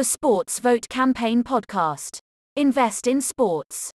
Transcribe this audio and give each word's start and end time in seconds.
the 0.00 0.04
Sports 0.04 0.60
Vote 0.60 0.88
Campaign 0.88 1.44
podcast. 1.44 2.20
Invest 2.56 3.06
in 3.06 3.20
sports. 3.20 3.92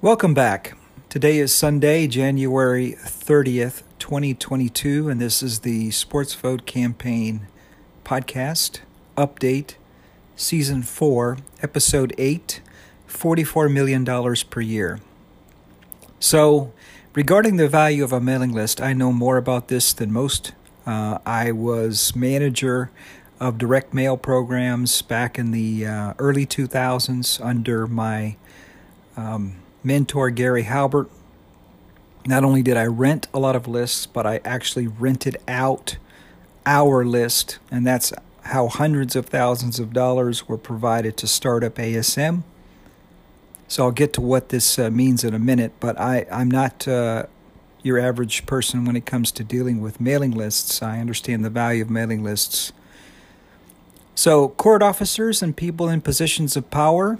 Welcome 0.00 0.32
back. 0.32 0.74
Today 1.10 1.36
is 1.36 1.54
Sunday, 1.54 2.06
January 2.06 2.96
30th, 2.98 3.82
2022, 3.98 5.10
and 5.10 5.20
this 5.20 5.42
is 5.42 5.58
the 5.58 5.90
Sports 5.90 6.32
Vote 6.32 6.64
Campaign 6.64 7.46
podcast 8.02 8.80
update, 9.14 9.74
season 10.34 10.82
4, 10.82 11.36
episode 11.60 12.14
8, 12.16 12.62
$44 13.06 13.70
million 13.70 14.34
per 14.48 14.60
year. 14.62 15.00
So, 16.20 16.72
regarding 17.12 17.58
the 17.58 17.68
value 17.68 18.02
of 18.02 18.14
a 18.14 18.20
mailing 18.20 18.54
list, 18.54 18.80
I 18.80 18.94
know 18.94 19.12
more 19.12 19.36
about 19.36 19.68
this 19.68 19.92
than 19.92 20.10
most. 20.10 20.52
Uh, 20.86 21.18
I 21.26 21.50
was 21.52 22.14
manager 22.14 22.90
of 23.40 23.58
direct 23.58 23.92
mail 23.92 24.16
programs 24.16 25.02
back 25.02 25.38
in 25.38 25.50
the 25.50 25.84
uh, 25.84 26.14
early 26.18 26.46
2000s 26.46 27.44
under 27.44 27.86
my 27.86 28.36
um, 29.16 29.56
mentor, 29.82 30.30
Gary 30.30 30.62
Halbert. 30.62 31.10
Not 32.26 32.44
only 32.44 32.62
did 32.62 32.76
I 32.76 32.84
rent 32.84 33.28
a 33.34 33.38
lot 33.38 33.56
of 33.56 33.68
lists, 33.68 34.06
but 34.06 34.26
I 34.26 34.40
actually 34.44 34.86
rented 34.86 35.36
out 35.46 35.96
our 36.64 37.04
list, 37.04 37.58
and 37.70 37.86
that's 37.86 38.12
how 38.42 38.68
hundreds 38.68 39.16
of 39.16 39.26
thousands 39.26 39.78
of 39.78 39.92
dollars 39.92 40.48
were 40.48 40.58
provided 40.58 41.16
to 41.18 41.26
start 41.26 41.64
up 41.64 41.76
ASM. 41.76 42.42
So 43.68 43.84
I'll 43.84 43.92
get 43.92 44.12
to 44.14 44.20
what 44.20 44.50
this 44.50 44.78
uh, 44.78 44.90
means 44.90 45.24
in 45.24 45.34
a 45.34 45.38
minute, 45.38 45.72
but 45.80 45.98
I, 45.98 46.26
I'm 46.30 46.50
not 46.50 46.86
uh, 46.86 47.26
your 47.86 47.98
average 47.98 48.44
person 48.44 48.84
when 48.84 48.96
it 48.96 49.06
comes 49.06 49.30
to 49.30 49.44
dealing 49.44 49.80
with 49.80 50.00
mailing 50.00 50.32
lists. 50.32 50.82
I 50.82 50.98
understand 50.98 51.44
the 51.44 51.50
value 51.50 51.82
of 51.82 51.88
mailing 51.88 52.24
lists. 52.24 52.72
So, 54.14 54.48
court 54.48 54.82
officers 54.82 55.42
and 55.42 55.56
people 55.56 55.88
in 55.88 56.00
positions 56.00 56.56
of 56.56 56.70
power, 56.70 57.18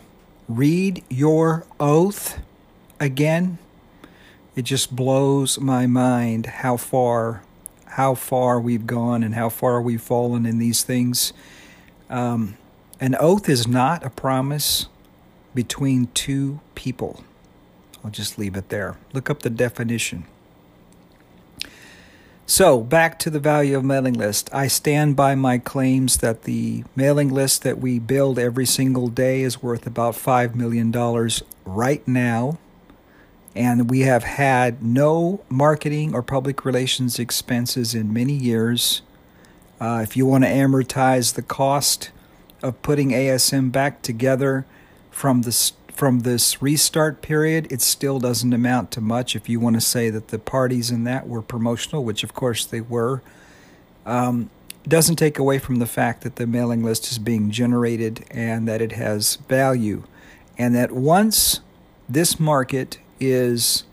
read 0.48 1.05
your 1.08 1.67
oath 1.78 2.41
again. 2.98 3.58
It 4.56 4.62
just 4.62 4.97
blows 4.97 5.61
my 5.61 5.86
mind 5.86 6.47
how 6.47 6.77
far 6.77 7.42
how 7.91 8.14
far 8.14 8.61
we've 8.61 8.86
gone 8.86 9.23
and 9.23 9.34
how 9.34 9.48
far 9.48 9.80
we've 9.80 10.03
fallen 10.03 10.45
in 10.45 10.58
these 10.58 10.83
things. 10.83 11.33
Um, 12.11 12.58
an 13.01 13.14
oath 13.19 13.48
is 13.48 13.67
not 13.67 14.05
a 14.05 14.11
promise 14.11 14.86
between 15.55 16.08
two 16.08 16.61
people. 16.75 17.25
I'll 18.05 18.11
just 18.11 18.39
leave 18.39 18.55
it 18.55 18.69
there. 18.69 18.98
Look 19.14 19.30
up 19.30 19.41
the 19.41 19.51
definition. 19.51 20.27
So, 22.48 22.80
back 22.80 23.19
to 23.19 23.30
the 23.30 23.41
value 23.41 23.77
of 23.77 23.84
mailing 23.84 24.14
list. 24.14 24.48
I 24.52 24.69
stand 24.69 25.16
by 25.16 25.34
my 25.34 25.58
claims 25.58 26.19
that 26.19 26.44
the 26.44 26.84
mailing 26.94 27.28
list 27.28 27.64
that 27.64 27.78
we 27.78 27.98
build 27.98 28.39
every 28.39 28.66
single 28.66 29.08
day 29.08 29.42
is 29.42 29.64
worth 29.64 29.84
about 29.84 30.14
$5 30.14 30.55
million 30.55 30.92
right 31.64 32.06
now. 32.06 32.58
And 33.56 33.91
we 33.91 34.00
have 34.02 34.22
had 34.22 34.80
no 34.80 35.41
marketing 35.48 36.14
or 36.14 36.22
public 36.22 36.64
relations 36.64 37.19
expenses 37.19 37.97
in 37.97 38.12
many 38.12 38.34
years. 38.34 39.02
Uh, 39.80 40.00
if 40.05 40.17
you 40.17 40.24
want 40.24 40.44
to 40.44 40.50
amortize 40.50 41.34
the 41.34 41.42
cost 41.42 42.11
of 42.62 42.80
putting 42.83 43.11
ASM 43.11 43.72
back 43.72 44.02
together 44.02 44.67
from 45.11 45.42
this 45.42 45.72
from 45.97 46.20
this 46.20 46.61
restart 46.61 47.22
period, 47.22 47.66
it 47.72 47.80
still 47.80 48.19
doesn't 48.19 48.52
amount 48.52 48.91
to 48.92 49.00
much. 49.00 49.34
If 49.34 49.48
you 49.48 49.58
want 49.58 49.77
to 49.77 49.80
say 49.80 50.11
that 50.11 50.28
the 50.28 50.39
parties 50.39 50.91
in 50.91 51.05
that 51.05 51.27
were 51.27 51.41
promotional, 51.41 52.05
which 52.05 52.22
of 52.22 52.34
course 52.34 52.66
they 52.66 52.83
were, 52.83 53.22
um, 54.05 54.50
doesn't 54.86 55.17
take 55.17 55.39
away 55.39 55.58
from 55.58 55.77
the 55.77 55.86
fact 55.86 56.20
that 56.22 56.36
the 56.36 56.47
mailing 56.47 56.84
list 56.84 57.11
is 57.11 57.19
being 57.19 57.50
generated 57.50 58.27
and 58.30 58.69
that 58.69 58.83
it 58.83 58.92
has 58.92 59.36
value, 59.48 60.05
and 60.58 60.74
that 60.74 60.92
once 60.92 61.61
this 62.06 62.39
market 62.39 62.98
is 63.18 63.84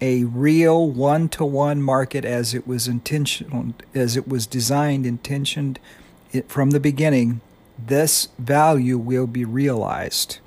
a 0.00 0.24
real 0.24 0.90
one-to-one 0.90 1.80
market 1.80 2.26
as 2.26 2.52
it 2.52 2.66
was 2.66 2.86
intentional 2.86 3.72
as 3.94 4.14
it 4.14 4.28
was 4.28 4.46
designed 4.46 5.06
intentioned 5.06 5.78
from 6.48 6.70
the 6.72 6.78
beginning 6.78 7.40
this 7.78 8.28
value 8.38 8.98
will 8.98 9.26
be 9.26 9.42
realized 9.42 10.38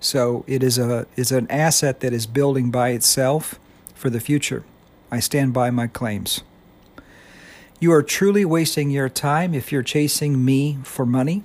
so 0.00 0.44
it 0.46 0.62
is 0.62 0.78
a 0.78 1.06
is 1.14 1.30
an 1.30 1.46
asset 1.50 2.00
that 2.00 2.12
is 2.12 2.26
building 2.26 2.70
by 2.70 2.90
itself 2.90 3.60
for 3.94 4.10
the 4.10 4.20
future. 4.20 4.64
I 5.10 5.20
stand 5.20 5.52
by 5.52 5.70
my 5.70 5.86
claims. 5.86 6.42
You 7.78 7.92
are 7.92 8.02
truly 8.02 8.44
wasting 8.44 8.90
your 8.90 9.08
time 9.08 9.54
if 9.54 9.70
you're 9.70 9.82
chasing 9.82 10.44
me 10.44 10.78
for 10.84 11.06
money. 11.06 11.42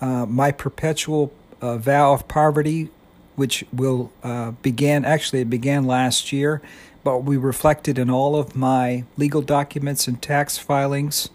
Uh, 0.00 0.26
my 0.26 0.52
perpetual 0.52 1.32
uh, 1.60 1.78
vow 1.78 2.12
of 2.12 2.28
poverty, 2.28 2.90
which 3.36 3.64
will 3.72 4.10
uh, 4.22 4.52
began 4.62 5.04
actually 5.04 5.40
it 5.40 5.50
began 5.50 5.84
last 5.84 6.32
year, 6.32 6.60
but 7.04 7.20
we 7.24 7.36
reflected 7.36 7.98
in 7.98 8.10
all 8.10 8.36
of 8.36 8.56
my 8.56 9.04
legal 9.16 9.42
documents 9.42 10.06
and 10.06 10.20
tax 10.20 10.58
filings, 10.58 11.30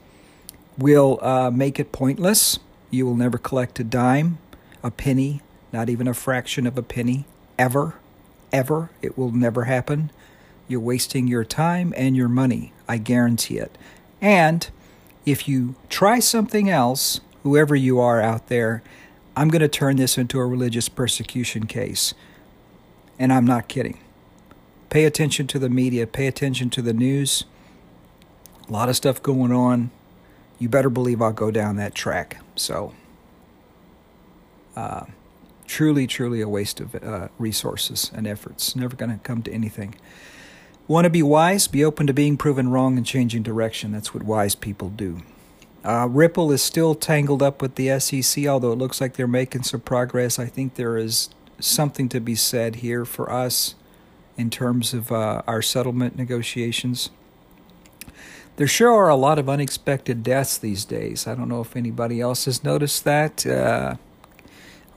will 0.77 1.19
uh, 1.21 1.49
make 1.49 1.79
it 1.79 1.91
pointless. 1.91 2.59
You 2.89 3.05
will 3.05 3.15
never 3.15 3.37
collect 3.37 3.79
a 3.79 3.83
dime, 3.83 4.37
a 4.83 4.91
penny, 4.91 5.41
not 5.71 5.89
even 5.89 6.07
a 6.07 6.13
fraction 6.13 6.65
of 6.65 6.77
a 6.77 6.83
penny, 6.83 7.25
ever, 7.57 7.95
ever. 8.51 8.89
It 9.01 9.17
will 9.17 9.31
never 9.31 9.65
happen. 9.65 10.11
You're 10.67 10.79
wasting 10.79 11.27
your 11.27 11.43
time 11.43 11.93
and 11.95 12.15
your 12.15 12.27
money. 12.27 12.73
I 12.87 12.97
guarantee 12.97 13.57
it. 13.57 13.77
And 14.21 14.69
if 15.25 15.47
you 15.47 15.75
try 15.89 16.19
something 16.19 16.69
else, 16.69 17.21
whoever 17.43 17.75
you 17.75 17.99
are 17.99 18.21
out 18.21 18.47
there, 18.47 18.81
I'm 19.35 19.49
going 19.49 19.61
to 19.61 19.67
turn 19.67 19.97
this 19.97 20.17
into 20.17 20.39
a 20.39 20.45
religious 20.45 20.89
persecution 20.89 21.65
case. 21.67 22.13
And 23.19 23.31
I'm 23.31 23.45
not 23.45 23.67
kidding. 23.67 23.99
Pay 24.89 25.05
attention 25.05 25.47
to 25.47 25.59
the 25.59 25.69
media, 25.69 26.07
pay 26.07 26.27
attention 26.27 26.69
to 26.71 26.81
the 26.81 26.93
news. 26.93 27.43
A 28.67 28.71
lot 28.71 28.89
of 28.89 28.95
stuff 28.95 29.21
going 29.21 29.51
on. 29.51 29.91
You 30.59 30.69
better 30.69 30.89
believe 30.89 31.21
I'll 31.21 31.33
go 31.33 31.51
down 31.51 31.75
that 31.75 31.93
track. 31.93 32.37
So, 32.55 32.93
uh, 34.75 35.05
truly, 35.67 36.07
truly 36.07 36.41
a 36.41 36.49
waste 36.49 36.79
of 36.79 36.95
uh, 36.95 37.27
resources 37.37 38.11
and 38.15 38.25
efforts. 38.25 38.75
Never 38.75 38.95
going 38.95 39.11
to 39.11 39.17
come 39.23 39.43
to 39.43 39.51
anything. 39.51 39.95
Want 40.87 41.03
to 41.03 41.09
be 41.09 41.21
wise? 41.21 41.67
Be 41.67 41.83
open 41.83 42.07
to 42.07 42.13
being 42.13 42.37
proven 42.37 42.69
wrong 42.69 42.97
and 42.97 43.05
changing 43.05 43.43
direction. 43.43 43.91
That's 43.91 44.13
what 44.13 44.23
wise 44.23 44.55
people 44.55 44.89
do. 44.89 45.19
Uh, 45.83 46.07
Ripple 46.09 46.51
is 46.51 46.61
still 46.61 46.95
tangled 46.95 47.43
up 47.43 47.61
with 47.61 47.75
the 47.75 47.99
SEC, 47.99 48.45
although 48.45 48.71
it 48.71 48.77
looks 48.77 48.99
like 48.99 49.13
they're 49.13 49.27
making 49.27 49.63
some 49.63 49.81
progress. 49.81 50.39
I 50.39 50.45
think 50.45 50.75
there 50.75 50.97
is 50.97 51.29
something 51.59 52.09
to 52.09 52.19
be 52.19 52.35
said 52.35 52.77
here 52.77 53.05
for 53.05 53.31
us 53.31 53.75
in 54.37 54.49
terms 54.49 54.93
of 54.93 55.11
uh, 55.11 55.41
our 55.47 55.61
settlement 55.61 56.15
negotiations. 56.15 57.09
There 58.55 58.67
sure 58.67 58.93
are 58.93 59.09
a 59.09 59.15
lot 59.15 59.37
of 59.37 59.49
unexpected 59.49 60.23
deaths 60.23 60.57
these 60.57 60.83
days. 60.83 61.27
I 61.27 61.35
don't 61.35 61.49
know 61.49 61.61
if 61.61 61.75
anybody 61.75 62.21
else 62.21 62.45
has 62.45 62.63
noticed 62.63 63.03
that. 63.03 63.45
Uh, 63.45 63.95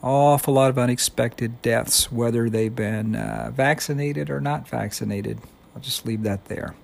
awful 0.03 0.55
lot 0.55 0.71
of 0.71 0.79
unexpected 0.79 1.61
deaths, 1.63 2.11
whether 2.11 2.49
they've 2.49 2.75
been 2.75 3.15
uh, 3.15 3.51
vaccinated 3.55 4.31
or 4.31 4.41
not 4.41 4.69
vaccinated. 4.69 5.39
I'll 5.75 5.83
just 5.83 6.07
leave 6.07 6.23
that 6.23 6.47
there. 6.47 6.75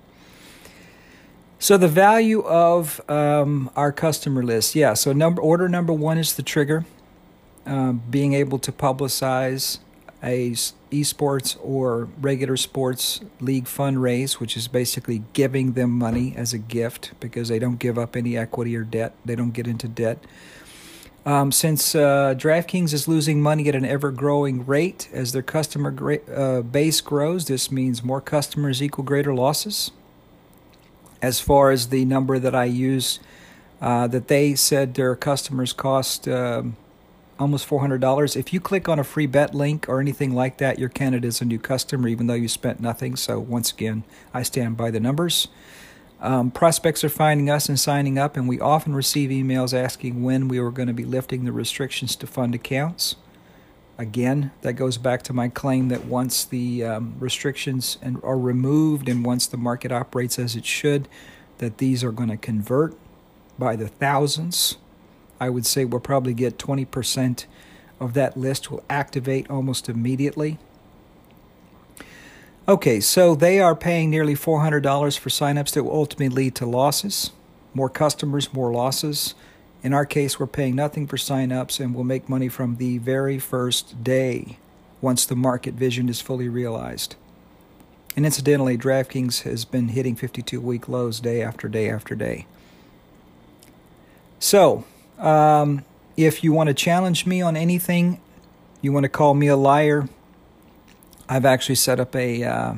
So 1.59 1.77
the 1.77 1.87
value 1.87 2.41
of 2.41 3.01
um, 3.09 3.71
our 3.75 3.91
customer 3.91 4.43
list, 4.43 4.75
yeah. 4.75 4.93
So 4.93 5.11
number 5.11 5.41
order 5.41 5.67
number 5.67 5.91
one 5.93 6.19
is 6.19 6.35
the 6.35 6.43
trigger, 6.43 6.85
um, 7.65 8.03
being 8.09 8.33
able 8.33 8.59
to 8.59 8.71
publicize 8.71 9.79
a 10.23 10.51
esports 10.91 11.57
or 11.61 12.07
regular 12.19 12.57
sports 12.57 13.21
league 13.39 13.65
fundraise, 13.65 14.33
which 14.33 14.55
is 14.55 14.67
basically 14.67 15.23
giving 15.33 15.73
them 15.73 15.91
money 15.91 16.33
as 16.35 16.53
a 16.53 16.57
gift 16.57 17.11
because 17.19 17.49
they 17.49 17.59
don't 17.59 17.77
give 17.77 17.97
up 17.97 18.15
any 18.15 18.37
equity 18.37 18.75
or 18.75 18.83
debt. 18.83 19.13
They 19.25 19.35
don't 19.35 19.51
get 19.51 19.67
into 19.67 19.87
debt. 19.87 20.23
Um, 21.27 21.51
since 21.51 21.93
uh, 21.93 22.35
DraftKings 22.37 22.93
is 22.93 23.05
losing 23.05 23.41
money 23.41 23.67
at 23.67 23.75
an 23.75 23.83
ever 23.83 24.11
growing 24.11 24.65
rate 24.65 25.09
as 25.11 25.33
their 25.33 25.41
customer 25.41 25.91
gra- 25.91 26.21
uh, 26.33 26.61
base 26.61 27.01
grows, 27.01 27.47
this 27.47 27.69
means 27.69 28.01
more 28.01 28.21
customers 28.21 28.81
equal 28.81 29.03
greater 29.03 29.35
losses. 29.35 29.91
As 31.21 31.41
far 31.41 31.71
as 31.71 31.89
the 31.89 32.05
number 32.05 32.39
that 32.39 32.55
I 32.55 32.63
use, 32.63 33.19
uh, 33.81 34.07
that 34.07 34.29
they 34.29 34.55
said 34.55 34.93
their 34.93 35.17
customers 35.17 35.73
cost 35.73 36.29
um, 36.29 36.77
almost 37.37 37.67
$400. 37.67 38.37
If 38.37 38.53
you 38.53 38.61
click 38.61 38.87
on 38.87 38.97
a 38.97 39.03
free 39.03 39.27
bet 39.27 39.53
link 39.53 39.89
or 39.89 39.99
anything 39.99 40.33
like 40.33 40.59
that, 40.59 40.79
you're 40.79 40.89
as 41.25 41.41
a 41.41 41.45
new 41.45 41.59
customer, 41.59 42.07
even 42.07 42.27
though 42.27 42.35
you 42.35 42.47
spent 42.47 42.79
nothing. 42.79 43.17
So, 43.17 43.37
once 43.37 43.73
again, 43.73 44.05
I 44.33 44.43
stand 44.43 44.77
by 44.77 44.91
the 44.91 45.01
numbers. 45.01 45.49
Um, 46.19 46.49
prospects 46.49 47.03
are 47.03 47.09
finding 47.09 47.49
us 47.49 47.69
and 47.69 47.79
signing 47.79 48.17
up, 48.17 48.35
and 48.35 48.47
we 48.47 48.59
often 48.59 48.95
receive 48.95 49.29
emails 49.29 49.73
asking 49.73 50.23
when 50.23 50.47
we 50.47 50.59
were 50.59 50.71
going 50.71 50.87
to 50.87 50.93
be 50.93 51.05
lifting 51.05 51.45
the 51.45 51.51
restrictions 51.51 52.15
to 52.17 52.27
fund 52.27 52.55
accounts. 52.55 53.15
Again, 53.99 54.51
that 54.61 54.73
goes 54.73 54.97
back 54.97 55.23
to 55.23 55.33
my 55.33 55.47
claim 55.47 55.89
that 55.89 56.05
once 56.05 56.45
the 56.45 56.83
um, 56.83 57.15
restrictions 57.19 57.97
are 58.23 58.37
removed 58.37 59.09
and 59.09 59.25
once 59.25 59.47
the 59.47 59.57
market 59.57 59.91
operates 59.91 60.37
as 60.39 60.55
it 60.55 60.65
should, 60.65 61.07
that 61.59 61.77
these 61.79 62.03
are 62.03 62.11
going 62.11 62.29
to 62.29 62.37
convert. 62.37 62.95
by 63.59 63.75
the 63.75 63.87
thousands. 63.87 64.77
I 65.39 65.49
would 65.49 65.65
say 65.65 65.85
we'll 65.85 65.99
probably 65.99 66.33
get 66.33 66.57
20% 66.57 67.45
of 67.99 68.13
that 68.13 68.37
list 68.37 68.69
will 68.69 68.83
activate 68.89 69.49
almost 69.49 69.89
immediately. 69.89 70.59
Okay, 72.69 72.99
so 72.99 73.33
they 73.33 73.61
are 73.61 73.75
paying 73.75 74.09
nearly 74.09 74.35
$400 74.35 75.17
for 75.17 75.29
signups 75.29 75.71
that 75.71 75.85
will 75.85 75.93
ultimately 75.93 76.27
lead 76.27 76.55
to 76.55 76.65
losses. 76.65 77.31
More 77.73 77.89
customers, 77.89 78.51
more 78.51 78.73
losses. 78.73 79.35
In 79.83 79.93
our 79.93 80.05
case, 80.05 80.37
we're 80.37 80.47
paying 80.47 80.75
nothing 80.75 81.07
for 81.07 81.15
signups 81.15 81.79
and 81.79 81.95
we'll 81.95 82.03
make 82.03 82.27
money 82.27 82.49
from 82.49 82.75
the 82.75 82.97
very 82.97 83.39
first 83.39 84.03
day 84.03 84.57
once 84.99 85.25
the 85.25 85.35
market 85.35 85.75
vision 85.75 86.09
is 86.09 86.19
fully 86.19 86.49
realized. 86.49 87.15
And 88.17 88.25
incidentally, 88.25 88.77
DraftKings 88.77 89.43
has 89.43 89.63
been 89.63 89.89
hitting 89.89 90.17
52 90.17 90.59
week 90.59 90.89
lows 90.89 91.21
day 91.21 91.41
after 91.41 91.69
day 91.69 91.89
after 91.89 92.15
day. 92.15 92.47
So, 94.39 94.83
um, 95.19 95.85
if 96.17 96.43
you 96.43 96.51
want 96.51 96.67
to 96.67 96.73
challenge 96.73 97.25
me 97.25 97.41
on 97.41 97.55
anything, 97.55 98.19
you 98.81 98.91
want 98.91 99.03
to 99.05 99.09
call 99.09 99.35
me 99.35 99.47
a 99.47 99.55
liar, 99.55 100.09
I've 101.29 101.45
actually 101.45 101.75
set 101.75 101.99
up 101.99 102.15
a 102.15 102.43
uh, 102.43 102.73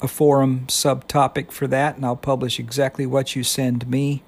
a 0.00 0.08
forum 0.08 0.64
subtopic 0.68 1.50
for 1.50 1.66
that, 1.66 1.96
and 1.96 2.04
I'll 2.04 2.16
publish 2.16 2.58
exactly 2.58 3.06
what 3.06 3.34
you 3.34 3.42
send 3.42 3.88
me 3.88 4.22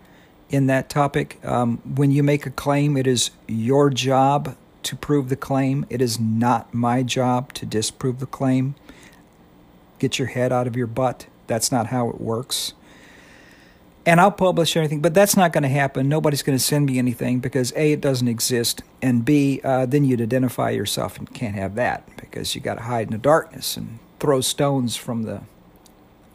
in 0.49 0.67
that 0.67 0.89
topic. 0.89 1.39
Um, 1.45 1.79
when 1.79 2.11
you 2.11 2.23
make 2.23 2.47
a 2.47 2.51
claim, 2.51 2.97
it 2.97 3.07
is 3.07 3.31
your 3.47 3.91
job 3.91 4.57
to 4.85 4.97
prove 4.97 5.29
the 5.29 5.37
claim. 5.37 5.85
It 5.91 6.01
is 6.01 6.19
not 6.19 6.73
my 6.73 7.03
job 7.03 7.53
to 7.55 7.67
disprove 7.67 8.21
the 8.21 8.27
claim. 8.27 8.75
Get 9.99 10.19
your 10.19 10.29
head 10.29 10.53
out 10.53 10.67
of 10.67 10.77
your 10.77 10.87
butt. 10.87 11.27
That's 11.47 11.71
not 11.73 11.89
how 11.89 12.09
it 12.09 12.21
works 12.21 12.75
and 14.07 14.21
I'll 14.21 14.31
publish 14.31 14.77
everything, 14.77 15.01
but 15.01 15.15
that's 15.15 15.37
not 15.37 15.53
going 15.53 15.65
to 15.65 15.69
happen. 15.69 16.09
Nobody's 16.09 16.43
going 16.43 16.57
to 16.57 16.63
send 16.63 16.87
me 16.87 16.97
anything 16.99 17.41
because 17.41 17.73
A, 17.73 17.93
it 17.93 18.01
doesn't 18.01 18.29
exist, 18.29 18.83
and 19.03 19.25
B, 19.25 19.61
uh, 19.65 19.85
then 19.85 20.05
you'd 20.05 20.21
identify 20.21 20.71
yourself 20.71 21.19
and 21.19 21.33
can't 21.35 21.57
have 21.57 21.75
that 21.75 22.09
because 22.17 22.55
you 22.55 22.61
got 22.61 22.77
to 22.77 22.83
hide 22.83 23.09
in 23.09 23.13
the 23.13 23.19
darkness 23.19 23.77
and 23.77 23.99
throw 24.21 24.41
stones 24.41 24.97
from 24.97 25.25
the 25.25 25.43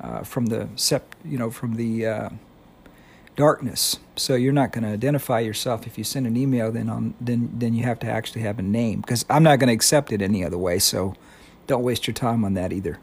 uh, 0.02 0.24
from 0.24 0.48
the 0.48 0.68
sep- 0.76 1.16
you 1.24 1.38
know 1.38 1.50
from 1.50 1.76
the 1.76 2.06
uh, 2.06 2.30
darkness. 3.38 4.00
So 4.18 4.36
you're 4.36 4.54
not 4.54 4.74
going 4.74 4.84
to 4.84 4.90
identify 4.90 5.40
yourself 5.40 5.88
if 5.88 5.98
you 5.98 6.04
send 6.04 6.28
an 6.28 6.36
email. 6.36 6.72
Then 6.72 6.90
on 6.90 7.14
then 7.22 7.52
then 7.54 7.74
you 7.74 7.84
have 7.84 8.00
to 8.00 8.08
actually 8.08 8.42
have 8.42 8.60
a 8.60 8.64
name 8.64 9.00
because 9.02 9.26
I'm 9.30 9.44
not 9.44 9.60
going 9.60 9.70
to 9.70 9.74
accept 9.74 10.12
it 10.12 10.22
any 10.22 10.44
other 10.44 10.58
way. 10.58 10.80
So 10.80 11.16
don't 11.68 11.84
waste 11.84 12.06
your 12.06 12.14
time 12.14 12.44
on 12.44 12.54
that 12.56 12.74
either. 12.74 13.00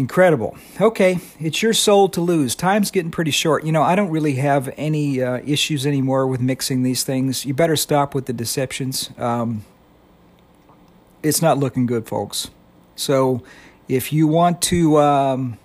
Incredible. 0.00 0.56
Okay, 0.80 1.18
it's 1.38 1.60
your 1.60 1.74
soul 1.74 2.08
to 2.08 2.22
lose. 2.22 2.54
Time's 2.54 2.90
getting 2.90 3.10
pretty 3.10 3.32
short. 3.32 3.64
You 3.64 3.72
know, 3.72 3.82
I 3.82 3.94
don't 3.94 4.08
really 4.08 4.36
have 4.36 4.72
any 4.78 5.22
uh, 5.22 5.42
issues 5.44 5.86
anymore 5.86 6.26
with 6.26 6.40
mixing 6.40 6.82
these 6.82 7.04
things. 7.04 7.44
You 7.44 7.52
better 7.52 7.76
stop 7.76 8.14
with 8.14 8.24
the 8.24 8.32
deceptions. 8.32 9.10
Um, 9.18 9.62
it's 11.22 11.42
not 11.42 11.58
looking 11.58 11.84
good, 11.84 12.06
folks. 12.06 12.50
So, 12.96 13.42
if 13.88 14.10
you 14.10 14.26
want 14.26 14.62
to 14.62 14.96
um, 15.00 15.58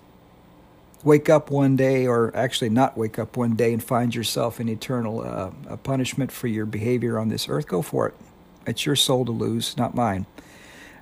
wake 1.02 1.30
up 1.30 1.50
one 1.50 1.74
day, 1.74 2.06
or 2.06 2.30
actually 2.36 2.68
not 2.68 2.94
wake 2.94 3.18
up 3.18 3.38
one 3.38 3.56
day 3.56 3.72
and 3.72 3.82
find 3.82 4.14
yourself 4.14 4.60
in 4.60 4.68
eternal 4.68 5.22
uh, 5.22 5.76
punishment 5.78 6.30
for 6.30 6.46
your 6.46 6.66
behavior 6.66 7.18
on 7.18 7.30
this 7.30 7.48
earth, 7.48 7.66
go 7.66 7.80
for 7.80 8.06
it. 8.06 8.14
It's 8.66 8.84
your 8.84 8.96
soul 8.96 9.24
to 9.24 9.32
lose, 9.32 9.78
not 9.78 9.94
mine. 9.94 10.26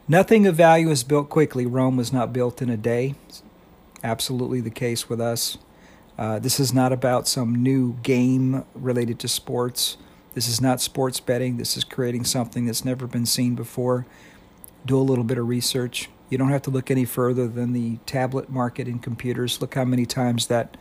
Nothing 0.06 0.46
of 0.46 0.54
value 0.54 0.90
is 0.90 1.02
built 1.02 1.30
quickly. 1.30 1.64
Rome 1.64 1.96
was 1.96 2.12
not 2.12 2.30
built 2.30 2.60
in 2.60 2.68
a 2.68 2.76
day. 2.76 3.14
It's 3.26 3.42
absolutely 4.02 4.60
the 4.60 4.70
case 4.70 5.08
with 5.08 5.18
us. 5.18 5.56
Uh, 6.18 6.38
this 6.38 6.60
is 6.60 6.74
not 6.74 6.92
about 6.92 7.26
some 7.26 7.54
new 7.54 7.94
game 8.02 8.64
related 8.74 9.18
to 9.20 9.28
sports. 9.28 9.96
This 10.34 10.46
is 10.46 10.60
not 10.60 10.82
sports 10.82 11.20
betting. 11.20 11.56
This 11.56 11.76
is 11.76 11.84
creating 11.84 12.24
something 12.24 12.66
that's 12.66 12.84
never 12.84 13.06
been 13.06 13.24
seen 13.24 13.54
before. 13.54 14.04
Do 14.84 14.98
a 14.98 15.00
little 15.00 15.24
bit 15.24 15.38
of 15.38 15.48
research. 15.48 16.10
You 16.28 16.36
don't 16.36 16.50
have 16.50 16.62
to 16.62 16.70
look 16.70 16.90
any 16.90 17.06
further 17.06 17.48
than 17.48 17.72
the 17.72 17.96
tablet 18.04 18.50
market 18.50 18.86
in 18.86 18.98
computers. 18.98 19.62
Look 19.62 19.74
how 19.74 19.86
many 19.86 20.04
times 20.04 20.48
that 20.48 20.76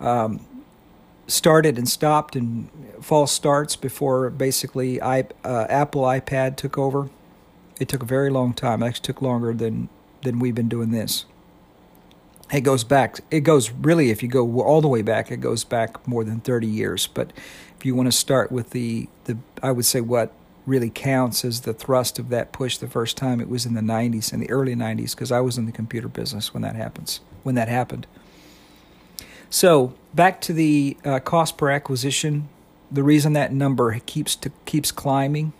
um, 0.00 0.40
started 1.26 1.76
and 1.76 1.88
stopped 1.88 2.36
and 2.36 2.70
false 3.02 3.32
starts 3.32 3.76
before 3.76 4.30
basically 4.30 5.02
I, 5.02 5.26
uh, 5.44 5.66
Apple 5.68 6.02
iPad 6.02 6.56
took 6.56 6.78
over. 6.78 7.10
It 7.80 7.88
took 7.88 8.02
a 8.02 8.06
very 8.06 8.30
long 8.30 8.54
time. 8.54 8.82
It 8.82 8.86
actually 8.86 9.02
took 9.02 9.22
longer 9.22 9.52
than 9.52 9.88
than 10.22 10.38
we've 10.38 10.54
been 10.54 10.68
doing 10.68 10.90
this. 10.90 11.26
It 12.52 12.60
goes 12.60 12.84
back. 12.84 13.20
It 13.30 13.40
goes 13.40 13.70
really, 13.70 14.10
if 14.10 14.22
you 14.22 14.28
go 14.28 14.62
all 14.62 14.80
the 14.80 14.88
way 14.88 15.02
back, 15.02 15.30
it 15.30 15.38
goes 15.38 15.64
back 15.64 16.06
more 16.06 16.24
than 16.24 16.40
thirty 16.40 16.66
years. 16.66 17.06
But 17.06 17.32
if 17.76 17.84
you 17.84 17.94
want 17.94 18.06
to 18.06 18.16
start 18.16 18.52
with 18.52 18.70
the 18.70 19.08
the, 19.24 19.38
I 19.62 19.72
would 19.72 19.84
say 19.84 20.00
what 20.00 20.32
really 20.66 20.90
counts 20.90 21.44
as 21.44 21.62
the 21.62 21.74
thrust 21.74 22.18
of 22.18 22.30
that 22.30 22.52
push 22.52 22.78
the 22.78 22.88
first 22.88 23.16
time 23.16 23.40
it 23.40 23.48
was 23.48 23.66
in 23.66 23.74
the 23.74 23.80
90s 23.80 24.32
in 24.32 24.40
the 24.40 24.50
early 24.50 24.74
90s 24.74 25.10
because 25.10 25.30
I 25.30 25.40
was 25.40 25.58
in 25.58 25.66
the 25.66 25.72
computer 25.72 26.08
business 26.08 26.54
when 26.54 26.62
that 26.62 26.74
happens 26.74 27.20
when 27.42 27.54
that 27.54 27.68
happened 27.68 28.06
so 29.50 29.92
back 30.14 30.40
to 30.42 30.52
the 30.52 30.96
uh, 31.04 31.20
cost 31.20 31.58
per 31.58 31.70
acquisition 31.70 32.48
the 32.90 33.02
reason 33.02 33.34
that 33.34 33.52
number 33.52 33.98
keeps 34.06 34.34
to, 34.36 34.50
keeps 34.64 34.90
climbing 34.90 35.52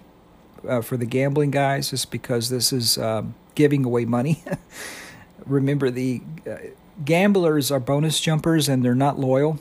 uh, 0.69 0.81
for 0.81 0.97
the 0.97 1.07
gambling 1.07 1.51
guys 1.51 1.93
is 1.93 2.05
because 2.05 2.49
this 2.49 2.73
is 2.73 2.99
um, 2.99 3.35
giving 3.55 3.85
away 3.85 4.05
money. 4.05 4.43
Remember, 5.47 5.91
the 5.91 6.23
uh, 6.49 6.57
gamblers 7.05 7.71
are 7.71 7.81
bonus 7.81 8.21
jumpers 8.21 8.69
and 8.69 8.85
they're 8.85 8.95
not 8.95 9.19
loyal. 9.19 9.59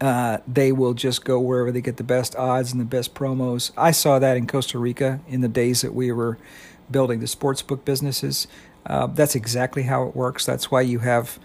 Uh, 0.00 0.38
they 0.48 0.72
will 0.72 0.94
just 0.94 1.24
go 1.24 1.38
wherever 1.38 1.70
they 1.70 1.80
get 1.80 1.96
the 1.96 2.04
best 2.04 2.34
odds 2.34 2.72
and 2.72 2.80
the 2.80 2.84
best 2.84 3.14
promos. 3.14 3.70
I 3.76 3.92
saw 3.92 4.18
that 4.18 4.36
in 4.36 4.46
Costa 4.48 4.78
Rica 4.78 5.20
in 5.28 5.42
the 5.42 5.48
days 5.48 5.82
that 5.82 5.94
we 5.94 6.10
were 6.10 6.38
building 6.90 7.20
the 7.20 7.26
sportsbook 7.26 7.84
businesses. 7.84 8.48
Uh, 8.84 9.06
that's 9.06 9.36
exactly 9.36 9.84
how 9.84 10.04
it 10.08 10.16
works. 10.16 10.44
That's 10.44 10.70
why 10.72 10.80
you 10.80 10.98
have 11.00 11.38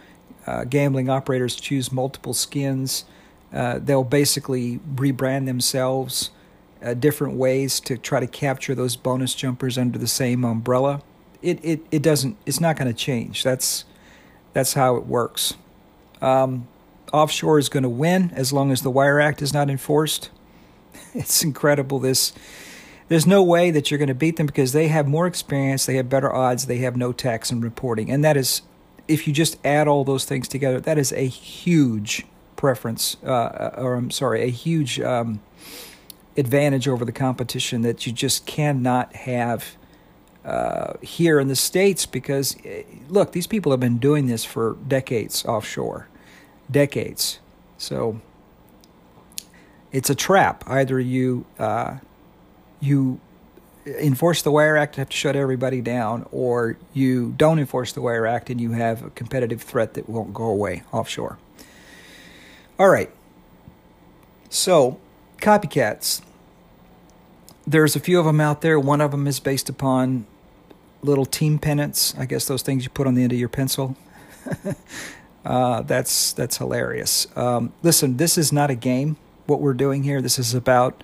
uh, 0.48 0.64
gambling 0.64 1.08
operators 1.08 1.56
choose 1.56 1.92
multiple 1.92 2.34
skins. 2.34 3.06
Uh, 3.54 3.80
they'll 3.80 4.04
basically 4.04 4.80
rebrand 4.96 5.46
themselves 5.46 6.32
uh, 6.84 6.94
different 6.94 7.36
ways 7.36 7.80
to 7.82 7.98
try 7.98 8.20
to 8.20 8.28
capture 8.28 8.76
those 8.76 8.96
bonus 8.96 9.34
jumpers 9.34 9.78
under 9.78 9.98
the 9.98 10.08
same 10.08 10.44
umbrella. 10.44 11.02
It 11.42 11.60
it, 11.64 11.82
it 11.92 12.02
doesn't. 12.02 12.38
It's 12.46 12.60
not 12.60 12.78
going 12.78 12.88
to 12.88 12.98
change. 12.98 13.44
That's 13.44 13.86
that's 14.54 14.74
how 14.74 14.96
it 14.96 15.06
works. 15.06 15.54
Um, 16.22 16.68
offshore 17.14 17.60
is 17.60 17.70
going 17.70 17.84
to 17.84 17.90
win 17.90 18.32
as 18.36 18.52
long 18.52 18.72
as 18.72 18.82
the 18.82 18.90
Wire 18.90 19.20
Act 19.20 19.42
is 19.42 19.54
not 19.54 19.70
enforced. 19.70 20.30
It's 21.14 21.44
incredible. 21.44 22.00
This 22.00 22.34
there's 23.08 23.26
no 23.26 23.42
way 23.42 23.72
that 23.72 23.90
you're 23.90 23.98
going 23.98 24.10
to 24.10 24.16
beat 24.16 24.36
them 24.36 24.46
because 24.46 24.74
they 24.74 24.88
have 24.90 25.08
more 25.08 25.28
experience, 25.28 25.86
they 25.86 25.96
have 25.96 26.10
better 26.10 26.34
odds, 26.34 26.66
they 26.66 26.80
have 26.80 26.98
no 26.98 27.14
tax 27.14 27.52
and 27.52 27.64
reporting, 27.64 28.12
and 28.12 28.24
that 28.24 28.36
is, 28.36 28.62
if 29.08 29.28
you 29.28 29.34
just 29.34 29.58
add 29.66 29.88
all 29.88 30.04
those 30.04 30.26
things 30.26 30.48
together, 30.48 30.80
that 30.82 30.98
is 30.98 31.14
a 31.14 31.26
huge 31.26 32.26
preference, 32.58 33.16
uh, 33.24 33.30
uh 33.32 33.76
or 33.78 33.96
I'm 33.96 34.12
sorry, 34.12 34.44
a 34.44 34.50
huge 34.50 35.00
um, 35.00 35.40
advantage 36.38 36.88
over 36.88 37.04
the 37.04 37.12
competition 37.12 37.82
that 37.82 38.06
you 38.06 38.14
just 38.14 38.46
cannot 38.46 39.14
have 39.16 39.76
uh, 40.46 40.94
here 41.02 41.40
in 41.40 41.48
the 41.48 41.56
States 41.56 42.06
because, 42.06 42.56
eh, 42.64 42.84
look, 43.10 43.34
these 43.34 43.48
people 43.48 43.72
have 43.72 43.82
been 43.82 43.98
doing 43.98 44.28
this 44.28 44.46
for 44.46 44.78
decades 44.88 45.44
offshore. 45.46 46.08
Decades. 46.72 47.40
So 47.78 48.22
it's 49.92 50.10
a 50.10 50.16
trap. 50.16 50.64
Either 50.68 51.00
you 51.00 51.46
uh, 51.60 51.98
you 52.80 53.20
enforce 53.86 54.42
the 54.42 54.52
Wire 54.52 54.78
Act 54.78 54.96
and 54.96 55.00
have 55.00 55.10
to 55.10 55.18
shut 55.18 55.36
everybody 55.36 55.82
down, 55.82 56.26
or 56.32 56.78
you 56.94 57.34
don't 57.38 57.60
enforce 57.60 57.94
the 57.94 58.02
Wire 58.02 58.26
Act 58.26 58.50
and 58.50 58.60
you 58.60 58.72
have 58.72 59.04
a 59.04 59.10
competitive 59.12 59.62
threat 59.62 59.94
that 59.96 60.10
won't 60.10 60.34
go 60.34 60.46
away 60.46 60.84
offshore. 60.92 61.38
All 62.80 62.90
right. 62.90 63.10
So, 64.50 65.00
copycats 65.40 66.22
there's 67.68 67.96
a 67.98 68.00
few 68.00 68.18
of 68.18 68.26
them 68.26 68.40
out 68.40 68.62
there. 68.62 68.80
One 68.80 69.02
of 69.02 69.12
them 69.12 69.28
is 69.28 69.40
based 69.40 69.70
upon 69.70 70.26
little 71.02 71.26
team 71.26 71.60
pennants. 71.60 72.16
I 72.18 72.26
guess 72.26 72.46
those 72.46 72.62
things 72.62 72.86
you 72.86 72.90
put 72.90 73.06
on 73.06 73.14
the 73.14 73.24
end 73.24 73.34
of 73.34 73.38
your 73.38 73.50
pencil. 73.50 73.98
uh, 75.46 75.82
that's 75.82 76.32
that's 76.32 76.58
hilarious. 76.58 77.28
Um, 77.36 77.74
listen, 77.84 78.18
this 78.18 78.38
is 78.38 78.54
not 78.54 78.72
a 78.72 78.76
game. 78.76 79.18
What 79.46 79.60
we're 79.60 79.74
doing 79.74 80.04
here, 80.04 80.22
this 80.22 80.40
is 80.40 80.54
about 80.54 81.04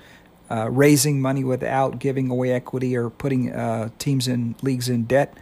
uh, 0.49 0.69
raising 0.69 1.21
money 1.21 1.43
without 1.43 1.99
giving 1.99 2.29
away 2.29 2.51
equity 2.51 2.95
or 2.95 3.09
putting 3.09 3.51
uh, 3.51 3.89
teams 3.99 4.27
in 4.27 4.55
leagues 4.61 4.89
in 4.89 5.03
debt. 5.03 5.37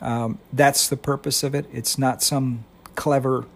Um, 0.00 0.38
that's 0.52 0.88
the 0.88 0.96
purpose 0.96 1.42
of 1.42 1.54
it. 1.54 1.66
It's 1.72 1.98
not 1.98 2.22
some 2.22 2.64
clever 2.94 3.46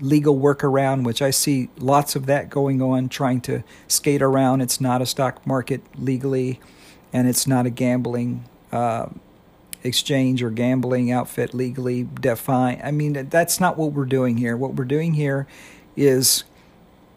legal 0.00 0.38
workaround, 0.38 1.04
which 1.04 1.22
I 1.22 1.30
see 1.30 1.68
lots 1.78 2.16
of 2.16 2.26
that 2.26 2.50
going 2.50 2.82
on, 2.82 3.08
trying 3.08 3.40
to 3.42 3.62
skate 3.88 4.22
around. 4.22 4.60
It's 4.60 4.80
not 4.80 5.02
a 5.02 5.06
stock 5.06 5.46
market 5.46 5.82
legally, 5.98 6.60
and 7.12 7.28
it's 7.28 7.46
not 7.46 7.66
a 7.66 7.70
gambling 7.70 8.44
uh, 8.72 9.06
exchange 9.82 10.42
or 10.42 10.50
gambling 10.50 11.10
outfit 11.10 11.54
legally 11.54 12.08
defined. 12.20 12.82
I 12.82 12.90
mean, 12.90 13.28
that's 13.30 13.60
not 13.60 13.78
what 13.78 13.92
we're 13.92 14.04
doing 14.04 14.36
here. 14.36 14.56
What 14.56 14.74
we're 14.74 14.84
doing 14.84 15.14
here 15.14 15.46
is 15.96 16.44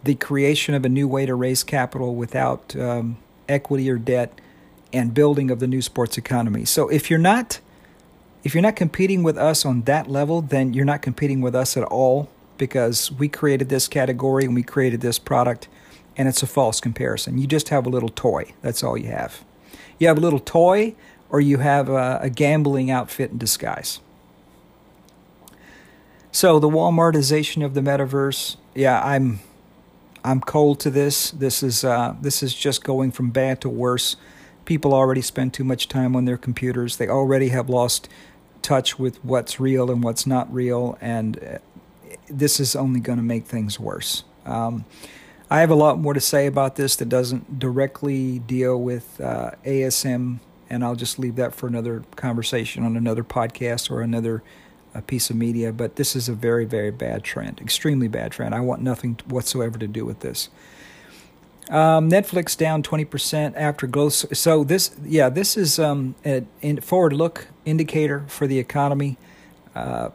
the 0.03 0.15
creation 0.15 0.73
of 0.73 0.85
a 0.85 0.89
new 0.89 1.07
way 1.07 1.25
to 1.25 1.35
raise 1.35 1.63
capital 1.63 2.15
without 2.15 2.75
um, 2.75 3.17
equity 3.49 3.89
or 3.89 3.97
debt 3.97 4.39
and 4.93 5.13
building 5.13 5.51
of 5.51 5.59
the 5.59 5.67
new 5.67 5.81
sports 5.81 6.17
economy. 6.17 6.65
So 6.65 6.87
if 6.89 7.09
you're 7.09 7.19
not 7.19 7.59
if 8.41 8.53
you're 8.53 8.63
not 8.63 8.77
competing 8.77 9.21
with 9.21 9.37
us 9.37 9.65
on 9.65 9.81
that 9.81 10.09
level, 10.09 10.41
then 10.41 10.73
you're 10.73 10.85
not 10.85 11.01
competing 11.01 11.41
with 11.41 11.53
us 11.53 11.75
at 11.75 11.83
all 11.83 12.29
because 12.59 13.11
we 13.11 13.27
created 13.27 13.69
this 13.69 13.87
category 13.87 14.45
and 14.45 14.53
we 14.53 14.61
created 14.61 15.01
this 15.01 15.17
product 15.17 15.67
and 16.15 16.27
it's 16.27 16.43
a 16.43 16.47
false 16.47 16.79
comparison. 16.79 17.39
You 17.39 17.47
just 17.47 17.69
have 17.69 17.87
a 17.87 17.89
little 17.89 18.09
toy. 18.09 18.53
That's 18.61 18.83
all 18.83 18.97
you 18.97 19.07
have. 19.07 19.43
You 19.97 20.07
have 20.07 20.17
a 20.17 20.21
little 20.21 20.39
toy 20.39 20.93
or 21.29 21.41
you 21.41 21.57
have 21.57 21.89
a, 21.89 22.19
a 22.21 22.29
gambling 22.29 22.91
outfit 22.91 23.31
in 23.31 23.37
disguise. 23.37 23.99
So 26.31 26.59
the 26.59 26.69
Walmartization 26.69 27.65
of 27.65 27.73
the 27.73 27.81
metaverse, 27.81 28.57
yeah, 28.75 29.01
I'm 29.03 29.39
I'm 30.23 30.41
cold 30.41 30.79
to 30.81 30.89
this. 30.89 31.31
This 31.31 31.63
is 31.63 31.83
uh, 31.83 32.15
this 32.21 32.43
is 32.43 32.53
just 32.53 32.83
going 32.83 33.11
from 33.11 33.31
bad 33.31 33.61
to 33.61 33.69
worse. 33.69 34.15
People 34.65 34.93
already 34.93 35.21
spend 35.21 35.53
too 35.53 35.63
much 35.63 35.87
time 35.87 36.15
on 36.15 36.25
their 36.25 36.37
computers. 36.37 36.97
They 36.97 37.07
already 37.07 37.49
have 37.49 37.69
lost 37.69 38.07
touch 38.61 38.99
with 38.99 39.23
what's 39.23 39.59
real 39.59 39.89
and 39.89 40.03
what's 40.03 40.27
not 40.27 40.53
real, 40.53 40.97
and 41.01 41.59
this 42.29 42.59
is 42.59 42.75
only 42.75 42.99
going 42.99 43.17
to 43.17 43.23
make 43.23 43.45
things 43.45 43.79
worse. 43.79 44.23
Um, 44.45 44.85
I 45.49 45.61
have 45.61 45.71
a 45.71 45.75
lot 45.75 45.97
more 45.97 46.13
to 46.13 46.19
say 46.19 46.45
about 46.45 46.75
this 46.75 46.95
that 46.97 47.09
doesn't 47.09 47.59
directly 47.59 48.39
deal 48.39 48.79
with 48.79 49.19
uh, 49.19 49.51
ASM, 49.65 50.39
and 50.69 50.83
I'll 50.83 50.95
just 50.95 51.17
leave 51.17 51.35
that 51.37 51.55
for 51.55 51.67
another 51.67 52.03
conversation 52.15 52.85
on 52.85 52.95
another 52.95 53.23
podcast 53.23 53.89
or 53.89 54.01
another 54.01 54.43
a 54.93 55.01
piece 55.01 55.29
of 55.29 55.35
media, 55.35 55.71
but 55.71 55.95
this 55.95 56.15
is 56.15 56.27
a 56.29 56.33
very, 56.33 56.65
very 56.65 56.91
bad 56.91 57.23
trend, 57.23 57.59
extremely 57.61 58.07
bad 58.07 58.31
trend. 58.31 58.55
I 58.55 58.59
want 58.59 58.81
nothing 58.81 59.19
whatsoever 59.27 59.77
to 59.77 59.87
do 59.87 60.05
with 60.05 60.21
this. 60.21 60.49
Um, 61.69 62.09
Netflix 62.09 62.57
down 62.57 62.81
20% 62.81 63.53
after 63.55 63.85
growth. 63.85 64.35
So 64.35 64.63
this, 64.63 64.95
yeah, 65.03 65.29
this 65.29 65.55
is 65.55 65.77
um, 65.77 66.15
a 66.25 66.43
forward 66.81 67.13
look 67.13 67.47
indicator 67.65 68.25
for 68.27 68.47
the 68.47 68.57
economy. 68.57 69.17
Uh, 69.75 70.09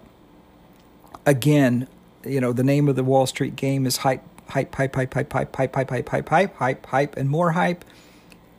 again, 1.25 1.87
you 2.27 2.41
know, 2.41 2.53
the 2.53 2.65
name 2.65 2.89
of 2.89 2.97
the 2.97 3.05
Wall 3.05 3.27
Street 3.27 3.57
game 3.57 3.87
is 3.87 3.99
hype, 3.99 4.23
hype, 4.49 4.75
hype, 4.75 4.95
hype, 4.95 5.15
hype, 5.15 5.33
hype, 5.33 5.57
hype, 5.57 5.75
hype, 5.75 5.91
hype, 5.91 6.09
hype, 6.09 6.29
hype, 6.29 6.57
hype, 6.57 6.87
hype, 6.87 7.17
and 7.17 7.29
more 7.29 7.53
hype. 7.53 7.85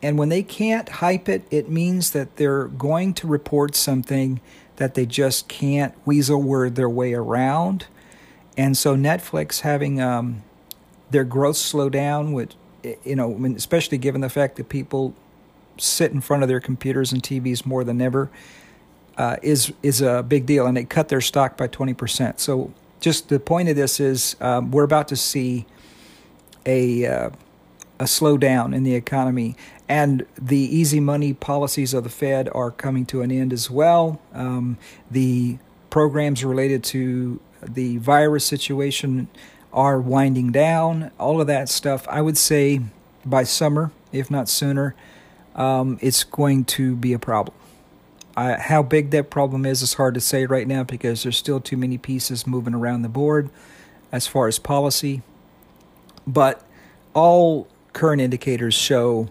And 0.02 0.18
when 0.20 0.30
they 0.30 0.44
can't 0.44 0.88
hype 0.88 1.28
it, 1.30 1.44
it 1.50 1.70
means 1.70 2.12
that 2.12 2.36
they're 2.36 2.66
going 2.66 3.14
to 3.16 3.28
report 3.28 3.76
something 3.76 4.40
that 4.76 4.94
they 4.94 5.06
just 5.06 5.48
can't 5.48 5.96
weasel 6.06 6.42
word 6.42 6.76
their 6.76 6.90
way 6.90 7.14
around. 7.14 7.88
And 8.58 8.78
so 8.78 8.96
Netflix 8.96 9.62
having 9.62 10.02
um, 10.02 10.44
their 11.10 11.24
growth 11.24 11.58
slow 11.58 11.90
down, 11.90 12.34
which 12.34 12.56
you 13.04 13.16
know, 13.16 13.34
especially 13.56 13.98
given 13.98 14.22
the 14.22 14.30
fact 14.30 14.58
that 14.58 14.70
people 14.70 15.16
sit 15.78 16.12
in 16.12 16.22
front 16.22 16.44
of 16.44 16.50
their 16.50 16.60
computers 16.60 17.12
and 17.12 17.22
TVs 17.22 17.66
more 17.66 17.84
than 17.84 18.02
ever, 18.02 18.30
uh, 19.18 19.38
is 19.42 19.74
is 19.82 20.02
a 20.02 20.24
big 20.24 20.46
deal. 20.46 20.68
And 20.68 20.78
they 20.78 20.84
cut 20.84 21.10
their 21.10 21.22
stock 21.22 21.58
by 21.58 21.68
twenty 21.68 21.94
percent. 21.94 22.40
So 22.40 22.74
just 23.00 23.30
the 23.30 23.40
point 23.40 23.70
of 23.70 23.76
this 23.76 24.00
is 24.00 24.36
um, 24.42 24.72
we're 24.72 24.84
about 24.84 25.08
to 25.10 25.16
see 25.16 25.66
a 26.66 27.06
uh, 27.06 27.30
a 28.00 28.04
slowdown 28.04 28.76
in 28.76 28.84
the 28.84 28.96
economy, 28.96 29.56
and 29.88 30.26
the 30.38 30.58
easy 30.58 31.00
money 31.00 31.34
policies 31.34 31.94
of 31.94 32.04
the 32.04 32.10
Fed 32.10 32.50
are 32.54 32.72
coming 32.72 33.06
to 33.08 33.22
an 33.22 33.32
end 33.32 33.54
as 33.54 33.70
well. 33.70 34.20
Um, 34.34 34.78
the 35.10 35.58
programs 35.90 36.44
related 36.44 36.84
to 36.86 37.40
the 37.62 37.98
virus 37.98 38.46
situation 38.46 39.28
are 39.72 40.00
winding 40.00 40.52
down. 40.52 41.12
All 41.20 41.40
of 41.40 41.48
that 41.48 41.70
stuff, 41.70 42.08
I 42.10 42.22
would 42.22 42.38
say 42.38 42.82
by 43.26 43.44
summer, 43.44 43.92
if 44.12 44.30
not 44.30 44.50
sooner, 44.50 44.96
um, 45.56 45.98
it's 46.02 46.24
going 46.24 46.66
to 46.66 46.96
be 46.96 47.14
a 47.14 47.20
problem. 47.20 47.56
Uh, 48.36 48.60
how 48.60 48.84
big 48.84 49.12
that 49.12 49.30
problem 49.30 49.66
is 49.66 49.82
is 49.82 49.94
hard 49.94 50.14
to 50.14 50.20
say 50.20 50.46
right 50.46 50.68
now 50.68 50.84
because 50.84 51.24
there's 51.24 51.38
still 51.38 51.60
too 51.60 51.78
many 51.78 51.98
pieces 51.98 52.46
moving 52.46 52.74
around 52.74 53.02
the 53.02 53.10
board 53.10 53.50
as 54.12 54.28
far 54.28 54.48
as 54.48 54.60
policy. 54.60 55.22
But 56.28 56.64
all 57.14 57.68
current 57.94 58.22
indicators 58.22 58.74
show 58.74 59.30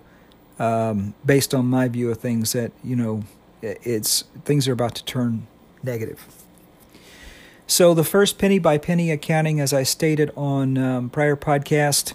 um, 0.59 1.15
based 1.25 1.55
on 1.55 1.67
my 1.67 1.89
view 1.89 2.11
of 2.11 2.19
things, 2.19 2.53
that 2.53 2.73
you 2.83 2.97
know, 2.97 3.25
it's 3.63 4.25
things 4.45 4.69
are 4.69 4.73
about 4.73 4.95
to 4.97 5.05
turn 5.05 5.47
negative. 5.83 6.27
So 7.67 7.95
the 7.95 8.05
first 8.05 8.39
penny 8.39 8.59
by 8.59 8.79
penny 8.79 9.11
accounting, 9.11 9.61
as 9.61 9.73
I 9.73 9.83
stated 9.83 10.31
on 10.37 10.77
um, 10.77 11.11
prior 11.11 11.37
podcast, 11.37 12.15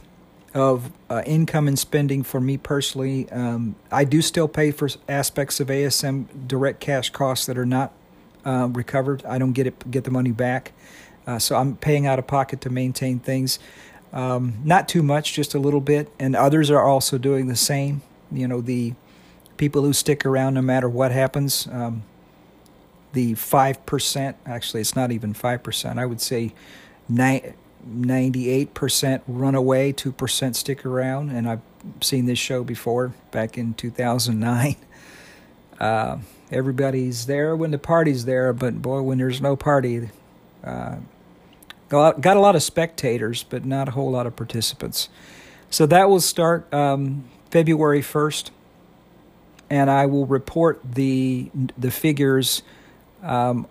of 0.54 0.92
uh, 1.10 1.22
income 1.26 1.68
and 1.68 1.78
spending 1.78 2.24
for 2.24 2.40
me 2.42 2.58
personally. 2.58 3.30
Um, 3.32 3.76
I 3.92 4.04
do 4.04 4.22
still 4.22 4.48
pay 4.48 4.72
for 4.72 4.90
aspects 5.08 5.60
of 5.60 5.68
ASM 5.68 6.48
direct 6.48 6.80
cash 6.80 7.10
costs 7.12 7.46
that 7.46 7.58
are 7.58 7.66
not 7.66 7.94
uh, 8.46 8.68
recovered. 8.72 9.24
I 9.26 9.38
don't 9.38 9.54
get 9.54 9.68
it 9.68 9.92
get 9.92 10.04
the 10.06 10.12
money 10.12 10.32
back, 10.32 10.74
uh, 11.28 11.40
so 11.40 11.56
I'm 11.56 11.76
paying 11.76 12.08
out 12.08 12.20
of 12.20 12.28
pocket 12.28 12.62
to 12.62 12.70
maintain 12.70 13.20
things. 13.20 13.60
Um, 14.12 14.58
not 14.64 14.88
too 14.90 15.04
much, 15.04 15.34
just 15.34 15.54
a 15.54 15.60
little 15.60 15.82
bit, 15.82 16.12
and 16.20 16.36
others 16.36 16.72
are 16.72 16.82
also 16.82 17.18
doing 17.18 17.48
the 17.48 17.56
same. 17.56 18.02
You 18.32 18.48
know, 18.48 18.62
the 18.62 18.96
people 19.58 19.84
who 19.84 19.94
stick 19.94 20.26
around 20.26 20.56
no 20.56 20.62
matter 20.62 20.90
what 20.90 21.12
happens. 21.12 21.68
Um, 21.72 22.04
the 23.14 23.34
five 23.36 23.86
percent, 23.86 24.38
actually, 24.46 24.82
it's 24.82 24.96
not 24.96 25.12
even 25.12 25.34
five 25.34 25.62
percent. 25.62 26.00
I 26.00 26.06
would 26.06 26.22
say 26.22 26.54
nine 27.08 27.54
98% 27.88 29.22
run 29.28 29.56
away, 29.56 29.94
2% 29.94 30.56
stick 30.56 30.86
around. 30.86 31.30
And 31.30 31.48
I've 31.48 31.62
seen 32.02 32.26
this 32.26 32.40
show 32.40 32.64
before 32.64 33.14
back 33.32 33.58
in 33.58 33.74
2009. 33.74 34.76
Uh, 35.80 36.18
everybody's 36.52 37.26
there 37.26 37.56
when 37.56 37.72
the 37.72 37.78
party's 37.78 38.26
there, 38.26 38.52
but 38.52 38.82
boy, 38.82 39.02
when 39.02 39.18
there's 39.18 39.40
no 39.40 39.56
party, 39.56 40.10
uh, 40.62 40.98
got 41.88 42.36
a 42.36 42.40
lot 42.42 42.54
of 42.54 42.62
spectators, 42.62 43.44
but 43.44 43.64
not 43.64 43.88
a 43.88 43.92
whole 43.92 44.12
lot 44.12 44.28
of 44.28 44.36
participants. 44.36 45.08
So 45.70 45.86
that 45.86 46.10
will 46.10 46.20
start 46.20 46.72
um, 46.74 47.24
February 47.50 48.02
1st, 48.02 48.50
and 49.70 49.90
I 49.90 50.06
will 50.06 50.26
report 50.26 50.82
the 50.84 51.50
the 51.78 51.92
figures 51.92 52.64
um, 53.22 53.68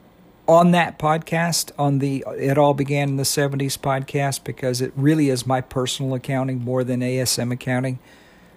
on 0.49 0.71
that 0.73 0.99
podcast. 0.99 1.71
On 1.79 1.99
the 1.99 2.25
it 2.37 2.59
all 2.59 2.75
began 2.75 3.11
in 3.11 3.17
the 3.17 3.23
70s 3.23 3.79
podcast 3.79 4.43
because 4.43 4.81
it 4.81 4.93
really 4.97 5.29
is 5.29 5.47
my 5.47 5.61
personal 5.61 6.15
accounting 6.15 6.65
more 6.65 6.83
than 6.83 7.01
ASM 7.01 7.53
accounting. 7.53 7.99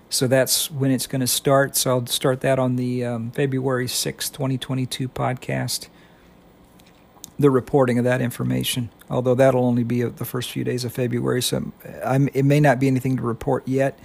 So 0.09 0.27
that's 0.27 0.69
when 0.71 0.91
it's 0.91 1.07
going 1.07 1.21
to 1.21 1.27
start. 1.27 1.75
So 1.75 1.91
I'll 1.91 2.07
start 2.07 2.41
that 2.41 2.59
on 2.59 2.75
the 2.75 3.05
um, 3.05 3.31
February 3.31 3.87
6, 3.87 4.29
2022 4.29 5.07
podcast. 5.07 5.87
The 7.39 7.49
reporting 7.49 7.97
of 7.97 8.03
that 8.03 8.21
information, 8.21 8.89
although 9.09 9.35
that'll 9.35 9.65
only 9.65 9.83
be 9.83 10.03
the 10.03 10.25
first 10.25 10.51
few 10.51 10.63
days 10.63 10.83
of 10.83 10.93
February, 10.93 11.41
so 11.41 11.71
I'm, 12.05 12.29
it 12.33 12.43
may 12.43 12.59
not 12.59 12.79
be 12.79 12.87
anything 12.87 13.17
to 13.17 13.23
report 13.23 13.67
yet 13.67 13.97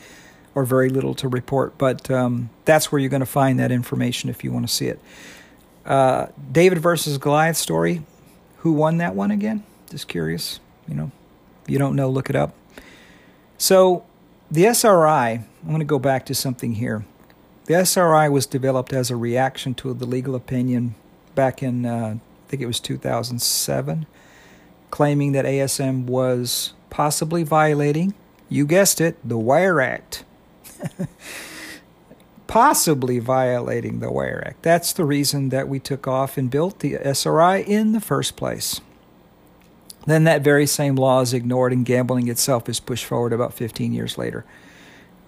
or 0.55 0.65
very 0.65 0.89
little 0.89 1.15
to 1.17 1.29
report. 1.29 1.77
But 1.77 2.11
um, 2.11 2.51
that's 2.65 2.91
where 2.91 2.99
you're 3.01 3.11
going 3.11 3.21
to 3.21 3.27
find 3.27 3.59
that 3.59 3.71
information 3.71 4.31
if 4.31 4.43
you 4.43 4.53
want 4.53 4.67
to 4.67 4.73
see 4.73 4.87
it. 4.87 5.01
Uh, 5.87 6.27
David 6.51 6.79
versus 6.79 7.17
Goliath 7.17 7.57
story. 7.57 8.03
Who 8.59 8.73
won 8.73 8.99
that 8.99 9.15
one 9.15 9.31
again? 9.31 9.63
Just 9.89 10.09
curious. 10.09 10.59
You 10.89 10.95
know, 10.95 11.13
if 11.63 11.71
you 11.71 11.79
don't 11.79 11.95
know, 11.95 12.11
look 12.11 12.29
it 12.29 12.37
up. 12.37 12.55
So, 13.57 14.05
the 14.51 14.67
SRI, 14.67 15.45
I'm 15.63 15.69
going 15.69 15.79
to 15.79 15.85
go 15.85 15.99
back 15.99 16.27
to 16.27 16.35
something 16.35 16.75
here. 16.75 17.05
The 17.67 17.75
SRI 17.75 18.29
was 18.29 18.47
developed 18.47 18.93
as 18.93 19.11
a 19.11 19.17
reaction 19.17 19.75
to 19.75 19.95
the 19.95 20.07
legal 20.07 20.35
opinion 20.35 20.95
back 21.35 21.63
in, 21.63 21.87
uh, 21.87 22.17
I 22.17 22.49
think 22.49 22.63
it 22.63 22.67
was 22.67 22.81
2007, 22.81 24.07
claiming 24.91 25.33
that 25.33 25.45
ASM 25.45 26.05
was 26.05 26.75
possibly 26.91 27.43
violating, 27.43 28.15
you 28.49 28.67
guessed 28.67 29.01
it, 29.01 29.17
the 29.25 29.39
Wire 29.39 29.81
Act. 29.81 30.25
possibly 32.47 33.19
violating 33.19 34.01
the 34.01 34.11
Wire 34.11 34.43
Act. 34.47 34.63
That's 34.63 34.93
the 34.93 35.05
reason 35.05 35.49
that 35.51 35.69
we 35.69 35.81
took 35.81 36.07
off 36.07 36.37
and 36.37 36.51
built 36.51 36.81
the 36.81 36.95
SRI 36.95 37.59
in 37.59 37.93
the 37.93 38.01
first 38.01 38.37
place. 38.37 38.81
Then 40.07 40.25
that 40.25 40.43
very 40.43 40.67
same 40.67 40.95
law 40.95 41.21
is 41.21 41.35
ignored 41.35 41.73
and 41.73 41.85
gambling 41.85 42.29
itself 42.29 42.69
is 42.69 42.79
pushed 42.79 43.05
forward 43.05 43.33
about 43.33 43.55
15 43.55 43.93
years 43.93 44.17
later. 44.17 44.45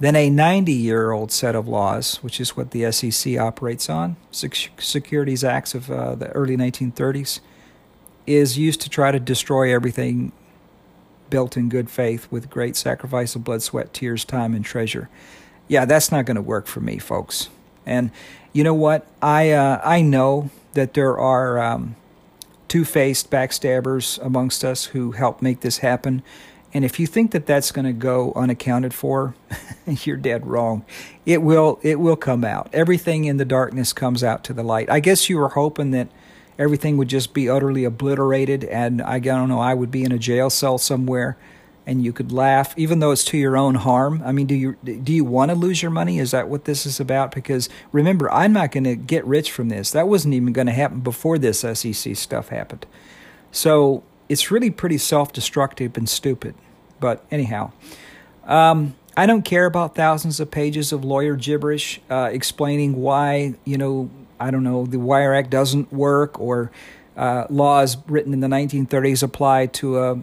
Then 0.01 0.15
a 0.15 0.31
90 0.31 0.73
year 0.73 1.11
old 1.11 1.33
set 1.33 1.57
of 1.57 1.67
laws, 1.67 2.17
which 2.23 2.41
is 2.41 2.57
what 2.57 2.71
the 2.71 2.91
SEC 2.93 3.37
operates 3.37 3.91
on, 3.91 4.17
Securities 4.31 5.43
Acts 5.43 5.75
of 5.75 5.91
uh, 5.91 6.15
the 6.15 6.29
early 6.31 6.57
1930s, 6.57 7.41
is 8.25 8.57
used 8.57 8.81
to 8.83 8.89
try 8.89 9.11
to 9.11 9.19
destroy 9.19 9.75
everything 9.75 10.31
built 11.31 11.57
in 11.57 11.69
good 11.69 11.91
faith 11.91 12.29
with 12.31 12.49
great 12.49 12.77
sacrifice 12.77 13.35
of 13.35 13.43
blood, 13.43 13.63
sweat, 13.63 13.93
tears, 13.93 14.25
time, 14.25 14.55
and 14.55 14.65
treasure 14.65 15.09
yeah, 15.69 15.85
that's 15.85 16.11
not 16.11 16.27
going 16.27 16.37
to 16.37 16.43
work 16.43 16.67
for 16.67 16.81
me, 16.81 16.99
folks. 16.99 17.49
And 17.87 18.11
you 18.53 18.65
know 18.65 18.75
what? 18.75 19.07
I 19.23 19.51
uh, 19.51 19.81
I 19.85 20.03
know 20.03 20.51
that 20.75 20.95
there 20.95 21.19
are 21.19 21.59
um, 21.59 21.97
two-faced 22.69 23.31
backstabbers 23.31 24.23
amongst 24.25 24.65
us 24.65 24.87
who 24.87 25.13
help 25.13 25.43
make 25.43 25.61
this 25.61 25.79
happen, 25.79 26.23
And 26.75 26.85
if 26.85 27.01
you 27.01 27.07
think 27.07 27.31
that 27.31 27.47
that's 27.47 27.73
going 27.73 27.87
to 27.87 27.95
go 27.95 28.33
unaccounted 28.37 28.93
for, 28.93 29.35
you're 29.87 30.19
dead 30.19 30.47
wrong. 30.47 30.85
It 31.25 31.41
will 31.41 31.81
it 31.83 31.99
will 31.99 32.17
come 32.17 32.45
out. 32.45 32.69
Everything 32.75 33.25
in 33.25 33.39
the 33.39 33.47
darkness 33.47 33.95
comes 33.95 34.23
out 34.23 34.45
to 34.45 34.53
the 34.53 34.63
light. 34.63 34.91
I 34.91 35.01
guess 35.01 35.31
you 35.31 35.39
were 35.39 35.49
hoping 35.51 35.93
that 35.93 36.09
everything 36.59 36.99
would 36.99 37.09
just 37.09 37.33
be 37.33 37.49
utterly 37.49 37.85
obliterated 37.85 38.65
and 38.65 39.01
I 39.01 39.19
don't 39.19 39.49
know, 39.49 39.61
I 39.61 39.73
would 39.73 39.91
be 39.91 40.05
in 40.05 40.13
a 40.13 40.19
jail 40.19 40.51
cell 40.51 40.77
somewhere 40.77 41.39
and 41.88 42.04
you 42.04 42.12
could 42.12 42.30
laugh 42.30 42.75
even 42.76 42.99
though 42.99 43.11
it's 43.11 43.25
to 43.25 43.38
your 43.38 43.57
own 43.57 43.75
harm. 43.75 44.23
I 44.25 44.30
mean, 44.30 44.47
do 44.47 44.54
you 44.54 44.76
do 44.85 45.12
you 45.12 45.25
want 45.25 45.50
to 45.50 45.54
lose 45.54 45.83
your 45.83 45.90
money? 45.90 46.18
Is 46.18 46.30
that 46.33 46.49
what 46.49 46.66
this 46.66 46.85
is 46.85 47.00
about? 47.00 47.35
Because 47.35 47.71
remember, 47.90 48.30
I'm 48.30 48.52
not 48.52 48.71
going 48.71 48.85
to 48.85 48.95
get 48.95 49.25
rich 49.25 49.50
from 49.50 49.71
this. 49.71 49.90
That 49.90 50.07
wasn't 50.07 50.35
even 50.35 50.52
going 50.52 50.66
to 50.66 50.73
happen 50.73 51.00
before 51.00 51.38
this 51.38 51.61
SEC 51.61 52.14
stuff 52.14 52.50
happened. 52.50 52.87
So, 53.50 54.04
it's 54.28 54.50
really 54.50 54.71
pretty 54.71 54.99
self-destructive 54.99 55.97
and 55.97 56.07
stupid. 56.07 56.54
But 57.00 57.25
anyhow, 57.30 57.73
um, 58.45 58.95
I 59.16 59.25
don't 59.25 59.42
care 59.42 59.64
about 59.64 59.95
thousands 59.95 60.38
of 60.38 60.50
pages 60.50 60.92
of 60.92 61.02
lawyer 61.02 61.35
gibberish 61.35 62.00
uh, 62.11 62.28
explaining 62.30 62.97
why, 63.00 63.54
you 63.64 63.78
know, 63.78 64.11
I 64.38 64.50
don't 64.50 64.62
know, 64.62 64.85
the 64.85 64.99
Wire 64.99 65.33
Act 65.33 65.49
doesn't 65.49 65.90
work 65.90 66.38
or 66.38 66.71
uh, 67.16 67.47
laws 67.49 67.97
written 68.07 68.35
in 68.35 68.40
the 68.40 68.47
1930s 68.47 69.23
apply 69.23 69.66
to, 69.66 69.99
a, 69.99 70.23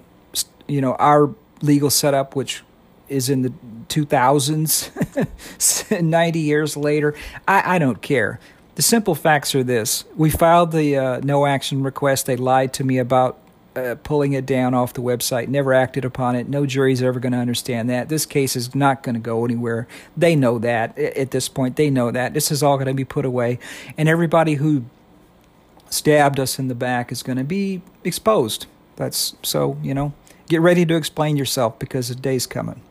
you 0.67 0.81
know, 0.81 0.93
our 0.95 1.33
legal 1.65 1.89
setup, 1.89 2.35
which 2.35 2.63
is 3.07 3.29
in 3.29 3.41
the 3.41 3.53
2000s, 3.89 6.01
90 6.01 6.39
years 6.39 6.77
later. 6.77 7.13
I, 7.47 7.75
I 7.75 7.79
don't 7.79 8.01
care. 8.01 8.39
The 8.75 8.81
simple 8.81 9.15
facts 9.15 9.55
are 9.55 9.63
this 9.63 10.03
we 10.17 10.29
filed 10.29 10.71
the 10.71 10.97
uh, 10.97 11.21
no 11.23 11.45
action 11.45 11.83
request. 11.83 12.25
They 12.25 12.35
lied 12.35 12.73
to 12.73 12.83
me 12.83 12.97
about 12.97 13.37
uh, 13.75 13.95
pulling 14.03 14.33
it 14.33 14.45
down 14.45 14.73
off 14.73 14.93
the 14.93 15.01
website, 15.01 15.47
never 15.47 15.73
acted 15.73 16.05
upon 16.05 16.35
it. 16.35 16.47
No 16.47 16.65
jury's 16.65 17.01
ever 17.01 17.19
going 17.19 17.33
to 17.33 17.37
understand 17.37 17.89
that. 17.89 18.09
This 18.09 18.25
case 18.25 18.55
is 18.55 18.75
not 18.75 19.03
going 19.03 19.15
to 19.15 19.21
go 19.21 19.45
anywhere. 19.45 19.87
They 20.15 20.35
know 20.35 20.59
that 20.59 20.97
at 20.97 21.31
this 21.31 21.49
point. 21.49 21.75
They 21.75 21.89
know 21.89 22.11
that. 22.11 22.33
This 22.33 22.51
is 22.51 22.63
all 22.63 22.77
going 22.77 22.87
to 22.87 22.93
be 22.93 23.05
put 23.05 23.25
away. 23.25 23.59
And 23.97 24.07
everybody 24.07 24.55
who 24.55 24.85
stabbed 25.89 26.39
us 26.39 26.59
in 26.59 26.67
the 26.67 26.75
back 26.75 27.11
is 27.11 27.23
going 27.23 27.37
to 27.37 27.43
be 27.43 27.81
exposed. 28.03 28.65
That's 28.95 29.35
so, 29.41 29.77
you 29.81 29.93
know, 29.93 30.13
get 30.47 30.61
ready 30.61 30.85
to 30.85 30.95
explain 30.95 31.37
yourself 31.37 31.79
because 31.79 32.09
the 32.09 32.15
day's 32.15 32.45
coming. 32.45 32.81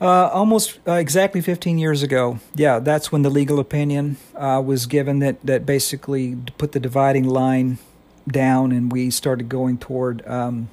Uh, 0.00 0.28
almost 0.28 0.78
uh, 0.88 0.92
exactly 0.92 1.42
15 1.42 1.78
years 1.78 2.02
ago, 2.02 2.38
yeah, 2.54 2.78
that's 2.78 3.12
when 3.12 3.20
the 3.20 3.28
legal 3.28 3.58
opinion 3.60 4.16
uh, 4.34 4.62
was 4.64 4.86
given 4.86 5.18
that, 5.18 5.44
that 5.44 5.66
basically 5.66 6.36
put 6.56 6.72
the 6.72 6.80
dividing 6.80 7.28
line 7.28 7.78
down 8.28 8.72
and 8.72 8.92
we 8.92 9.10
started 9.10 9.48
going 9.48 9.78
toward 9.78 10.26
um, 10.26 10.68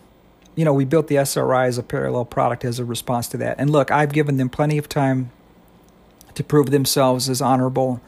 you 0.55 0.65
know 0.65 0.73
we 0.73 0.85
built 0.85 1.07
the 1.07 1.23
sri 1.25 1.65
as 1.65 1.77
a 1.77 1.83
parallel 1.83 2.25
product 2.25 2.65
as 2.65 2.79
a 2.79 2.85
response 2.85 3.27
to 3.27 3.37
that 3.37 3.55
and 3.59 3.69
look 3.69 3.91
i've 3.91 4.11
given 4.11 4.37
them 4.37 4.49
plenty 4.49 4.77
of 4.77 4.89
time 4.89 5.31
to 6.33 6.43
prove 6.43 6.69
themselves 6.69 7.29
as 7.29 7.41
honorable 7.41 8.01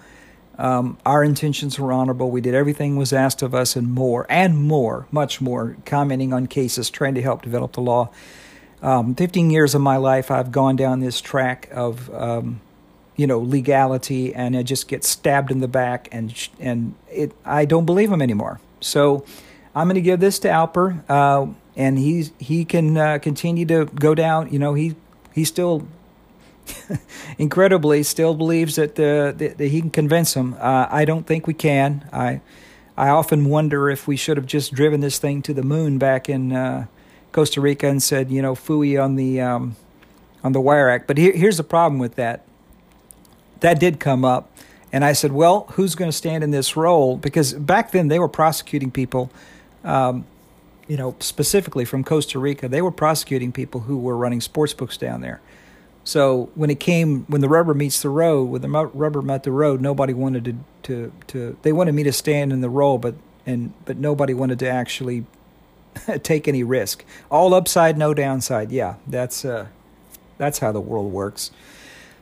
um, 0.60 0.98
our 1.06 1.24
intentions 1.24 1.80
were 1.80 1.92
honorable. 1.92 2.30
We 2.30 2.42
did 2.42 2.54
everything 2.54 2.96
was 2.96 3.12
asked 3.12 3.42
of 3.42 3.56
us 3.56 3.76
and 3.76 3.92
more 3.92 4.28
and 4.30 4.58
more 4.58 5.08
much 5.12 5.42
more 5.42 5.78
commenting 5.86 6.34
on 6.34 6.46
cases 6.46 6.90
trying 6.90 7.16
to 7.16 7.22
help 7.22 7.42
develop 7.42 7.74
the 7.74 7.82
law. 7.82 8.10
Um, 8.82 9.16
15 9.16 9.50
years 9.50 9.76
of 9.76 9.82
my 9.82 9.98
life 9.98 10.32
i've 10.32 10.54
gone 10.54 10.78
down 10.78 11.02
this 11.02 11.20
track 11.20 11.68
of 11.74 12.10
um, 12.14 12.62
you 13.20 13.28
know 13.28 13.40
legality 13.40 14.34
and 14.34 14.56
I 14.56 14.64
just 14.64 14.88
get 14.88 15.04
stabbed 15.04 15.52
in 15.52 15.60
the 15.60 15.68
back 15.68 16.08
and 16.14 16.34
and 16.58 16.96
it 17.12 17.34
I 17.44 17.66
don't 17.66 17.86
believe 17.86 18.12
them 18.12 18.22
anymore. 18.22 18.62
So 18.80 19.26
I'm 19.76 19.88
going 19.88 19.96
to 19.96 20.02
give 20.02 20.22
this 20.22 20.40
to 20.40 20.48
Alper, 20.48 21.04
uh, 21.10 21.48
and 21.76 22.00
he's 22.00 22.32
he 22.40 22.64
can 22.64 22.98
uh, 22.98 23.18
continue 23.20 23.66
to 23.66 23.86
go 23.86 24.16
down. 24.16 24.54
You 24.54 24.60
know, 24.60 24.74
he 24.74 24.96
he 25.34 25.44
still 25.44 25.86
incredibly 27.38 28.04
still 28.04 28.34
believes 28.34 28.76
that, 28.76 29.00
uh, 29.00 29.32
that, 29.38 29.58
that 29.58 29.68
he 29.68 29.82
can 29.82 29.90
convince 29.90 30.34
him. 30.34 30.56
Uh, 30.60 30.88
I 30.90 31.06
don't 31.06 31.26
think 31.26 31.48
we 31.48 31.54
can. 31.54 32.08
I 32.12 32.42
I 32.98 33.08
often 33.08 33.46
wonder 33.46 33.90
if 33.90 34.10
we 34.10 34.18
should 34.18 34.36
have 34.36 34.46
just 34.46 34.74
driven 34.74 35.00
this 35.00 35.20
thing 35.20 35.42
to 35.44 35.54
the 35.54 35.64
moon 35.64 36.00
back 36.00 36.28
in 36.28 36.52
uh, 36.52 36.88
Costa 37.32 37.62
Rica 37.62 37.88
and 37.88 38.04
said, 38.04 38.30
you 38.30 38.42
know, 38.42 38.56
fooey 38.56 39.02
on 39.02 39.16
the 39.16 39.40
um, 39.40 39.78
on 40.44 40.52
the 40.52 40.60
Wire 40.60 40.90
Act. 40.90 41.08
But 41.08 41.18
here, 41.18 41.32
here's 41.32 41.56
the 41.56 41.64
problem 41.64 41.98
with 41.98 42.16
that. 42.16 42.44
That 43.62 43.80
did 43.80 44.02
come 44.02 44.26
up 44.26 44.52
and 44.92 45.06
I 45.06 45.14
said, 45.14 45.32
well, 45.32 45.68
who's 45.74 45.96
going 45.96 46.10
to 46.10 46.16
stand 46.16 46.44
in 46.44 46.52
this 46.52 46.76
role? 46.76 47.16
Because 47.16 47.54
back 47.54 47.92
then 47.92 48.08
they 48.08 48.20
were 48.20 48.28
prosecuting 48.28 48.92
people, 48.92 49.32
um, 49.84 50.26
you 50.88 50.98
know, 50.98 51.16
specifically 51.20 51.86
from 51.86 52.04
Costa 52.04 52.40
Rica. 52.40 52.68
They 52.68 52.82
were 52.82 52.92
prosecuting 52.92 53.52
people 53.52 53.82
who 53.82 53.98
were 53.98 54.18
running 54.18 54.42
sports 54.42 54.74
books 54.74 54.98
down 54.98 55.22
there. 55.22 55.42
So 56.10 56.50
when 56.56 56.72
it 56.72 56.80
came, 56.80 57.26
when 57.26 57.42
the 57.42 57.48
rubber 57.48 57.76
meets 57.76 58.02
the 58.02 58.10
road, 58.10 58.46
when 58.46 58.64
the 58.64 58.68
rubber 58.68 59.22
met 59.22 59.44
the 59.44 59.52
road, 59.52 59.80
nobody 59.80 60.12
wanted 60.12 60.44
to, 60.46 60.56
to, 60.82 61.12
to 61.28 61.58
they 61.62 61.72
wanted 61.72 61.94
me 61.94 62.02
to 62.02 62.12
stand 62.12 62.52
in 62.52 62.62
the 62.62 62.70
role, 62.70 62.98
but, 62.98 63.14
and, 63.46 63.74
but 63.86 63.98
nobody 63.98 64.34
wanted 64.34 64.58
to 64.58 64.68
actually 64.68 65.28
take 66.24 66.48
any 66.48 66.64
risk. 66.64 67.06
All 67.30 67.54
upside, 67.54 67.96
no 67.96 68.16
downside. 68.16 68.72
Yeah, 68.72 68.96
that's, 69.06 69.46
uh, 69.46 69.68
that's 70.40 70.58
how 70.58 70.72
the 70.72 70.82
world 70.82 71.14
works. 71.14 71.52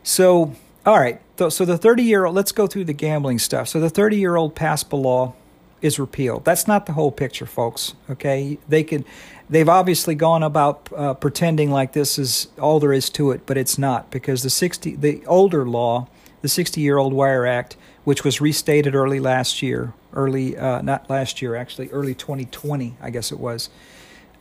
So, 0.04 0.54
all 0.86 1.00
right. 1.00 1.22
So 1.38 1.64
the 1.64 1.78
30 1.78 2.04
year 2.04 2.26
old, 2.26 2.36
let's 2.36 2.52
go 2.52 2.68
through 2.68 2.84
the 2.84 2.94
gambling 2.94 3.40
stuff. 3.40 3.70
So 3.70 3.80
the 3.80 3.90
30 3.90 4.18
year 4.18 4.36
old 4.36 4.54
PASPA 4.54 5.02
law 5.02 5.34
is 5.82 6.00
repealed. 6.00 6.46
That's 6.46 6.68
not 6.68 6.86
the 6.86 6.94
whole 6.94 7.12
picture, 7.12 7.46
folks. 7.46 7.94
Okay. 8.10 8.58
They 8.68 8.84
could, 8.84 9.06
they've 9.50 9.70
obviously 9.70 10.16
gone 10.16 10.44
about 10.44 10.90
uh, 10.96 11.14
pretending 11.14 11.72
like 11.72 11.94
this 11.94 12.18
is 12.18 12.48
all 12.60 12.80
there 12.80 12.94
is 12.94 13.10
to 13.12 13.32
it, 13.32 13.46
but 13.46 13.58
it's 13.58 13.78
not 13.78 14.10
because 14.10 14.44
the 14.44 14.50
60, 14.50 14.96
the 14.96 15.26
older 15.26 15.66
law, 15.68 16.08
the 16.42 16.50
60 16.50 16.82
year 16.82 16.98
old 16.98 17.14
Wire 17.14 17.46
Act, 17.46 17.78
which 18.04 18.24
was 18.24 18.42
restated 18.42 18.96
early 18.96 19.20
last 19.20 19.62
year, 19.62 19.94
early, 20.14 20.58
uh, 20.58 20.82
not 20.82 21.10
last 21.10 21.42
year, 21.42 21.56
actually, 21.56 21.90
early 21.90 22.16
2020, 22.16 22.96
I 23.02 23.10
guess 23.10 23.32
it 23.32 23.40
was, 23.40 23.70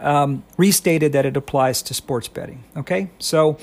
um, 0.00 0.44
restated 0.56 1.12
that 1.12 1.26
it 1.26 1.36
applies 1.36 1.82
to 1.82 1.94
sports 1.94 2.28
betting. 2.28 2.64
Okay. 2.76 3.10
So 3.18 3.58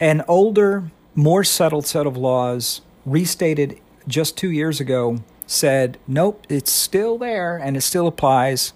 an 0.00 0.22
older 0.28 0.90
more 1.14 1.42
settled 1.42 1.86
set 1.86 2.06
of 2.06 2.16
laws 2.16 2.80
restated 3.04 3.80
just 4.06 4.36
two 4.36 4.50
years 4.50 4.80
ago 4.80 5.18
said, 5.48 5.98
nope, 6.06 6.46
it's 6.48 6.70
still 6.70 7.18
there 7.18 7.56
and 7.56 7.76
it 7.76 7.80
still 7.80 8.06
applies. 8.06 8.72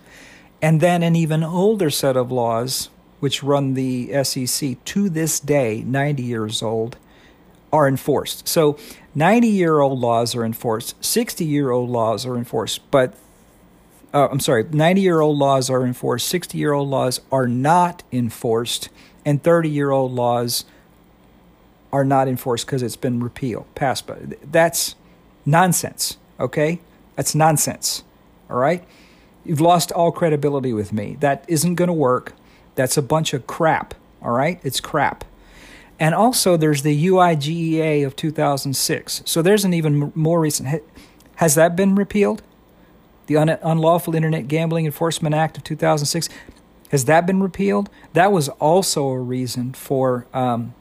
And 0.60 0.80
then 0.80 1.02
an 1.02 1.14
even 1.14 1.44
older 1.44 1.90
set 1.90 2.16
of 2.16 2.32
laws, 2.32 2.88
which 3.20 3.42
run 3.42 3.74
the 3.74 4.24
SEC 4.24 4.82
to 4.86 5.08
this 5.08 5.38
day, 5.38 5.82
90 5.82 6.22
years 6.22 6.62
old, 6.62 6.96
are 7.72 7.86
enforced. 7.86 8.48
So 8.48 8.78
90 9.14 9.48
year 9.48 9.80
old 9.80 9.98
laws 9.98 10.34
are 10.34 10.44
enforced, 10.44 11.02
60 11.04 11.44
year 11.44 11.70
old 11.70 11.90
laws 11.90 12.26
are 12.26 12.36
enforced, 12.36 12.90
but 12.90 13.14
uh, 14.14 14.28
I'm 14.30 14.40
sorry, 14.40 14.64
90 14.64 15.00
year 15.00 15.20
old 15.20 15.38
laws 15.38 15.70
are 15.70 15.84
enforced, 15.84 16.28
60 16.28 16.56
year 16.58 16.72
old 16.72 16.88
laws 16.88 17.20
are 17.30 17.46
not 17.46 18.02
enforced, 18.10 18.88
and 19.24 19.42
30 19.42 19.68
year 19.68 19.90
old 19.90 20.12
laws 20.12 20.64
are 21.92 22.04
not 22.04 22.28
enforced 22.28 22.66
because 22.66 22.82
it's 22.82 22.96
been 22.96 23.22
repealed, 23.22 23.66
passed. 23.74 24.06
But 24.06 24.50
that's 24.50 24.94
nonsense. 25.44 26.16
Okay, 26.42 26.80
that's 27.14 27.34
nonsense. 27.34 28.02
All 28.50 28.58
right, 28.58 28.84
you've 29.44 29.60
lost 29.60 29.92
all 29.92 30.10
credibility 30.10 30.72
with 30.72 30.92
me. 30.92 31.16
That 31.20 31.44
isn't 31.46 31.76
going 31.76 31.88
to 31.88 31.94
work. 31.94 32.34
That's 32.74 32.96
a 32.96 33.02
bunch 33.02 33.32
of 33.32 33.46
crap. 33.46 33.94
All 34.20 34.32
right, 34.32 34.60
it's 34.64 34.80
crap. 34.80 35.24
And 36.00 36.16
also, 36.16 36.56
there's 36.56 36.82
the 36.82 37.06
UIGEA 37.06 38.04
of 38.04 38.16
2006. 38.16 39.22
So 39.24 39.40
there's 39.40 39.64
an 39.64 39.72
even 39.72 40.10
more 40.16 40.40
recent. 40.40 40.82
Has 41.36 41.54
that 41.54 41.76
been 41.76 41.94
repealed? 41.94 42.42
The 43.26 43.36
Un- 43.36 43.48
Unlawful 43.62 44.16
Internet 44.16 44.48
Gambling 44.48 44.84
Enforcement 44.84 45.32
Act 45.32 45.56
of 45.56 45.64
2006. 45.64 46.28
Has 46.90 47.04
that 47.04 47.24
been 47.24 47.40
repealed? 47.40 47.88
That 48.14 48.32
was 48.32 48.48
also 48.48 49.08
a 49.10 49.20
reason 49.20 49.74
for 49.74 50.26
um, 50.34 50.74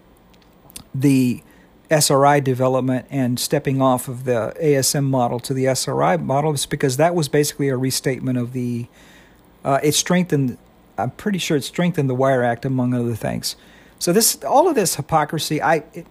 the 0.94 1.44
SRI 1.92 2.40
development 2.40 3.06
and 3.10 3.40
stepping 3.40 3.82
off 3.82 4.08
of 4.08 4.24
the 4.24 4.56
ASM 4.62 5.04
model 5.04 5.40
to 5.42 5.54
the 5.54 5.68
SRI 5.68 6.18
model 6.18 6.54
is 6.54 6.66
because 6.66 6.98
that 6.98 7.14
was 7.14 7.28
basically 7.28 7.68
a 7.68 7.78
restatement 7.78 8.38
of 8.38 8.54
the. 8.54 8.88
Uh, 9.64 9.80
it 9.84 9.94
strengthened. 9.94 10.58
I'm 10.98 11.12
pretty 11.12 11.38
sure 11.38 11.58
it 11.58 11.64
strengthened 11.64 12.10
the 12.10 12.16
Wire 12.16 12.44
Act 12.44 12.66
among 12.66 12.94
other 12.94 13.16
things. 13.16 13.56
So 14.00 14.14
this, 14.14 14.44
all 14.44 14.68
of 14.68 14.76
this 14.76 14.96
hypocrisy, 14.96 15.62
I, 15.62 15.84
it, 15.94 16.08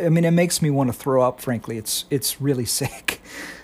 I 0.00 0.08
mean, 0.08 0.24
it 0.24 0.30
makes 0.30 0.62
me 0.62 0.70
want 0.70 0.88
to 0.88 0.92
throw 0.92 1.22
up. 1.22 1.40
Frankly, 1.40 1.78
it's 1.78 2.04
it's 2.10 2.40
really 2.40 2.64
sick. 2.80 3.20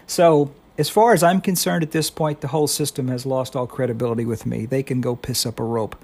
So 0.06 0.52
as 0.78 0.88
far 0.88 1.12
as 1.12 1.22
I'm 1.22 1.40
concerned, 1.40 1.82
at 1.82 1.90
this 1.90 2.08
point, 2.08 2.40
the 2.40 2.48
whole 2.48 2.68
system 2.68 3.08
has 3.08 3.26
lost 3.26 3.54
all 3.54 3.66
credibility 3.66 4.24
with 4.24 4.46
me. 4.46 4.64
They 4.64 4.82
can 4.82 5.00
go 5.00 5.14
piss 5.14 5.44
up 5.44 5.60
a 5.60 5.64
rope. 5.64 5.96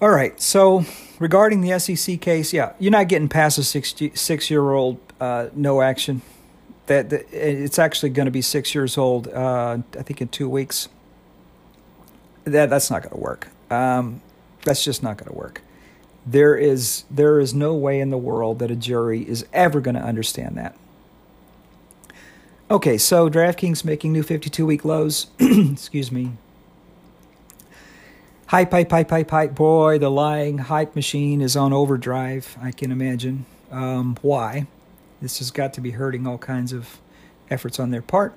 All 0.00 0.10
right. 0.10 0.40
So 0.40 0.86
regarding 1.18 1.60
the 1.60 1.78
SEC 1.78 2.20
case, 2.20 2.52
yeah, 2.52 2.72
you're 2.78 2.90
not 2.90 3.08
getting 3.08 3.28
past 3.28 3.58
a 3.58 3.64
six 3.64 3.94
six 4.14 4.50
year 4.50 4.72
old 4.72 4.98
uh, 5.20 5.48
no 5.54 5.82
action. 5.82 6.22
That, 6.86 7.10
that, 7.10 7.26
it's 7.32 7.78
actually 7.78 8.10
going 8.10 8.26
to 8.26 8.32
be 8.32 8.42
six 8.42 8.74
years 8.74 8.96
old. 8.96 9.28
Uh, 9.28 9.78
I 9.98 10.02
think 10.02 10.20
in 10.20 10.28
two 10.28 10.48
weeks. 10.48 10.88
That 12.44 12.70
that's 12.70 12.90
not 12.90 13.02
going 13.02 13.14
to 13.14 13.20
work. 13.20 13.48
Um, 13.70 14.22
that's 14.64 14.82
just 14.82 15.02
not 15.02 15.18
going 15.18 15.30
to 15.30 15.36
work. 15.36 15.60
There 16.26 16.56
is 16.56 17.04
there 17.10 17.38
is 17.38 17.52
no 17.52 17.74
way 17.74 18.00
in 18.00 18.08
the 18.08 18.18
world 18.18 18.58
that 18.60 18.70
a 18.70 18.76
jury 18.76 19.28
is 19.28 19.44
ever 19.52 19.80
going 19.80 19.94
to 19.94 20.02
understand 20.02 20.56
that. 20.56 20.76
Okay, 22.70 22.96
so 22.96 23.28
DraftKings 23.28 23.84
making 23.84 24.12
new 24.12 24.22
52 24.22 24.64
week 24.64 24.84
lows. 24.84 25.26
Excuse 25.40 26.10
me. 26.10 26.32
Hype, 28.50 28.72
hype, 28.72 28.90
hype, 28.90 29.10
hype, 29.10 29.30
hype. 29.30 29.54
Boy, 29.54 29.96
the 30.00 30.10
lying 30.10 30.58
hype 30.58 30.96
machine 30.96 31.40
is 31.40 31.54
on 31.54 31.72
overdrive, 31.72 32.58
I 32.60 32.72
can 32.72 32.90
imagine. 32.90 33.46
Um, 33.70 34.16
why? 34.22 34.66
This 35.22 35.38
has 35.38 35.52
got 35.52 35.72
to 35.74 35.80
be 35.80 35.92
hurting 35.92 36.26
all 36.26 36.36
kinds 36.36 36.72
of 36.72 36.98
efforts 37.48 37.78
on 37.78 37.92
their 37.92 38.02
part. 38.02 38.34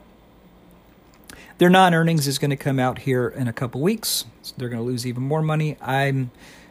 Their 1.58 1.72
non 1.72 1.96
earnings 1.96 2.28
is 2.28 2.38
going 2.38 2.52
to 2.52 2.56
come 2.56 2.78
out 2.78 3.00
here 3.00 3.28
in 3.28 3.48
a 3.48 3.54
couple 3.54 3.82
weeks. 3.82 4.26
So 4.44 4.54
they're 4.56 4.70
going 4.70 4.84
to 4.84 4.88
lose 4.88 5.08
even 5.08 5.24
more 5.24 5.42
money. 5.42 5.78
I'm. 5.82 6.30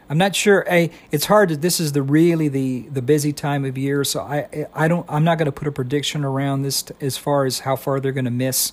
I'm 0.09 0.17
not 0.17 0.37
sure. 0.37 0.65
A, 0.69 0.89
it's 1.11 1.25
hard 1.25 1.49
to. 1.49 1.57
This 1.57 1.81
is 1.81 1.91
the 1.91 2.01
really 2.01 2.47
the 2.47 2.87
the 2.93 3.01
busy 3.01 3.33
time 3.33 3.65
of 3.65 3.77
year, 3.77 4.05
so 4.05 4.21
I 4.21 4.67
I 4.73 4.87
don't. 4.87 5.05
I'm 5.09 5.25
not 5.25 5.37
going 5.37 5.47
to 5.47 5.51
put 5.51 5.67
a 5.67 5.71
prediction 5.73 6.23
around 6.23 6.61
this 6.61 6.83
t- 6.83 6.93
as 7.01 7.17
far 7.17 7.43
as 7.43 7.59
how 7.59 7.75
far 7.75 7.99
they're 7.99 8.13
going 8.13 8.23
to 8.23 8.31
miss 8.31 8.71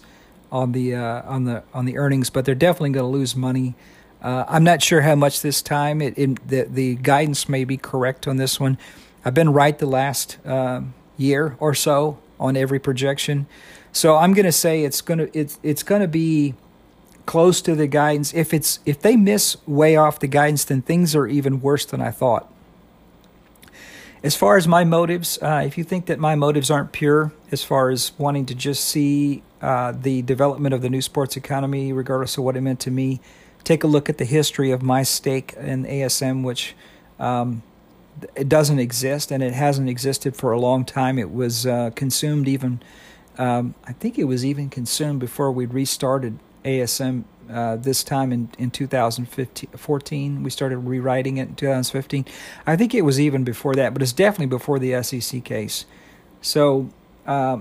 on 0.53 0.71
the 0.71 0.95
uh, 0.95 1.23
on 1.25 1.43
the 1.43 1.65
on 1.75 1.87
the 1.87 1.99
earnings, 1.99 2.31
but 2.31 2.45
they're 2.45 2.55
definitely 2.55 2.91
going 2.91 3.11
to 3.13 3.19
lose 3.19 3.35
money. 3.35 3.75
Uh, 4.23 4.45
I'm 4.49 4.65
not 4.65 4.83
sure 4.83 5.01
how 5.01 5.15
much 5.15 5.41
this 5.41 5.63
time. 5.63 6.03
It, 6.03 6.19
it, 6.19 6.49
the 6.49 6.63
the 6.63 6.95
guidance 6.97 7.49
may 7.49 7.65
be 7.65 7.77
correct 7.77 8.29
on 8.29 8.37
this 8.37 8.61
one. 8.61 8.79
I've 9.25 9.35
been 9.35 9.53
right 9.53 9.79
the 9.79 9.87
last 9.87 10.39
uh, 10.47 10.83
year 11.17 11.57
or 11.59 11.75
so 11.75 12.19
on 12.39 12.57
every 12.57 12.79
projection. 12.79 13.47
So 13.93 14.17
I'm 14.17 14.35
going 14.35 14.47
to 14.47 14.53
say 14.53 14.85
it's 14.85 15.01
going 15.01 15.19
to 15.19 15.39
it's 15.39 15.59
it's 15.63 15.83
going 15.83 16.03
to 16.03 16.09
be 16.09 16.55
close 17.27 17.61
to 17.63 17.75
the 17.75 17.87
guidance. 17.87 18.35
If 18.35 18.53
it's 18.53 18.81
if 18.85 19.01
they 19.01 19.17
miss 19.17 19.57
way 19.67 19.97
off 19.97 20.19
the 20.19 20.27
guidance, 20.27 20.65
then 20.65 20.83
things 20.83 21.15
are 21.15 21.27
even 21.27 21.61
worse 21.61 21.85
than 21.85 22.01
I 22.01 22.11
thought. 22.11 22.53
As 24.23 24.37
far 24.37 24.59
as 24.59 24.69
my 24.69 24.85
motives, 24.85 25.39
uh, 25.41 25.63
if 25.65 25.79
you 25.79 25.85
think 25.85 26.05
that 26.07 26.19
my 26.19 26.35
motives 26.35 26.71
aren't 26.71 26.93
pure, 26.93 27.33
as 27.51 27.65
far 27.65 27.89
as 27.89 28.13
wanting 28.19 28.45
to 28.47 28.55
just 28.55 28.85
see 28.85 29.43
uh, 29.63 29.93
the 29.93 30.21
development 30.23 30.75
of 30.75 30.83
the 30.83 30.91
new 30.91 31.01
sports 31.01 31.37
economy, 31.39 31.91
regardless 31.91 32.37
of 32.37 32.45
what 32.45 32.55
it 32.55 32.61
meant 32.61 32.81
to 32.81 32.91
me, 32.91 33.21
take 33.65 33.85
a 33.85 33.87
look 33.87 34.09
at 34.09 34.19
the 34.19 34.25
history 34.25 34.71
of 34.71 34.83
my 34.83 35.03
stake 35.03 35.55
in 35.59 35.85
ASM, 35.85 36.43
which 36.43 36.75
um, 37.19 37.63
it 38.35 38.49
doesn't 38.49 38.79
exist 38.79 39.31
and 39.31 39.43
it 39.43 39.53
hasn't 39.53 39.89
existed 39.89 40.37
for 40.37 40.53
a 40.53 40.59
long 40.59 40.85
time. 40.85 41.19
It 41.19 41.31
was 41.33 41.67
uh, 41.67 41.91
consumed 41.95 42.49
even 42.49 42.81
um, 43.41 43.75
I 43.85 43.93
think 43.93 44.19
it 44.19 44.25
was 44.25 44.45
even 44.45 44.69
consumed 44.69 45.19
before 45.19 45.51
we 45.51 45.65
restarted 45.65 46.39
ASM 46.63 47.25
uh, 47.51 47.77
this 47.77 48.05
time 48.05 48.33
in, 48.33 48.51
in 48.59 48.71
2014. 48.71 50.43
We 50.43 50.51
started 50.51 50.79
rewriting 50.79 51.39
it 51.39 51.49
in 51.49 51.55
2015. 51.57 52.27
I 52.67 52.77
think 52.77 52.95
it 52.95 53.01
was 53.01 53.19
even 53.19 53.43
before 53.43 53.75
that, 53.77 53.95
but 53.95 54.03
it's 54.03 54.13
definitely 54.13 54.47
before 54.47 54.79
the 54.79 55.03
SEC 55.03 55.43
case. 55.43 55.87
So 56.43 56.91
uh, 57.27 57.61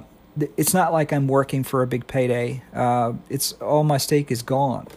it's 0.57 0.73
not 0.73 0.91
like 0.91 1.13
I'm 1.13 1.27
working 1.27 1.63
for 1.63 1.81
a 1.81 1.87
big 1.87 2.07
payday. 2.07 2.61
Uh, 2.73 3.13
it's 3.29 3.53
all 3.53 3.85
my 3.85 3.97
stake 3.97 4.31
is 4.31 4.41
gone. 4.41 4.87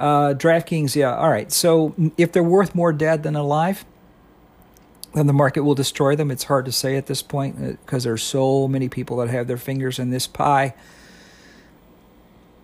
Uh, 0.00 0.32
DraftKings, 0.32 0.96
yeah, 0.96 1.14
all 1.14 1.28
right. 1.28 1.52
So 1.52 1.94
if 2.16 2.32
they're 2.32 2.42
worth 2.42 2.74
more 2.74 2.90
dead 2.90 3.22
than 3.22 3.36
alive, 3.36 3.84
then 5.12 5.26
the 5.26 5.34
market 5.34 5.62
will 5.62 5.74
destroy 5.74 6.16
them. 6.16 6.30
It's 6.30 6.44
hard 6.44 6.64
to 6.64 6.72
say 6.72 6.96
at 6.96 7.04
this 7.04 7.20
point 7.20 7.78
because 7.84 8.06
uh, 8.06 8.08
there's 8.08 8.22
so 8.22 8.66
many 8.66 8.88
people 8.88 9.18
that 9.18 9.28
have 9.28 9.46
their 9.46 9.58
fingers 9.58 9.98
in 9.98 10.08
this 10.08 10.26
pie. 10.26 10.74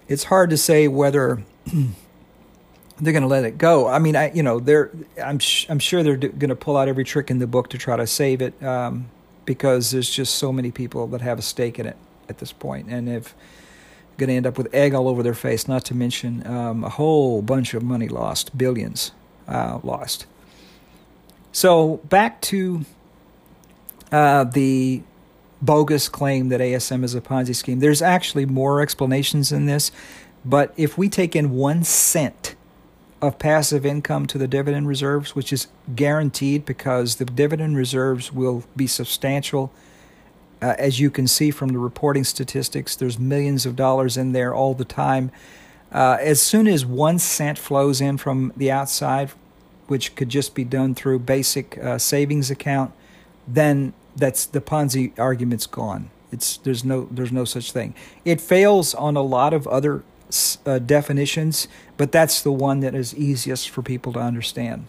It's 0.08 0.24
hard 0.24 0.48
to 0.48 0.56
say 0.56 0.88
whether 0.88 1.42
they're 1.66 3.12
going 3.12 3.20
to 3.20 3.28
let 3.28 3.44
it 3.44 3.58
go. 3.58 3.86
I 3.86 3.98
mean, 3.98 4.16
I 4.16 4.32
you 4.32 4.42
know 4.42 4.58
they're 4.58 4.90
I'm 5.22 5.38
sh- 5.38 5.66
I'm 5.68 5.78
sure 5.78 6.02
they're 6.02 6.16
going 6.16 6.48
to 6.48 6.56
pull 6.56 6.78
out 6.78 6.88
every 6.88 7.04
trick 7.04 7.30
in 7.30 7.38
the 7.38 7.46
book 7.46 7.68
to 7.70 7.78
try 7.78 7.96
to 7.96 8.06
save 8.06 8.40
it 8.40 8.60
um, 8.62 9.10
because 9.44 9.90
there's 9.90 10.08
just 10.08 10.36
so 10.36 10.52
many 10.52 10.70
people 10.70 11.06
that 11.08 11.20
have 11.20 11.38
a 11.38 11.42
stake 11.42 11.78
in 11.78 11.84
it 11.84 11.96
at 12.30 12.38
this 12.38 12.52
point, 12.52 12.88
and 12.88 13.10
if 13.10 13.34
going 14.16 14.28
to 14.28 14.34
end 14.34 14.46
up 14.46 14.58
with 14.58 14.72
egg 14.74 14.94
all 14.94 15.08
over 15.08 15.22
their 15.22 15.34
face. 15.34 15.68
Not 15.68 15.84
to 15.86 15.94
mention 15.94 16.46
um, 16.46 16.84
a 16.84 16.88
whole 16.88 17.42
bunch 17.42 17.74
of 17.74 17.82
money 17.82 18.08
lost, 18.08 18.56
billions 18.56 19.12
uh, 19.48 19.80
lost. 19.82 20.26
So 21.52 21.98
back 22.08 22.40
to 22.42 22.84
uh, 24.12 24.44
the 24.44 25.02
bogus 25.62 26.08
claim 26.08 26.48
that 26.50 26.60
ASM 26.60 27.02
is 27.02 27.14
a 27.14 27.20
Ponzi 27.20 27.54
scheme. 27.54 27.80
There's 27.80 28.02
actually 28.02 28.46
more 28.46 28.80
explanations 28.80 29.52
in 29.52 29.66
this, 29.66 29.90
but 30.44 30.72
if 30.76 30.98
we 30.98 31.08
take 31.08 31.34
in 31.34 31.52
one 31.52 31.82
cent 31.82 32.54
of 33.22 33.38
passive 33.38 33.86
income 33.86 34.26
to 34.26 34.38
the 34.38 34.46
dividend 34.46 34.88
reserves, 34.88 35.34
which 35.34 35.52
is 35.52 35.68
guaranteed 35.94 36.64
because 36.64 37.16
the 37.16 37.24
dividend 37.24 37.76
reserves 37.76 38.32
will 38.32 38.64
be 38.76 38.86
substantial. 38.86 39.72
Uh, 40.62 40.74
as 40.78 41.00
you 41.00 41.10
can 41.10 41.26
see 41.26 41.50
from 41.50 41.68
the 41.68 41.78
reporting 41.78 42.24
statistics, 42.24 42.96
there's 42.96 43.18
millions 43.18 43.66
of 43.66 43.76
dollars 43.76 44.16
in 44.16 44.32
there 44.32 44.54
all 44.54 44.74
the 44.74 44.84
time. 44.84 45.30
Uh, 45.92 46.16
as 46.20 46.40
soon 46.40 46.66
as 46.66 46.84
one 46.84 47.18
cent 47.18 47.58
flows 47.58 48.00
in 48.00 48.16
from 48.16 48.52
the 48.56 48.70
outside 48.70 49.30
which 49.86 50.14
could 50.16 50.28
just 50.28 50.54
be 50.54 50.64
done 50.64 50.94
through 50.94 51.18
basic 51.18 51.78
uh, 51.78 51.98
savings 51.98 52.50
account, 52.50 52.92
then 53.46 53.92
that's 54.16 54.46
the 54.46 54.60
Ponzi 54.60 55.16
argument's 55.18 55.66
gone. 55.66 56.10
It's 56.32 56.56
there's 56.58 56.84
no 56.84 57.08
there's 57.10 57.32
no 57.32 57.44
such 57.44 57.72
thing. 57.72 57.94
It 58.24 58.40
fails 58.40 58.94
on 58.94 59.16
a 59.16 59.22
lot 59.22 59.54
of 59.54 59.66
other 59.68 60.02
uh, 60.64 60.78
definitions, 60.80 61.68
but 61.96 62.10
that's 62.10 62.42
the 62.42 62.50
one 62.50 62.80
that 62.80 62.94
is 62.94 63.14
easiest 63.14 63.70
for 63.70 63.82
people 63.82 64.12
to 64.14 64.20
understand. 64.20 64.88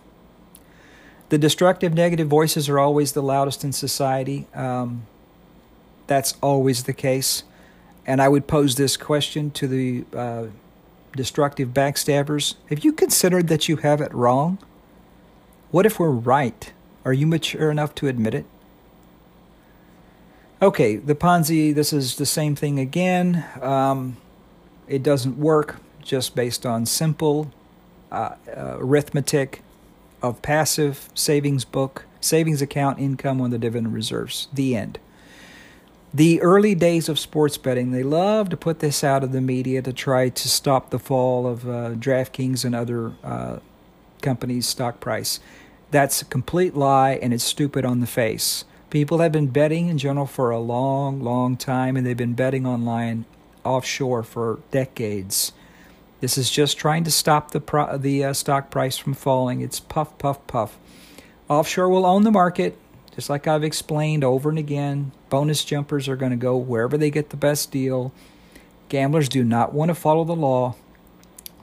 The 1.29 1.37
destructive 1.37 1.93
negative 1.93 2.27
voices 2.27 2.69
are 2.69 2.79
always 2.79 3.11
the 3.11 3.21
loudest 3.21 3.63
in 3.63 3.73
society. 3.73 4.47
Um, 4.55 5.05
that's 6.07 6.35
always 6.41 6.83
the 6.83 6.93
case. 6.93 7.43
And 8.05 8.21
I 8.21 8.29
would 8.29 8.47
pose 8.47 8.75
this 8.75 8.95
question 8.95 9.51
to 9.51 9.67
the 9.67 10.05
uh, 10.15 10.45
destructive 11.15 11.69
backstabbers 11.69 12.55
Have 12.69 12.83
you 12.83 12.93
considered 12.93 13.47
that 13.49 13.67
you 13.67 13.77
have 13.77 14.01
it 14.01 14.13
wrong? 14.13 14.57
What 15.71 15.85
if 15.85 15.99
we're 15.99 16.09
right? 16.09 16.71
Are 17.03 17.13
you 17.13 17.27
mature 17.27 17.69
enough 17.69 17.93
to 17.95 18.07
admit 18.07 18.33
it? 18.33 18.45
Okay, 20.61 20.95
the 20.95 21.13
Ponzi, 21.13 21.73
this 21.75 21.93
is 21.93 22.15
the 22.15 22.25
same 22.25 22.55
thing 22.55 22.79
again. 22.79 23.45
Um, 23.61 24.17
it 24.87 25.03
doesn't 25.03 25.37
work 25.37 25.77
just 26.01 26.35
based 26.35 26.65
on 26.65 26.85
simple 26.85 27.51
uh, 28.11 28.35
uh, 28.47 28.77
arithmetic 28.79 29.61
of 30.21 30.41
passive 30.41 31.09
savings 31.13 31.63
book, 31.65 32.05
savings 32.21 32.61
account 32.61 32.97
income 32.97 33.39
on 33.41 33.51
the 33.51 33.59
dividend 33.59 33.93
reserves. 33.93 34.47
The 34.51 34.75
end. 34.75 34.99
The 36.17 36.41
early 36.41 36.73
days 36.73 37.09
of 37.09 37.19
sports 37.19 37.59
betting, 37.59 37.91
they 37.91 38.01
love 38.01 38.49
to 38.49 38.57
put 38.57 38.79
this 38.79 39.03
out 39.03 39.23
of 39.23 39.33
the 39.33 39.39
media 39.39 39.83
to 39.83 39.93
try 39.93 40.29
to 40.29 40.49
stop 40.49 40.89
the 40.89 40.97
fall 40.97 41.45
of 41.45 41.69
uh, 41.69 41.91
DraftKings 41.91 42.65
and 42.65 42.73
other 42.73 43.13
uh, 43.23 43.59
company's 44.23 44.65
stock 44.65 44.99
price. 44.99 45.39
That's 45.91 46.23
a 46.23 46.25
complete 46.25 46.75
lie 46.75 47.19
and 47.21 47.35
it's 47.35 47.43
stupid 47.43 47.85
on 47.85 47.99
the 47.99 48.07
face. 48.07 48.65
People 48.89 49.19
have 49.19 49.31
been 49.31 49.45
betting 49.45 49.89
in 49.89 49.99
general 49.99 50.25
for 50.25 50.49
a 50.49 50.57
long, 50.59 51.21
long 51.21 51.55
time, 51.55 51.95
and 51.95 52.03
they've 52.03 52.17
been 52.17 52.33
betting 52.33 52.65
online 52.65 53.25
offshore 53.63 54.23
for 54.23 54.59
decades. 54.71 55.51
This 56.19 56.35
is 56.35 56.49
just 56.49 56.79
trying 56.79 57.03
to 57.03 57.11
stop 57.11 57.51
the 57.51 57.61
pro- 57.61 57.95
the 57.95 58.23
uh, 58.23 58.33
stock 58.33 58.71
price 58.71 58.97
from 58.97 59.13
falling. 59.13 59.61
It's 59.61 59.79
puff, 59.79 60.17
puff, 60.17 60.47
puff. 60.47 60.79
Offshore 61.47 61.89
will 61.89 62.07
own 62.07 62.23
the 62.23 62.31
market, 62.31 62.75
just 63.17 63.31
like 63.31 63.47
I've 63.47 63.63
explained 63.63 64.23
over 64.23 64.47
and 64.47 64.59
again. 64.59 65.11
Bonus 65.31 65.65
jumpers 65.65 66.07
are 66.07 66.15
going 66.15 66.29
to 66.29 66.37
go 66.37 66.55
wherever 66.55 66.99
they 66.99 67.09
get 67.09 67.31
the 67.31 67.35
best 67.35 67.71
deal. 67.71 68.13
Gamblers 68.89 69.27
do 69.27 69.43
not 69.43 69.73
want 69.73 69.89
to 69.89 69.95
follow 69.95 70.23
the 70.23 70.35
law. 70.35 70.75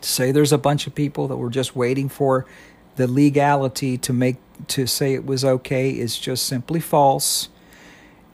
To 0.01 0.09
say 0.09 0.33
there's 0.33 0.53
a 0.53 0.59
bunch 0.59 0.89
of 0.89 0.97
people 0.97 1.29
that 1.29 1.37
were 1.37 1.51
just 1.51 1.77
waiting 1.77 2.09
for 2.09 2.45
the 2.97 3.07
legality 3.07 3.97
to 3.99 4.13
make 4.13 4.39
to 4.67 4.89
say 4.89 5.15
it 5.15 5.25
was 5.25 5.45
okay 5.45 5.91
is 5.91 6.19
just 6.19 6.45
simply 6.45 6.81
false. 6.81 7.51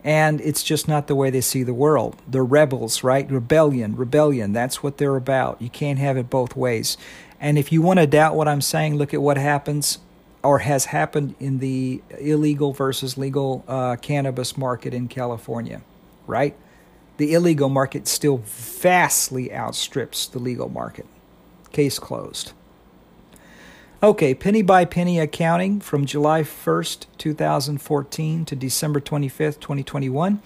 And 0.02 0.40
it's 0.40 0.62
just 0.62 0.88
not 0.88 1.06
the 1.06 1.14
way 1.14 1.28
they 1.28 1.42
see 1.42 1.62
the 1.62 1.74
world. 1.74 2.16
They're 2.26 2.42
rebels 2.42 3.04
right? 3.04 3.30
Rebellion 3.30 3.96
rebellion. 3.96 4.54
That's 4.54 4.82
what 4.82 4.96
they're 4.96 5.16
about. 5.16 5.60
You 5.60 5.68
can't 5.68 5.98
have 5.98 6.16
it 6.16 6.30
both 6.30 6.56
ways. 6.56 6.96
And 7.38 7.58
if 7.58 7.70
you 7.70 7.82
want 7.82 7.98
to 7.98 8.06
doubt 8.06 8.34
what 8.34 8.48
i'm 8.48 8.60
saying 8.60 8.96
look 8.96 9.12
at 9.12 9.22
what 9.22 9.36
happens 9.36 9.98
or 10.42 10.60
has 10.60 10.86
happened 10.86 11.34
in 11.38 11.58
the 11.58 12.02
illegal 12.18 12.72
versus 12.72 13.18
legal 13.18 13.64
uh, 13.68 13.96
cannabis 13.96 14.56
market 14.56 14.94
in 14.94 15.08
california 15.08 15.80
right 16.26 16.56
the 17.16 17.34
illegal 17.34 17.68
market 17.68 18.08
still 18.08 18.38
vastly 18.44 19.52
outstrips 19.52 20.26
the 20.26 20.38
legal 20.38 20.68
market 20.68 21.06
Case 21.72 22.00
closed. 22.00 22.52
Okay, 24.02 24.34
penny 24.34 24.62
by 24.62 24.84
penny 24.84 25.20
accounting 25.20 25.80
from 25.80 26.06
July 26.06 26.42
1st, 26.42 27.06
2014 27.18 28.44
to 28.46 28.56
December 28.56 29.00
25th, 29.00 29.60
2021. 29.60 30.40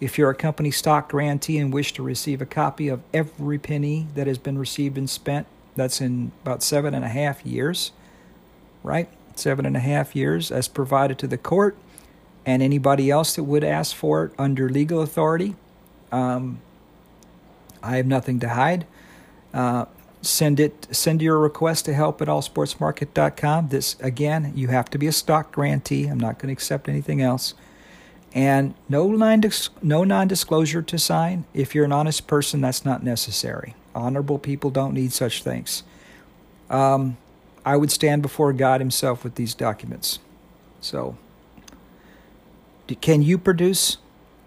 If 0.00 0.16
you're 0.16 0.30
a 0.30 0.34
company 0.34 0.70
stock 0.70 1.10
grantee 1.10 1.58
and 1.58 1.72
wish 1.72 1.92
to 1.94 2.02
receive 2.02 2.40
a 2.40 2.46
copy 2.46 2.88
of 2.88 3.02
every 3.12 3.58
penny 3.58 4.06
that 4.14 4.26
has 4.26 4.38
been 4.38 4.56
received 4.56 4.96
and 4.96 5.10
spent 5.10 5.46
That's 5.76 6.00
in 6.00 6.32
about 6.42 6.62
seven 6.62 6.94
and 6.94 7.04
a 7.04 7.08
half 7.08 7.44
years, 7.44 7.92
right? 8.82 9.08
Seven 9.40 9.66
and 9.66 9.76
a 9.76 9.80
half 9.80 10.14
years 10.14 10.50
as 10.50 10.68
provided 10.68 11.18
to 11.18 11.26
the 11.26 11.38
court 11.38 11.76
and 12.46 12.62
anybody 12.62 13.10
else 13.10 13.36
that 13.36 13.44
would 13.44 13.64
ask 13.64 13.94
for 13.94 14.24
it 14.24 14.32
under 14.38 14.68
legal 14.68 15.02
authority. 15.02 15.54
Um, 16.10 16.60
I 17.82 17.96
have 17.96 18.06
nothing 18.06 18.40
to 18.40 18.48
hide. 18.50 18.86
Uh, 19.52 19.86
send 20.22 20.60
it 20.60 20.86
send 20.90 21.22
your 21.22 21.38
request 21.38 21.86
to 21.86 21.94
help 21.94 22.20
at 22.20 22.28
allsportsmarket.com 22.28 23.68
this 23.68 23.96
again 24.00 24.52
you 24.54 24.68
have 24.68 24.90
to 24.90 24.98
be 24.98 25.06
a 25.06 25.12
stock 25.12 25.50
grantee. 25.50 26.06
I'm 26.06 26.20
not 26.20 26.38
going 26.38 26.48
to 26.48 26.52
accept 26.52 26.88
anything 26.88 27.22
else. 27.22 27.54
And 28.32 28.74
no 28.88 29.08
non 29.08 29.42
no 29.82 30.04
non-disclosure 30.04 30.82
to 30.82 30.98
sign. 30.98 31.44
If 31.54 31.74
you're 31.74 31.84
an 31.84 31.92
honest 31.92 32.26
person 32.26 32.60
that's 32.60 32.84
not 32.84 33.02
necessary. 33.02 33.74
Honorable 33.94 34.38
people 34.38 34.70
don't 34.70 34.94
need 34.94 35.12
such 35.12 35.42
things. 35.42 35.82
Um, 36.68 37.16
i 37.64 37.76
would 37.76 37.90
stand 37.90 38.22
before 38.22 38.52
god 38.52 38.80
himself 38.80 39.24
with 39.24 39.34
these 39.34 39.54
documents 39.54 40.18
so 40.80 41.16
can 43.00 43.22
you 43.22 43.38
produce 43.38 43.98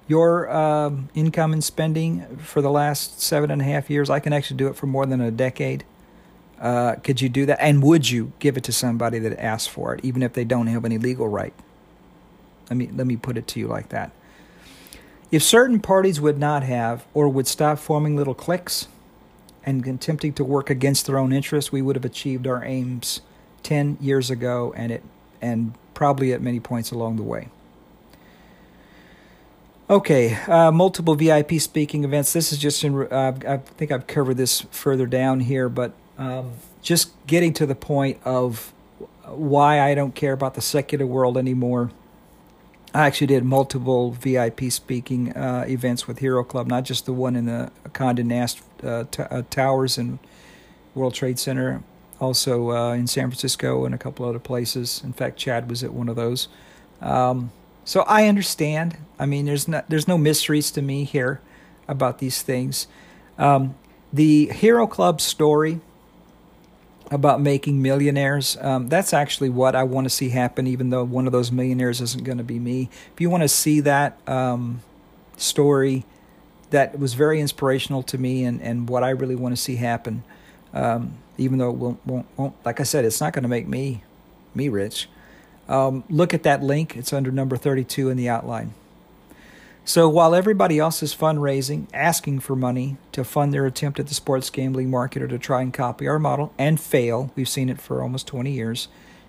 your 0.08 0.50
um, 0.52 1.10
income 1.16 1.54
and 1.54 1.64
spending 1.64 2.38
for 2.38 2.62
the 2.62 2.70
last 2.70 3.22
seven 3.22 3.50
and 3.52 3.62
a 3.62 3.66
half 3.66 3.90
years. 3.90 4.10
I 4.10 4.20
can 4.20 4.34
actually 4.34 4.58
do 4.58 4.68
it 4.68 4.76
for 4.76 4.86
more 4.86 5.06
than 5.06 5.22
a 5.22 5.32
decade. 5.32 5.86
Uh, 6.60 6.96
could 6.96 7.22
you 7.22 7.30
do 7.30 7.46
that? 7.46 7.62
And 7.62 7.82
would 7.84 8.10
you 8.10 8.32
give 8.40 8.58
it 8.58 8.64
to 8.66 8.72
somebody 8.72 9.20
that 9.20 9.40
asks 9.40 9.68
for 9.68 9.96
it, 9.96 10.04
even 10.04 10.24
if 10.24 10.34
they 10.34 10.44
don't 10.44 10.68
have 10.68 10.86
any 10.86 10.98
legal 10.98 11.28
right? 11.28 11.54
Let 12.70 12.78
me 12.78 12.90
let 12.94 13.08
me 13.08 13.18
put 13.18 13.38
it 13.38 13.48
to 13.50 13.60
you 13.60 13.68
like 13.68 13.90
that. 13.90 14.12
If 15.32 15.44
certain 15.44 15.80
parties 15.80 16.22
would 16.22 16.38
not 16.38 16.64
have 16.64 17.06
or 17.14 17.28
would 17.28 17.48
stop 17.48 17.80
forming 17.80 18.16
little 18.16 18.36
cliques 18.36 18.88
and 19.66 19.86
attempting 19.88 20.34
to 20.34 20.44
work 20.44 20.70
against 20.70 21.06
their 21.06 21.18
own 21.18 21.32
interests, 21.32 21.72
we 21.72 21.82
would 21.82 21.96
have 21.96 22.06
achieved 22.06 22.48
our 22.48 22.64
aims 22.64 23.22
ten 23.62 23.98
years 24.02 24.30
ago, 24.30 24.74
and 24.76 24.92
it 24.92 25.04
and 25.42 25.74
probably 25.94 26.34
at 26.34 26.42
many 26.42 26.60
points 26.60 26.92
along 26.92 27.18
the 27.18 27.24
way. 27.24 27.50
Okay, 29.90 30.36
uh, 30.48 30.72
multiple 30.72 31.14
VIP 31.16 31.60
speaking 31.60 32.04
events. 32.04 32.34
This 32.34 32.52
is 32.52 32.58
just 32.58 32.84
in, 32.84 33.08
uh, 33.12 33.34
I 33.48 33.58
think 33.58 33.92
I've 33.92 34.08
covered 34.08 34.38
this 34.38 34.62
further 34.72 35.06
down 35.06 35.42
here, 35.42 35.68
but 35.68 35.92
um, 36.18 36.54
just 36.82 37.12
getting 37.28 37.54
to 37.54 37.66
the 37.66 37.76
point 37.76 38.18
of 38.24 38.74
why 39.26 39.82
I 39.82 39.94
don't 39.94 40.16
care 40.16 40.34
about 40.34 40.54
the 40.54 40.62
secular 40.62 41.06
world 41.06 41.38
anymore. 41.38 41.92
I 42.94 43.08
actually 43.08 43.28
did 43.28 43.44
multiple 43.44 44.12
VIP 44.12 44.72
speaking 44.72 45.36
uh, 45.36 45.66
events 45.68 46.08
with 46.08 46.20
Hero 46.20 46.44
Club, 46.44 46.68
not 46.68 46.86
just 46.86 47.06
the 47.06 47.14
one 47.14 47.36
in 47.36 47.46
the 47.46 47.72
Condé 47.90 48.24
Nast 48.24 48.62
uh, 48.86 49.06
t- 49.10 49.24
uh, 49.24 49.44
Towers 49.50 49.98
and 49.98 50.20
World 50.96 51.14
Trade 51.14 51.40
Center, 51.40 51.84
also 52.20 52.72
uh, 52.72 52.94
in 52.94 53.08
San 53.08 53.30
Francisco 53.30 53.86
and 53.86 53.94
a 53.94 53.98
couple 53.98 54.26
other 54.26 54.40
places. 54.40 55.02
In 55.04 55.14
fact, 55.14 55.38
Chad 55.38 55.70
was 55.70 55.84
at 55.84 55.94
one 55.94 56.10
of 56.10 56.16
those. 56.16 56.48
Um, 57.02 57.52
so 57.86 58.02
I 58.02 58.28
understand. 58.28 58.98
I 59.20 59.26
mean, 59.26 59.46
there's 59.46 59.68
no, 59.68 59.84
there's 59.88 60.08
no 60.08 60.18
mysteries 60.18 60.72
to 60.72 60.82
me 60.82 61.04
here 61.04 61.42
about 61.88 62.20
these 62.20 62.42
things. 62.42 62.88
Um, 63.38 63.76
the 64.12 64.48
Hero 64.48 64.88
Club 64.88 65.20
story 65.20 65.82
about 67.12 67.42
making 67.42 67.82
millionaires, 67.82 68.58
um, 68.62 68.90
that's 68.90 69.14
actually 69.14 69.50
what 69.50 69.76
I 69.76 69.84
want 69.84 70.06
to 70.06 70.10
see 70.10 70.30
happen, 70.30 70.66
even 70.68 70.90
though 70.90 71.04
one 71.04 71.26
of 71.26 71.32
those 71.32 71.52
millionaires 71.52 72.02
isn't 72.02 72.24
going 72.24 72.38
to 72.38 72.44
be 72.44 72.60
me. 72.60 72.90
If 73.14 73.22
you 73.22 73.30
want 73.30 73.44
to 73.44 73.50
see 73.50 73.82
that 73.82 74.18
um, 74.28 74.82
story, 75.38 76.06
that 76.74 76.98
was 76.98 77.14
very 77.14 77.40
inspirational 77.40 78.02
to 78.02 78.18
me 78.18 78.44
and, 78.44 78.60
and 78.60 78.90
what 78.90 79.04
I 79.04 79.12
really 79.12 79.36
want 79.36 79.56
to 79.56 79.62
see 79.62 79.76
happen, 79.76 80.24
um, 80.74 81.14
even 81.38 81.60
though 81.60 81.70
it 81.70 81.76
won't, 81.76 82.06
won't, 82.06 82.26
won't, 82.36 82.56
like 82.66 82.80
I 82.80 82.84
said, 82.84 83.06
it's 83.06 83.22
not 83.22 83.32
going 83.32 83.44
to 83.44 83.50
make 83.50 83.68
me 83.68 84.04
me 84.56 84.70
rich. 84.70 85.08
Um, 85.70 86.04
look 86.10 86.34
at 86.34 86.44
that 86.44 86.62
link, 86.62 86.98
it's 86.98 87.14
under 87.14 87.32
number 87.32 87.58
32 87.58 88.10
in 88.10 88.18
the 88.18 88.28
outline. 88.28 88.74
So 89.86 90.10
while 90.10 90.34
everybody 90.34 90.80
else 90.80 91.04
is 91.04 91.16
fundraising, 91.16 91.88
asking 91.94 92.40
for 92.40 92.56
money 92.56 92.98
to 93.12 93.24
fund 93.24 93.54
their 93.54 93.66
attempt 93.66 94.00
at 94.00 94.08
the 94.08 94.14
sports 94.14 94.50
gambling 94.50 94.90
market 94.90 95.22
or 95.22 95.28
to 95.28 95.38
try 95.38 95.62
and 95.62 95.74
copy 95.74 96.08
our 96.08 96.20
model 96.20 96.54
and 96.58 96.80
fail, 96.80 97.32
we've 97.36 97.50
seen 97.50 97.70
it 97.70 97.82
for 97.82 98.02
almost 98.02 98.26
20 98.28 98.52
years, 98.52 98.88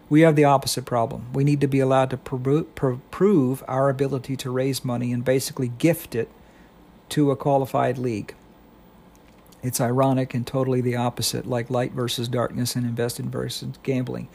we 0.08 0.22
have 0.22 0.36
the 0.36 0.44
opposite 0.44 0.84
problem. 0.84 1.26
We 1.32 1.44
need 1.44 1.60
to 1.60 1.66
be 1.66 1.80
allowed 1.80 2.10
to 2.10 2.16
prove 2.16 3.64
our 3.66 3.88
ability 3.88 4.36
to 4.36 4.50
raise 4.50 4.84
money 4.84 5.12
and 5.12 5.24
basically 5.24 5.68
gift 5.68 6.14
it 6.14 6.30
to 7.10 7.30
a 7.30 7.36
qualified 7.36 7.98
league. 7.98 8.34
It's 9.62 9.80
ironic 9.80 10.34
and 10.34 10.46
totally 10.46 10.80
the 10.80 10.96
opposite, 10.96 11.46
like 11.46 11.70
light 11.70 11.92
versus 11.92 12.28
darkness 12.28 12.76
and 12.76 12.84
invested 12.84 13.26
versus 13.26 13.78
gambling. 13.82 14.28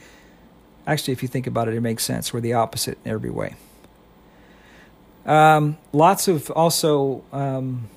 Actually, 0.86 1.12
if 1.12 1.22
you 1.22 1.28
think 1.28 1.46
about 1.46 1.68
it, 1.68 1.74
it 1.74 1.80
makes 1.80 2.04
sense. 2.04 2.32
We're 2.32 2.40
the 2.40 2.54
opposite 2.54 2.98
in 3.04 3.12
every 3.12 3.30
way. 3.30 3.54
Um, 5.26 5.78
lots 5.92 6.26
of 6.28 6.50
also 6.50 7.22
um, 7.32 7.88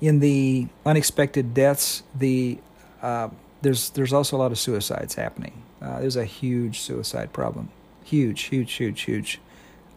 in 0.00 0.20
the 0.20 0.68
unexpected 0.84 1.54
deaths. 1.54 2.02
The 2.14 2.58
uh, 3.02 3.28
there's 3.62 3.90
there's 3.90 4.12
also 4.12 4.36
a 4.36 4.38
lot 4.38 4.50
of 4.50 4.58
suicides 4.58 5.14
happening. 5.14 5.62
Uh, 5.80 6.00
there's 6.00 6.16
a 6.16 6.24
huge 6.24 6.80
suicide 6.80 7.32
problem, 7.32 7.70
huge, 8.04 8.42
huge, 8.42 8.72
huge, 8.72 9.02
huge, 9.02 9.40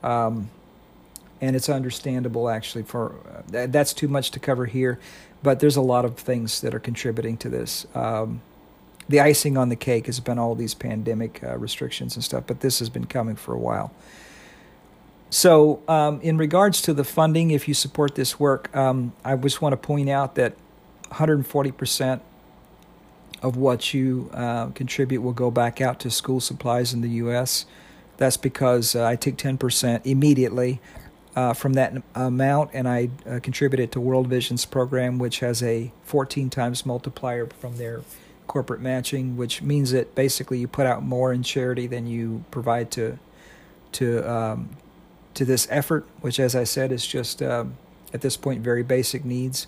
um, 0.02 0.50
and 1.44 1.58
it's 1.58 1.68
understandable 1.68 2.50
actually. 2.50 2.84
For 2.84 3.16
uh, 3.54 3.68
that's 3.68 3.94
too 3.94 4.08
much 4.08 4.32
to 4.32 4.40
cover 4.40 4.66
here, 4.66 4.98
but 5.44 5.60
there's 5.60 5.76
a 5.76 5.82
lot 5.82 6.06
of 6.06 6.16
things 6.16 6.62
that 6.62 6.74
are 6.74 6.80
contributing 6.80 7.36
to 7.38 7.50
this. 7.50 7.86
Um, 7.94 8.42
the 9.10 9.20
icing 9.20 9.58
on 9.58 9.68
the 9.68 9.76
cake 9.76 10.06
has 10.06 10.22
been 10.22 10.40
all 10.40 10.56
these 10.56 10.74
pandemic 10.74 11.44
uh, 11.44 11.58
restrictions 11.58 12.16
and 12.16 12.24
stuff, 12.24 12.46
but 12.48 12.62
this 12.62 12.80
has 12.80 12.90
been 12.90 13.06
coming 13.06 13.36
for 13.36 13.54
a 13.54 13.60
while. 13.60 13.94
So, 15.30 15.82
um, 15.90 16.22
in 16.22 16.38
regards 16.38 16.82
to 16.84 16.94
the 16.94 17.04
funding, 17.04 17.52
if 17.52 17.68
you 17.68 17.74
support 17.74 18.16
this 18.16 18.40
work, 18.40 18.74
um, 18.74 19.12
I 19.26 19.36
just 19.36 19.62
want 19.62 19.74
to 19.74 19.78
point 19.78 20.10
out 20.10 20.36
that 20.36 20.56
140% 21.12 22.22
of 23.42 23.58
what 23.58 23.94
you 23.94 24.30
uh, 24.34 24.68
contribute 24.68 25.22
will 25.22 25.34
go 25.34 25.52
back 25.52 25.82
out 25.82 26.00
to 26.02 26.10
school 26.10 26.40
supplies 26.40 26.94
in 26.94 27.02
the 27.02 27.10
U.S. 27.10 27.66
That's 28.16 28.38
because 28.38 28.96
uh, 28.96 29.06
I 29.06 29.18
take 29.18 29.36
10% 29.36 30.06
immediately 30.06 30.80
uh, 31.36 31.54
from 31.54 31.74
that 31.74 32.02
amount 32.16 32.72
and 32.74 32.88
I 32.88 33.10
uh, 33.28 33.40
contribute 33.42 33.80
it 33.80 33.92
to 33.94 34.00
World 34.00 34.28
Vision's 34.28 34.66
program, 34.66 35.18
which 35.18 35.40
has 35.40 35.64
a 35.64 35.92
14 36.04 36.50
times 36.50 36.86
multiplier 36.86 37.48
from 37.48 37.78
their 37.78 38.02
corporate 38.48 38.82
matching, 38.82 39.38
which 39.38 39.62
means 39.62 39.92
that 39.92 40.16
basically 40.16 40.60
you 40.60 40.68
put 40.68 40.86
out 40.86 41.04
more 41.04 41.34
in 41.34 41.44
charity 41.44 41.88
than 41.88 42.08
you 42.08 42.44
provide 42.52 42.92
to 42.92 43.18
to 43.94 44.32
um, 44.32 44.70
to 45.34 45.46
this 45.46 45.68
effort, 45.70 46.06
which, 46.22 46.40
as 46.40 46.56
I 46.56 46.64
said, 46.64 46.92
is 46.92 47.06
just 47.06 47.42
uh, 47.42 47.66
at 48.14 48.22
this 48.22 48.38
point 48.38 48.62
very 48.62 48.84
basic 48.84 49.26
needs. 49.26 49.68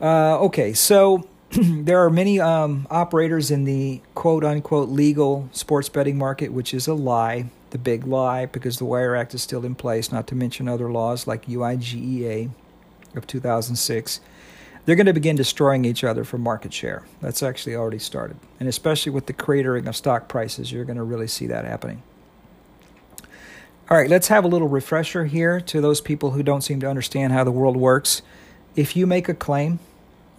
Uh, 0.00 0.38
okay, 0.40 0.72
so 0.72 1.28
there 1.50 2.04
are 2.04 2.10
many 2.10 2.40
um, 2.40 2.86
operators 2.90 3.50
in 3.50 3.64
the 3.64 4.00
quote 4.14 4.44
unquote 4.44 4.88
legal 4.88 5.48
sports 5.52 5.88
betting 5.88 6.18
market, 6.18 6.52
which 6.52 6.74
is 6.74 6.86
a 6.86 6.94
lie, 6.94 7.46
the 7.72 7.78
big 7.78 8.06
lie, 8.06 8.46
because 8.46 8.78
the 8.78 8.84
Wire 8.84 9.16
Act 9.16 9.34
is 9.34 9.42
still 9.42 9.66
in 9.66 9.74
place, 9.74 10.10
not 10.10 10.26
to 10.28 10.34
mention 10.34 10.68
other 10.68 10.90
laws 10.90 11.26
like 11.26 11.46
UIGEA 11.46 12.50
of 13.14 13.26
2006 13.26 14.20
they're 14.84 14.96
going 14.96 15.06
to 15.06 15.12
begin 15.12 15.36
destroying 15.36 15.84
each 15.84 16.02
other 16.02 16.24
for 16.24 16.38
market 16.38 16.72
share. 16.72 17.04
That's 17.20 17.42
actually 17.42 17.76
already 17.76 17.98
started. 17.98 18.36
And 18.58 18.68
especially 18.68 19.12
with 19.12 19.26
the 19.26 19.32
cratering 19.32 19.86
of 19.86 19.96
stock 19.96 20.28
prices, 20.28 20.72
you're 20.72 20.84
going 20.84 20.96
to 20.96 21.04
really 21.04 21.28
see 21.28 21.46
that 21.46 21.64
happening. 21.64 22.02
All 23.88 23.96
right, 23.96 24.10
let's 24.10 24.28
have 24.28 24.44
a 24.44 24.48
little 24.48 24.68
refresher 24.68 25.26
here 25.26 25.60
to 25.60 25.80
those 25.80 26.00
people 26.00 26.32
who 26.32 26.42
don't 26.42 26.62
seem 26.62 26.80
to 26.80 26.88
understand 26.88 27.32
how 27.32 27.44
the 27.44 27.52
world 27.52 27.76
works. 27.76 28.22
If 28.74 28.96
you 28.96 29.06
make 29.06 29.28
a 29.28 29.34
claim, 29.34 29.78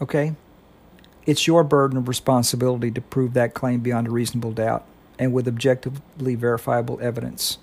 okay, 0.02 0.34
it's 1.26 1.48
your 1.48 1.64
burden 1.64 1.98
of 1.98 2.08
responsibility 2.08 2.92
to 2.92 3.02
prove 3.02 3.34
that 3.34 3.54
claim 3.54 3.80
beyond 3.80 4.08
a 4.08 4.12
reasonable 4.12 4.52
doubt 4.52 4.86
and 5.20 5.34
with 5.34 5.48
objectively 5.48 6.36
verifiable 6.36 7.00
evidence. 7.02 7.58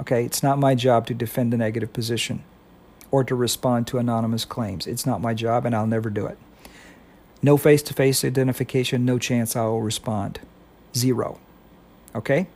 Okay, 0.00 0.24
it's 0.24 0.42
not 0.42 0.58
my 0.58 0.74
job 0.74 1.06
to 1.06 1.14
defend 1.14 1.54
a 1.54 1.56
negative 1.56 1.92
position 1.92 2.42
or 3.10 3.22
to 3.22 3.34
respond 3.34 3.86
to 3.86 3.98
anonymous 3.98 4.44
claims. 4.44 4.86
It's 4.86 5.06
not 5.06 5.20
my 5.20 5.34
job, 5.34 5.64
and 5.64 5.76
I'll 5.76 5.86
never 5.86 6.10
do 6.10 6.26
it. 6.26 6.38
No 7.42 7.56
face 7.56 7.82
to 7.82 7.94
face 7.94 8.24
identification, 8.24 9.04
no 9.04 9.18
chance 9.18 9.54
I 9.54 9.64
will 9.66 9.82
respond. 9.82 10.40
Zero. 10.96 11.38
Okay? 12.14 12.46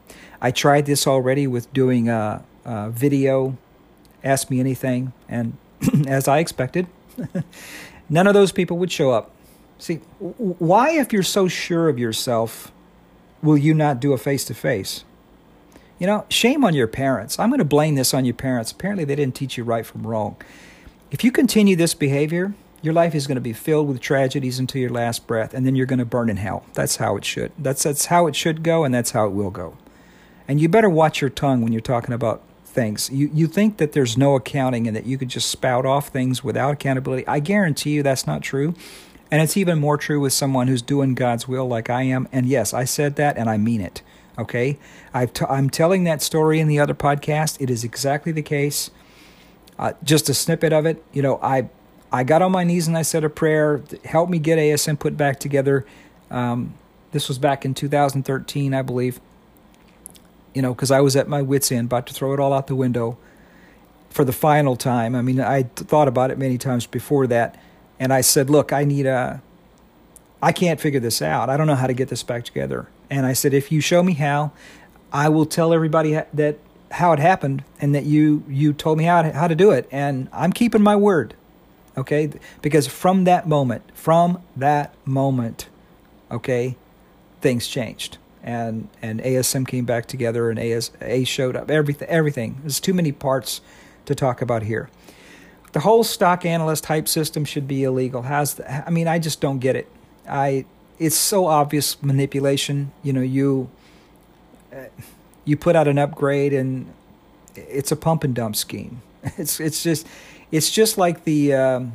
I 0.40 0.50
tried 0.50 0.86
this 0.86 1.06
already 1.06 1.46
with 1.46 1.72
doing 1.72 2.08
a, 2.08 2.44
a 2.64 2.90
video, 2.90 3.56
Ask 4.24 4.50
Me 4.50 4.60
Anything, 4.60 5.12
and 5.28 5.56
as 6.06 6.26
I 6.26 6.38
expected, 6.38 6.86
none 8.08 8.26
of 8.26 8.34
those 8.34 8.52
people 8.52 8.78
would 8.78 8.90
show 8.90 9.10
up. 9.10 9.30
See, 9.78 9.96
why, 10.18 10.92
if 10.92 11.12
you're 11.12 11.22
so 11.22 11.48
sure 11.48 11.88
of 11.88 11.98
yourself, 11.98 12.72
will 13.42 13.58
you 13.58 13.74
not 13.74 14.00
do 14.00 14.12
a 14.12 14.18
face 14.18 14.44
to 14.46 14.54
face? 14.54 15.04
You 15.98 16.06
know, 16.06 16.26
shame 16.28 16.64
on 16.64 16.74
your 16.74 16.86
parents. 16.88 17.38
I'm 17.38 17.50
going 17.50 17.58
to 17.58 17.64
blame 17.64 17.94
this 17.94 18.12
on 18.14 18.24
your 18.24 18.34
parents. 18.34 18.72
Apparently, 18.72 19.04
they 19.04 19.14
didn't 19.16 19.34
teach 19.34 19.56
you 19.56 19.64
right 19.64 19.86
from 19.86 20.06
wrong. 20.06 20.36
If 21.10 21.24
you 21.24 21.32
continue 21.32 21.76
this 21.76 21.94
behavior, 21.94 22.54
Your 22.82 22.94
life 22.94 23.14
is 23.16 23.26
going 23.26 23.34
to 23.36 23.40
be 23.40 23.52
filled 23.52 23.88
with 23.88 24.00
tragedies 24.00 24.58
until 24.60 24.80
your 24.80 24.90
last 24.90 25.26
breath, 25.26 25.54
and 25.54 25.66
then 25.66 25.74
you're 25.74 25.86
going 25.86 25.98
to 25.98 26.04
burn 26.04 26.28
in 26.28 26.36
hell. 26.36 26.64
That's 26.74 26.96
how 26.96 27.16
it 27.16 27.24
should. 27.24 27.50
That's 27.58 27.82
that's 27.82 28.06
how 28.06 28.26
it 28.28 28.36
should 28.36 28.62
go, 28.62 28.84
and 28.84 28.94
that's 28.94 29.10
how 29.10 29.26
it 29.26 29.30
will 29.30 29.50
go. 29.50 29.76
And 30.46 30.60
you 30.60 30.68
better 30.68 30.88
watch 30.88 31.20
your 31.20 31.30
tongue 31.30 31.62
when 31.62 31.72
you're 31.72 31.80
talking 31.80 32.14
about 32.14 32.42
things. 32.64 33.10
You 33.10 33.30
you 33.34 33.46
think 33.48 33.78
that 33.78 33.92
there's 33.92 34.16
no 34.16 34.36
accounting 34.36 34.86
and 34.86 34.94
that 34.96 35.06
you 35.06 35.18
could 35.18 35.30
just 35.30 35.50
spout 35.50 35.86
off 35.86 36.08
things 36.10 36.44
without 36.44 36.74
accountability. 36.74 37.26
I 37.26 37.40
guarantee 37.40 37.90
you 37.90 38.02
that's 38.04 38.26
not 38.26 38.42
true. 38.42 38.74
And 39.30 39.42
it's 39.42 39.56
even 39.56 39.78
more 39.78 39.96
true 39.96 40.20
with 40.20 40.32
someone 40.32 40.68
who's 40.68 40.82
doing 40.82 41.14
God's 41.14 41.48
will 41.48 41.66
like 41.66 41.90
I 41.90 42.02
am. 42.02 42.28
And 42.30 42.46
yes, 42.46 42.72
I 42.72 42.84
said 42.84 43.16
that 43.16 43.36
and 43.36 43.50
I 43.50 43.56
mean 43.56 43.80
it. 43.80 44.02
Okay? 44.38 44.78
I'm 45.14 45.70
telling 45.70 46.04
that 46.04 46.22
story 46.22 46.60
in 46.60 46.68
the 46.68 46.78
other 46.78 46.94
podcast. 46.94 47.60
It 47.60 47.70
is 47.70 47.84
exactly 47.84 48.32
the 48.32 48.42
case. 48.42 48.90
Uh, 49.78 49.92
just 50.04 50.28
a 50.28 50.34
snippet 50.34 50.72
of 50.72 50.86
it. 50.86 51.02
You 51.12 51.22
know, 51.22 51.38
I 51.42 51.68
I 52.12 52.24
got 52.24 52.40
on 52.40 52.52
my 52.52 52.64
knees 52.64 52.86
and 52.86 52.96
I 52.96 53.02
said 53.02 53.24
a 53.24 53.30
prayer. 53.30 53.82
Help 54.04 54.30
me 54.30 54.38
get 54.38 54.58
ASM 54.58 54.98
put 54.98 55.16
back 55.16 55.40
together. 55.40 55.84
Um, 56.30 56.74
this 57.12 57.28
was 57.28 57.38
back 57.38 57.64
in 57.64 57.74
2013, 57.74 58.74
I 58.74 58.82
believe. 58.82 59.20
You 60.54 60.62
know, 60.62 60.72
because 60.72 60.90
I 60.90 61.00
was 61.00 61.16
at 61.16 61.28
my 61.28 61.42
wits' 61.42 61.70
end, 61.70 61.86
about 61.86 62.06
to 62.06 62.14
throw 62.14 62.32
it 62.32 62.40
all 62.40 62.52
out 62.52 62.66
the 62.68 62.74
window 62.74 63.18
for 64.08 64.24
the 64.24 64.32
final 64.32 64.76
time. 64.76 65.14
I 65.14 65.20
mean, 65.20 65.40
I 65.40 65.64
thought 65.64 66.08
about 66.08 66.30
it 66.30 66.38
many 66.38 66.56
times 66.56 66.86
before 66.86 67.26
that, 67.26 67.60
and 67.98 68.12
I 68.12 68.20
said, 68.20 68.50
"Look, 68.50 68.72
I 68.72 68.84
need 68.84 69.06
a. 69.06 69.42
I 70.42 70.52
can't 70.52 70.80
figure 70.80 71.00
this 71.00 71.22
out. 71.22 71.48
I 71.48 71.56
don't 71.56 71.66
know 71.66 71.74
how 71.74 71.86
to 71.86 71.94
get 71.94 72.08
this 72.08 72.22
back 72.22 72.44
together." 72.44 72.88
And 73.10 73.26
I 73.26 73.32
said, 73.32 73.54
"If 73.54 73.70
you 73.72 73.80
show 73.80 74.02
me 74.02 74.14
how, 74.14 74.52
I 75.12 75.28
will 75.28 75.46
tell 75.46 75.72
everybody 75.72 76.20
that 76.32 76.58
how 76.92 77.12
it 77.12 77.18
happened 77.18 77.64
and 77.80 77.94
that 77.94 78.04
you 78.04 78.44
you 78.48 78.72
told 78.72 78.98
me 78.98 79.04
how 79.04 79.22
to, 79.22 79.32
how 79.32 79.48
to 79.48 79.54
do 79.54 79.70
it, 79.70 79.88
and 79.90 80.28
I'm 80.32 80.52
keeping 80.52 80.82
my 80.82 80.96
word." 80.96 81.34
Okay, 81.98 82.30
because 82.60 82.86
from 82.86 83.24
that 83.24 83.48
moment, 83.48 83.82
from 83.94 84.42
that 84.54 84.94
moment, 85.06 85.68
okay, 86.30 86.76
things 87.40 87.66
changed 87.66 88.18
and 88.46 88.88
and 89.02 89.20
ASM 89.20 89.66
came 89.66 89.84
back 89.84 90.06
together 90.06 90.48
and 90.48 90.58
AS, 90.58 90.92
A 91.02 91.24
showed 91.24 91.56
up. 91.56 91.70
Everything 91.70 92.08
everything. 92.08 92.56
There's 92.62 92.80
too 92.80 92.94
many 92.94 93.12
parts 93.12 93.60
to 94.06 94.14
talk 94.14 94.40
about 94.40 94.62
here. 94.62 94.88
The 95.76 95.80
whole 95.80 96.04
stock 96.04 96.46
analyst 96.46 96.86
hype 96.86 97.06
system 97.06 97.44
should 97.44 97.68
be 97.68 97.84
illegal. 97.84 98.22
How's 98.22 98.54
the, 98.54 98.86
I 98.86 98.88
mean, 98.88 99.06
I 99.06 99.18
just 99.18 99.42
don't 99.42 99.58
get 99.58 99.76
it. 99.76 99.86
I 100.26 100.64
it's 100.98 101.16
so 101.16 101.44
obvious 101.44 102.02
manipulation. 102.02 102.92
You 103.02 103.12
know, 103.12 103.20
you 103.20 103.68
uh, 104.72 104.84
you 105.44 105.58
put 105.58 105.76
out 105.76 105.86
an 105.86 105.98
upgrade 105.98 106.54
and 106.54 106.90
it's 107.54 107.92
a 107.92 107.96
pump 107.96 108.24
and 108.24 108.34
dump 108.34 108.56
scheme. 108.56 109.02
It's 109.36 109.60
it's 109.60 109.82
just 109.82 110.06
it's 110.50 110.70
just 110.70 110.96
like 110.96 111.24
the 111.24 111.52
um, 111.52 111.92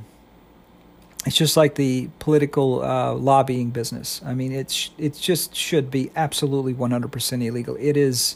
it's 1.25 1.35
just 1.35 1.57
like 1.57 1.73
the 1.73 2.07
political 2.19 2.83
uh, 2.83 3.15
lobbying 3.15 3.71
business. 3.71 4.21
I 4.23 4.35
mean, 4.35 4.51
it's 4.51 4.91
it 4.99 5.17
just 5.19 5.55
should 5.55 5.89
be 5.89 6.11
absolutely 6.15 6.73
one 6.73 6.91
hundred 6.91 7.11
percent 7.11 7.41
illegal. 7.41 7.75
It 7.79 7.97
is 7.97 8.35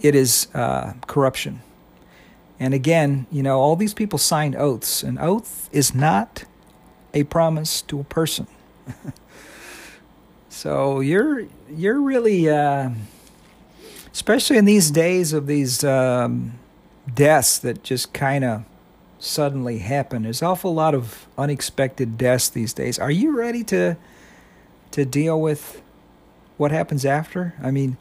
it 0.00 0.14
is 0.14 0.48
uh, 0.54 0.94
corruption. 1.06 1.60
And 2.60 2.72
again, 2.72 3.26
you 3.30 3.42
know, 3.42 3.60
all 3.60 3.76
these 3.76 3.94
people 3.94 4.18
signed 4.18 4.54
oaths. 4.56 5.02
An 5.02 5.18
oath 5.18 5.68
is 5.72 5.94
not 5.94 6.44
a 7.12 7.24
promise 7.24 7.82
to 7.82 8.00
a 8.00 8.04
person. 8.04 8.46
so 10.48 11.00
you're 11.00 11.46
you're 11.70 12.00
really, 12.00 12.48
uh, 12.48 12.90
especially 14.12 14.56
in 14.56 14.64
these 14.64 14.90
days 14.90 15.32
of 15.32 15.46
these 15.46 15.82
um, 15.84 16.58
deaths 17.12 17.58
that 17.58 17.82
just 17.82 18.12
kind 18.12 18.44
of 18.44 18.64
suddenly 19.18 19.78
happen. 19.78 20.22
There's 20.22 20.42
an 20.42 20.48
awful 20.48 20.74
lot 20.74 20.94
of 20.94 21.26
unexpected 21.36 22.16
deaths 22.18 22.48
these 22.48 22.72
days. 22.72 22.98
Are 22.98 23.10
you 23.10 23.36
ready 23.36 23.64
to 23.64 23.96
to 24.92 25.04
deal 25.04 25.40
with 25.40 25.82
what 26.56 26.70
happens 26.70 27.04
after? 27.04 27.54
I 27.62 27.70
mean, 27.70 27.96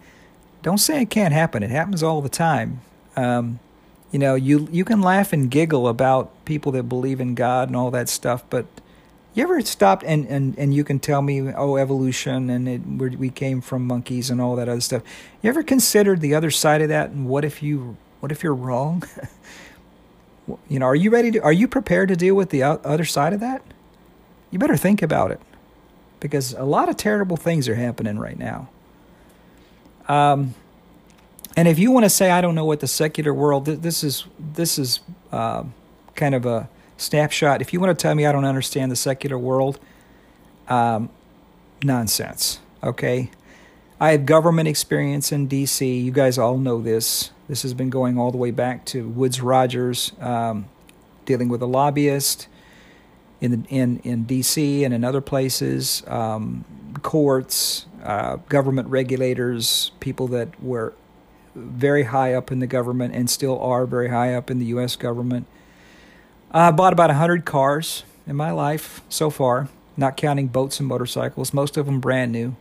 don't 0.62 0.78
say 0.78 1.02
it 1.02 1.10
can't 1.10 1.34
happen. 1.34 1.63
It 1.63 1.72
happens 1.72 2.04
all 2.04 2.22
the 2.22 2.30
time. 2.30 2.82
Um, 3.16 3.60
you 4.13 4.19
know, 4.19 4.36
you 4.36 4.69
you 4.71 4.86
can 4.86 5.02
laugh 5.02 5.34
and 5.34 5.49
giggle 5.49 5.88
about 5.88 6.45
people 6.45 6.71
that 6.73 6.84
believe 6.84 7.19
in 7.19 7.34
God 7.34 7.67
and 7.67 7.76
all 7.76 7.89
that 7.91 8.08
stuff, 8.08 8.43
but 8.52 8.67
you 9.34 9.41
ever 9.41 9.60
stopped 9.62 10.04
and, 10.04 10.28
and, 10.28 10.58
and 10.60 10.76
you 10.76 10.84
can 10.84 10.99
tell 10.99 11.23
me, 11.23 11.52
oh, 11.52 11.78
evolution 11.78 12.52
and 12.52 12.69
it, 12.69 12.86
we 13.17 13.32
came 13.32 13.60
from 13.62 13.88
monkeys 13.88 14.30
and 14.30 14.39
all 14.39 14.56
that 14.56 14.69
other 14.69 14.82
stuff. 14.82 15.02
You 15.41 15.49
ever 15.49 15.63
considered 15.63 16.21
the 16.21 16.36
other 16.36 16.52
side 16.52 16.84
of 16.84 16.89
that 16.89 17.10
and 17.10 17.28
what 17.28 17.43
if 17.43 17.63
you 17.63 17.97
what 18.19 18.32
if 18.32 18.43
you're 18.43 18.54
wrong? 18.54 19.04
you 20.69 20.78
know, 20.78 20.86
are 20.86 20.95
you 20.95 21.10
ready 21.10 21.32
to 21.32 21.39
are 21.39 21.52
you 21.52 21.67
prepared 21.67 22.10
to 22.10 22.15
deal 22.15 22.36
with 22.36 22.52
the 22.52 22.62
other 22.62 23.06
side 23.06 23.34
of 23.34 23.39
that? 23.39 23.63
You 24.52 24.60
better 24.60 24.78
think 24.78 25.02
about 25.02 25.32
it 25.32 25.41
because 26.19 26.54
a 26.54 26.65
lot 26.65 26.88
of 26.88 26.97
terrible 26.97 27.36
things 27.36 27.67
are 27.67 27.76
happening 27.76 28.19
right 28.19 28.38
now. 28.38 28.69
Um, 30.08 30.54
and 31.56 31.68
if 31.68 31.78
you 31.78 31.92
want 31.92 32.06
to 32.06 32.10
say 32.10 32.32
I 32.32 32.42
don't 32.42 32.56
know 32.56 32.66
what 32.66 32.80
the 32.80 32.88
secular 32.88 33.34
world, 33.34 33.66
this 33.66 34.04
is 34.04 34.26
this 34.39 34.80
is 34.80 35.00
uh, 35.32 35.63
kind 36.16 36.36
of 36.36 36.46
a 36.46 36.70
snapshot. 36.98 37.62
If 37.62 37.74
you 37.74 37.80
want 37.80 37.98
to 37.98 38.02
tell 38.02 38.16
me 38.16 38.26
I 38.26 38.32
don't 38.32 38.46
understand 38.46 38.92
the 38.92 38.96
secular 38.96 39.38
world, 39.38 39.80
um, 40.68 41.10
nonsense. 41.84 42.60
Okay, 42.84 43.30
I 44.00 44.12
have 44.12 44.26
government 44.26 44.68
experience 44.68 45.32
in 45.32 45.48
D.C. 45.48 46.00
You 46.00 46.12
guys 46.12 46.38
all 46.38 46.58
know 46.58 46.82
this. 46.82 47.32
This 47.48 47.62
has 47.62 47.74
been 47.74 47.89
going 47.89 48.18
all 48.18 48.32
the 48.32 48.38
way 48.38 48.52
back 48.52 48.86
to 48.88 49.08
Woods 49.08 49.42
Rogers, 49.42 50.12
um, 50.20 50.66
dealing 51.26 51.50
with 51.50 51.62
a 51.62 51.68
lobbyist 51.68 52.48
in 53.42 53.66
in 53.66 54.00
in 54.00 54.24
D.C. 54.24 54.84
and 54.84 54.94
in 54.94 55.04
other 55.04 55.22
places, 55.22 56.02
um, 56.08 56.66
courts, 57.04 57.86
uh, 58.04 58.38
government 58.50 58.88
regulators, 58.88 59.92
people 60.00 60.28
that 60.30 60.62
were 60.63 60.94
very 61.56 62.04
high 62.04 62.34
up 62.34 62.52
in 62.52 62.60
the 62.60 62.68
government 62.68 63.13
and 63.13 63.30
still 63.30 63.60
are 63.60 63.86
very 63.86 64.10
high 64.10 64.34
up 64.34 64.50
in 64.50 64.60
the 64.60 64.66
U.S. 64.68 64.96
government. 64.96 65.48
I 66.52 66.72
bought 66.72 66.94
about 66.94 67.10
100 67.10 67.46
cars 67.46 68.04
in 68.28 68.36
my 68.36 68.52
life 68.52 69.02
so 69.10 69.30
far, 69.30 69.70
not 69.98 70.18
counting 70.18 70.48
boats 70.48 70.80
and 70.80 70.88
motorcycles, 70.88 71.54
most 71.54 71.78
of 71.78 71.86
them 71.86 72.00
brand 72.00 72.32
new. 72.32 72.56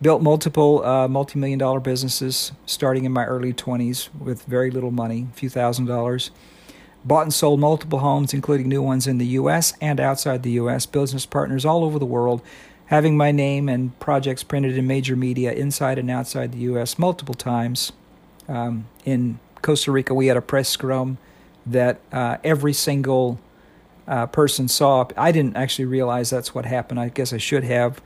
Built 0.00 0.22
multiple 0.22 0.84
uh, 0.84 1.08
multi 1.08 1.38
million 1.38 1.58
dollar 1.58 1.80
businesses 1.80 2.52
starting 2.66 3.04
in 3.04 3.12
my 3.12 3.24
early 3.24 3.52
20s 3.52 4.08
with 4.14 4.44
very 4.44 4.70
little 4.70 4.92
money, 4.92 5.26
a 5.30 5.34
few 5.34 5.50
thousand 5.50 5.86
dollars. 5.86 6.30
Bought 7.04 7.22
and 7.22 7.34
sold 7.34 7.58
multiple 7.58 7.98
homes, 7.98 8.32
including 8.32 8.68
new 8.68 8.82
ones 8.82 9.06
in 9.06 9.18
the 9.18 9.26
U.S. 9.26 9.72
and 9.80 9.98
outside 9.98 10.42
the 10.42 10.52
U.S., 10.52 10.86
business 10.86 11.26
partners 11.26 11.64
all 11.64 11.84
over 11.84 11.98
the 11.98 12.06
world, 12.06 12.42
having 12.86 13.16
my 13.16 13.32
name 13.32 13.68
and 13.68 13.98
projects 13.98 14.42
printed 14.42 14.76
in 14.78 14.86
major 14.86 15.16
media 15.16 15.52
inside 15.52 15.98
and 15.98 16.10
outside 16.10 16.52
the 16.52 16.58
U.S. 16.58 16.98
multiple 16.98 17.34
times. 17.34 17.92
Um, 18.48 18.86
in 19.04 19.38
Costa 19.62 19.92
Rica, 19.92 20.14
we 20.14 20.26
had 20.26 20.36
a 20.36 20.42
press 20.42 20.68
scrum 20.68 21.18
that 21.66 22.00
uh, 22.12 22.38
every 22.42 22.72
single 22.72 23.38
uh, 24.06 24.26
person 24.26 24.68
saw. 24.68 25.06
I 25.16 25.32
didn't 25.32 25.56
actually 25.56 25.84
realize 25.84 26.30
that's 26.30 26.54
what 26.54 26.64
happened. 26.64 26.98
I 26.98 27.10
guess 27.10 27.32
I 27.32 27.38
should 27.38 27.64
have 27.64 28.00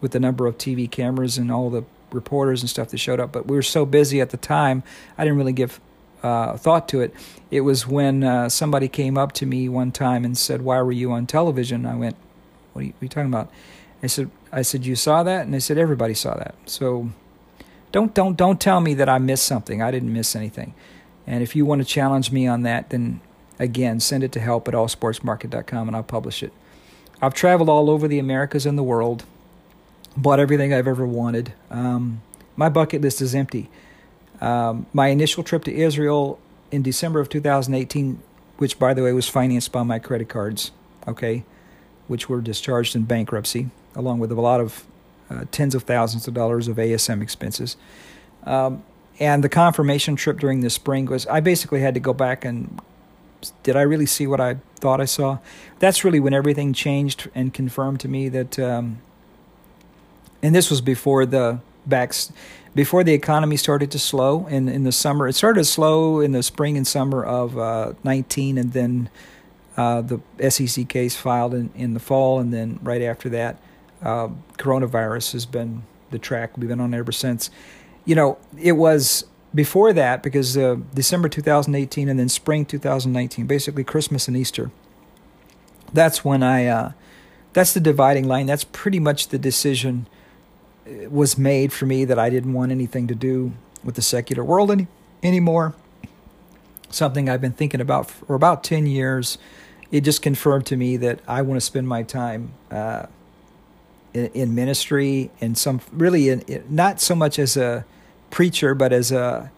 with 0.00 0.12
the 0.12 0.20
number 0.20 0.46
of 0.46 0.58
TV 0.58 0.90
cameras 0.90 1.38
and 1.38 1.52
all 1.52 1.70
the 1.70 1.84
reporters 2.10 2.62
and 2.62 2.70
stuff 2.70 2.88
that 2.88 2.98
showed 2.98 3.20
up. 3.20 3.32
But 3.32 3.46
we 3.46 3.56
were 3.56 3.62
so 3.62 3.86
busy 3.86 4.20
at 4.20 4.30
the 4.30 4.36
time, 4.36 4.82
I 5.16 5.24
didn't 5.24 5.38
really 5.38 5.52
give 5.52 5.80
uh, 6.22 6.56
thought 6.56 6.88
to 6.88 7.00
it. 7.00 7.14
It 7.50 7.62
was 7.62 7.86
when 7.86 8.22
uh, 8.24 8.48
somebody 8.48 8.88
came 8.88 9.18
up 9.18 9.32
to 9.32 9.46
me 9.46 9.68
one 9.68 9.92
time 9.92 10.24
and 10.24 10.36
said, 10.36 10.62
"Why 10.62 10.80
were 10.82 10.92
you 10.92 11.12
on 11.12 11.26
television?" 11.26 11.84
I 11.84 11.96
went, 11.96 12.16
"What 12.72 12.82
are 12.82 12.84
you, 12.84 12.92
what 12.92 13.02
are 13.02 13.04
you 13.04 13.08
talking 13.08 13.28
about?" 13.28 13.50
I 14.02 14.06
said, 14.06 14.30
"I 14.52 14.62
said 14.62 14.86
you 14.86 14.94
saw 14.96 15.22
that," 15.22 15.44
and 15.44 15.52
they 15.52 15.60
said 15.60 15.78
everybody 15.78 16.14
saw 16.14 16.34
that. 16.36 16.54
So 16.66 17.10
don't 17.92 18.14
don't 18.14 18.36
don't 18.36 18.60
tell 18.60 18.80
me 18.80 18.94
that 18.94 19.08
I 19.08 19.18
missed 19.18 19.46
something. 19.46 19.82
I 19.82 19.90
didn't 19.90 20.12
miss 20.12 20.34
anything. 20.34 20.74
And 21.26 21.42
if 21.42 21.54
you 21.54 21.64
want 21.64 21.80
to 21.80 21.84
challenge 21.84 22.32
me 22.32 22.46
on 22.46 22.62
that, 22.62 22.90
then 22.90 23.20
again, 23.58 24.00
send 24.00 24.24
it 24.24 24.32
to 24.32 24.40
help 24.40 24.66
at 24.66 24.74
allsportsmarket.com 24.74 25.88
and 25.88 25.96
I'll 25.96 26.02
publish 26.02 26.42
it. 26.42 26.52
I've 27.20 27.34
traveled 27.34 27.68
all 27.68 27.88
over 27.88 28.08
the 28.08 28.18
Americas 28.18 28.66
and 28.66 28.76
the 28.76 28.82
world, 28.82 29.24
bought 30.16 30.40
everything 30.40 30.74
I've 30.74 30.88
ever 30.88 31.06
wanted. 31.06 31.52
Um, 31.70 32.22
my 32.56 32.68
bucket 32.68 33.02
list 33.02 33.20
is 33.20 33.34
empty. 33.34 33.70
Um, 34.40 34.86
my 34.92 35.08
initial 35.08 35.44
trip 35.44 35.62
to 35.64 35.72
Israel 35.72 36.40
in 36.72 36.82
December 36.82 37.20
of 37.20 37.28
2018, 37.28 38.20
which 38.56 38.78
by 38.78 38.92
the 38.92 39.04
way 39.04 39.12
was 39.12 39.28
financed 39.28 39.70
by 39.70 39.84
my 39.84 40.00
credit 40.00 40.28
cards, 40.28 40.72
okay, 41.06 41.44
which 42.08 42.28
were 42.28 42.40
discharged 42.40 42.96
in 42.96 43.04
bankruptcy, 43.04 43.70
along 43.94 44.18
with 44.18 44.32
a 44.32 44.40
lot 44.40 44.60
of 44.60 44.84
uh, 45.32 45.44
tens 45.50 45.74
of 45.74 45.84
thousands 45.84 46.28
of 46.28 46.34
dollars 46.34 46.68
of 46.68 46.76
ASM 46.76 47.22
expenses. 47.22 47.76
Um, 48.44 48.82
and 49.18 49.44
the 49.44 49.48
confirmation 49.48 50.16
trip 50.16 50.38
during 50.38 50.60
the 50.60 50.70
spring 50.70 51.06
was 51.06 51.26
I 51.26 51.40
basically 51.40 51.80
had 51.80 51.94
to 51.94 52.00
go 52.00 52.12
back 52.12 52.44
and 52.44 52.80
did 53.62 53.76
I 53.76 53.82
really 53.82 54.06
see 54.06 54.26
what 54.26 54.40
I 54.40 54.56
thought 54.76 55.00
I 55.00 55.04
saw? 55.04 55.38
That's 55.78 56.04
really 56.04 56.20
when 56.20 56.34
everything 56.34 56.72
changed 56.72 57.28
and 57.34 57.52
confirmed 57.52 58.00
to 58.00 58.08
me 58.08 58.28
that. 58.28 58.58
Um, 58.58 59.00
and 60.42 60.54
this 60.54 60.70
was 60.70 60.80
before 60.80 61.24
the 61.24 61.60
backs, 61.86 62.32
before 62.74 63.04
the 63.04 63.14
economy 63.14 63.56
started 63.56 63.90
to 63.92 63.98
slow 63.98 64.46
in 64.46 64.68
in 64.68 64.84
the 64.84 64.92
summer. 64.92 65.28
It 65.28 65.34
started 65.34 65.64
slow 65.64 66.20
in 66.20 66.32
the 66.32 66.42
spring 66.42 66.76
and 66.76 66.86
summer 66.86 67.24
of 67.24 67.56
uh, 67.58 67.92
19, 68.02 68.58
and 68.58 68.72
then 68.72 69.08
uh, 69.76 70.02
the 70.02 70.50
SEC 70.50 70.88
case 70.88 71.16
filed 71.16 71.54
in, 71.54 71.70
in 71.74 71.94
the 71.94 72.00
fall, 72.00 72.38
and 72.40 72.52
then 72.52 72.78
right 72.82 73.02
after 73.02 73.28
that, 73.30 73.56
uh, 74.02 74.28
coronavirus 74.58 75.32
has 75.32 75.46
been 75.46 75.84
the 76.10 76.18
track 76.18 76.56
we've 76.56 76.68
been 76.68 76.80
on 76.80 76.94
ever 76.94 77.12
since. 77.12 77.50
You 78.04 78.14
know, 78.14 78.38
it 78.60 78.72
was 78.72 79.24
before 79.54 79.92
that 79.92 80.22
because 80.22 80.56
uh, 80.56 80.76
December 80.94 81.28
2018 81.28 82.08
and 82.08 82.18
then 82.18 82.28
spring 82.28 82.64
2019, 82.64 83.46
basically 83.46 83.84
Christmas 83.84 84.28
and 84.28 84.36
Easter. 84.36 84.70
That's 85.92 86.24
when 86.24 86.42
I, 86.42 86.66
uh, 86.66 86.92
that's 87.52 87.74
the 87.74 87.80
dividing 87.80 88.26
line. 88.26 88.46
That's 88.46 88.64
pretty 88.64 88.98
much 88.98 89.28
the 89.28 89.38
decision 89.38 90.06
uh, 90.86 91.10
was 91.10 91.36
made 91.36 91.72
for 91.72 91.86
me 91.86 92.04
that 92.04 92.18
I 92.18 92.30
didn't 92.30 92.54
want 92.54 92.72
anything 92.72 93.06
to 93.08 93.14
do 93.14 93.52
with 93.84 93.94
the 93.94 94.02
secular 94.02 94.44
world 94.44 94.70
any, 94.70 94.86
anymore. 95.22 95.74
Something 96.90 97.28
I've 97.28 97.40
been 97.40 97.52
thinking 97.52 97.80
about 97.80 98.10
for 98.10 98.34
about 98.34 98.64
10 98.64 98.86
years. 98.86 99.38
It 99.90 100.02
just 100.02 100.22
confirmed 100.22 100.66
to 100.66 100.76
me 100.76 100.96
that 100.98 101.20
I 101.28 101.42
want 101.42 101.58
to 101.58 101.64
spend 101.64 101.88
my 101.88 102.02
time 102.02 102.54
uh, 102.70 103.06
in, 104.14 104.26
in, 104.26 104.54
ministry 104.54 105.30
and 105.40 105.56
some 105.56 105.80
really 105.92 106.28
in, 106.28 106.40
in, 106.42 106.64
not 106.68 107.00
so 107.00 107.14
much 107.14 107.38
as 107.38 107.56
a 107.56 107.84
preacher, 108.30 108.74
but 108.74 108.92
as 108.92 109.12
a 109.12 109.50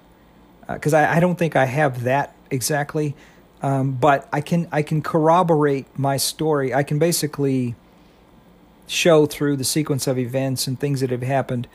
because 0.68 0.94
uh, 0.94 0.98
I, 0.98 1.16
I 1.16 1.20
don't 1.20 1.38
think 1.38 1.56
I 1.56 1.66
have 1.66 2.04
that 2.04 2.34
exactly. 2.50 3.14
Um, 3.62 3.92
but 3.92 4.28
I 4.32 4.40
can 4.40 4.68
I 4.70 4.82
can 4.82 5.00
corroborate 5.00 5.86
my 5.98 6.18
story. 6.18 6.74
I 6.74 6.82
can 6.82 6.98
basically 6.98 7.74
show 8.86 9.24
through 9.24 9.56
the 9.56 9.64
sequence 9.64 10.06
of 10.06 10.18
events 10.18 10.66
and 10.66 10.78
things 10.78 11.00
that 11.00 11.10
have 11.10 11.22
happened 11.22 11.66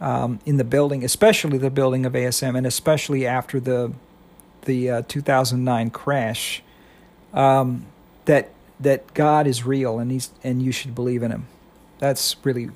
um, 0.00 0.38
in 0.46 0.56
the 0.56 0.64
building, 0.64 1.04
especially 1.04 1.58
the 1.58 1.70
building 1.70 2.06
of 2.06 2.14
ASM, 2.14 2.56
and 2.56 2.66
especially 2.66 3.26
after 3.26 3.60
the 3.60 3.92
the 4.62 4.90
uh, 4.90 5.02
2009 5.06 5.90
crash, 5.90 6.62
um, 7.34 7.84
that 8.24 8.50
that 8.80 9.12
God 9.14 9.46
is 9.46 9.66
real 9.66 9.98
and 9.98 10.10
he's 10.10 10.30
and 10.42 10.62
you 10.62 10.72
should 10.72 10.94
believe 10.94 11.22
in 11.22 11.30
Him. 11.30 11.46
That's 12.04 12.36
really 12.44 12.68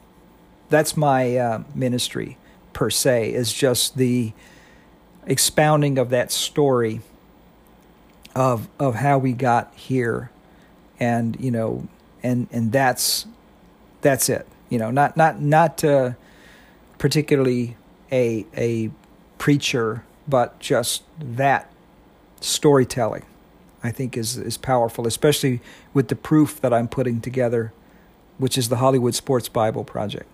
that's 0.70 0.97
my 0.97 1.37
uh, 1.37 1.62
ministry 1.74 2.39
per 2.72 2.89
se. 2.89 3.35
Is 3.35 3.53
just 3.53 3.99
the 3.99 4.33
expounding 5.26 5.99
of 5.99 6.09
that 6.09 6.33
story 6.33 7.03
of 8.35 8.68
of 8.79 8.95
how 8.95 9.18
we 9.18 9.35
got 9.35 9.70
here 9.74 10.31
and 10.99 11.39
you 11.39 11.51
know 11.51 11.87
and 12.22 12.49
and 12.53 12.72
that's 12.72 13.26
that's 14.01 14.31
it 14.31 14.49
you 14.70 14.79
know 14.79 14.91
not 14.91 15.14
not 15.14 15.43
not 15.43 15.85
uh, 15.85 16.12
particularly 16.97 17.76
a 18.11 18.47
a 18.57 18.91
preacher 19.37 20.05
but 20.26 20.59
just 20.59 21.03
that 21.20 21.70
storytelling 22.41 23.26
i 23.83 23.91
think 23.91 24.16
is 24.16 24.39
is 24.39 24.57
powerful 24.57 25.07
especially 25.07 25.61
with 25.93 26.09
the 26.09 26.16
proof 26.16 26.62
that 26.62 26.72
i'm 26.72 26.89
putting 26.89 27.20
together 27.20 27.74
which 28.39 28.57
is 28.57 28.68
the 28.68 28.76
hollywood 28.76 29.14
sports 29.14 29.49
bible 29.49 29.84
project 29.84 30.28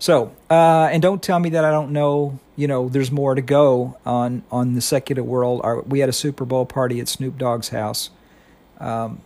so, 0.00 0.32
uh, 0.48 0.88
and 0.90 1.02
don't 1.02 1.22
tell 1.22 1.38
me 1.38 1.50
that 1.50 1.62
I 1.62 1.70
don't 1.70 1.92
know. 1.92 2.40
You 2.56 2.66
know, 2.66 2.88
there's 2.88 3.12
more 3.12 3.34
to 3.34 3.42
go 3.42 3.98
on 4.06 4.42
on 4.50 4.74
the 4.74 4.80
secular 4.80 5.22
world. 5.22 5.60
Our, 5.62 5.82
we 5.82 6.00
had 6.00 6.08
a 6.08 6.12
Super 6.12 6.46
Bowl 6.46 6.64
party 6.64 7.00
at 7.00 7.06
Snoop 7.06 7.36
Dogg's 7.36 7.68
house. 7.68 8.08
Um, 8.78 9.20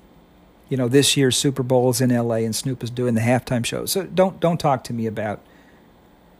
you 0.68 0.76
know, 0.76 0.88
this 0.88 1.16
year's 1.16 1.36
Super 1.36 1.62
Bowl 1.62 1.90
is 1.90 2.00
in 2.00 2.10
L.A. 2.10 2.44
and 2.44 2.56
Snoop 2.56 2.82
is 2.82 2.90
doing 2.90 3.14
the 3.14 3.20
halftime 3.20 3.64
show. 3.64 3.86
So 3.86 4.02
don't 4.02 4.40
don't 4.40 4.58
talk 4.58 4.82
to 4.84 4.92
me 4.92 5.06
about. 5.06 5.40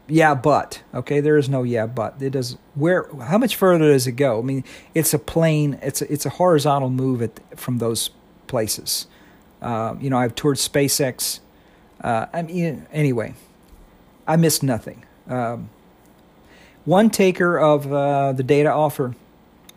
Yeah, 0.08 0.34
but 0.34 0.82
okay, 0.92 1.20
there 1.20 1.36
is 1.36 1.48
no 1.48 1.62
yeah, 1.62 1.86
but 1.86 2.20
it 2.20 2.30
does. 2.30 2.58
Where? 2.74 3.08
How 3.22 3.38
much 3.38 3.54
further 3.54 3.92
does 3.92 4.08
it 4.08 4.12
go? 4.12 4.40
I 4.40 4.42
mean, 4.42 4.64
it's 4.94 5.14
a 5.14 5.18
plane. 5.20 5.78
It's 5.80 6.02
a, 6.02 6.12
it's 6.12 6.26
a 6.26 6.30
horizontal 6.30 6.90
move 6.90 7.22
at, 7.22 7.38
from 7.56 7.78
those 7.78 8.10
places. 8.48 9.06
Uh, 9.62 9.94
you 10.00 10.10
know, 10.10 10.18
I've 10.18 10.34
toured 10.34 10.56
SpaceX. 10.56 11.38
Uh, 12.04 12.26
I 12.32 12.42
mean, 12.42 12.86
anyway 12.92 13.34
I 14.26 14.36
missed 14.36 14.62
nothing. 14.62 15.04
Um, 15.28 15.70
one 16.84 17.10
taker 17.10 17.58
of 17.58 17.92
uh, 17.92 18.32
the 18.32 18.42
data 18.42 18.70
offer, 18.70 19.14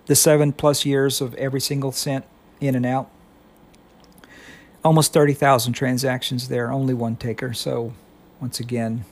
the 0.05 0.15
seven 0.15 0.53
plus 0.53 0.86
years 0.86 1.21
of 1.21 1.34
every 1.36 1.61
single 1.61 1.91
cent 1.91 2.25
in 2.59 2.75
and 2.75 2.86
out. 2.86 3.09
Almost 4.84 5.13
30,000 5.13 5.73
transactions 5.73 6.47
there, 6.47 6.71
only 6.71 6.93
one 6.93 7.15
taker. 7.15 7.53
So, 7.53 7.93
once 8.39 8.59
again, 8.59 9.03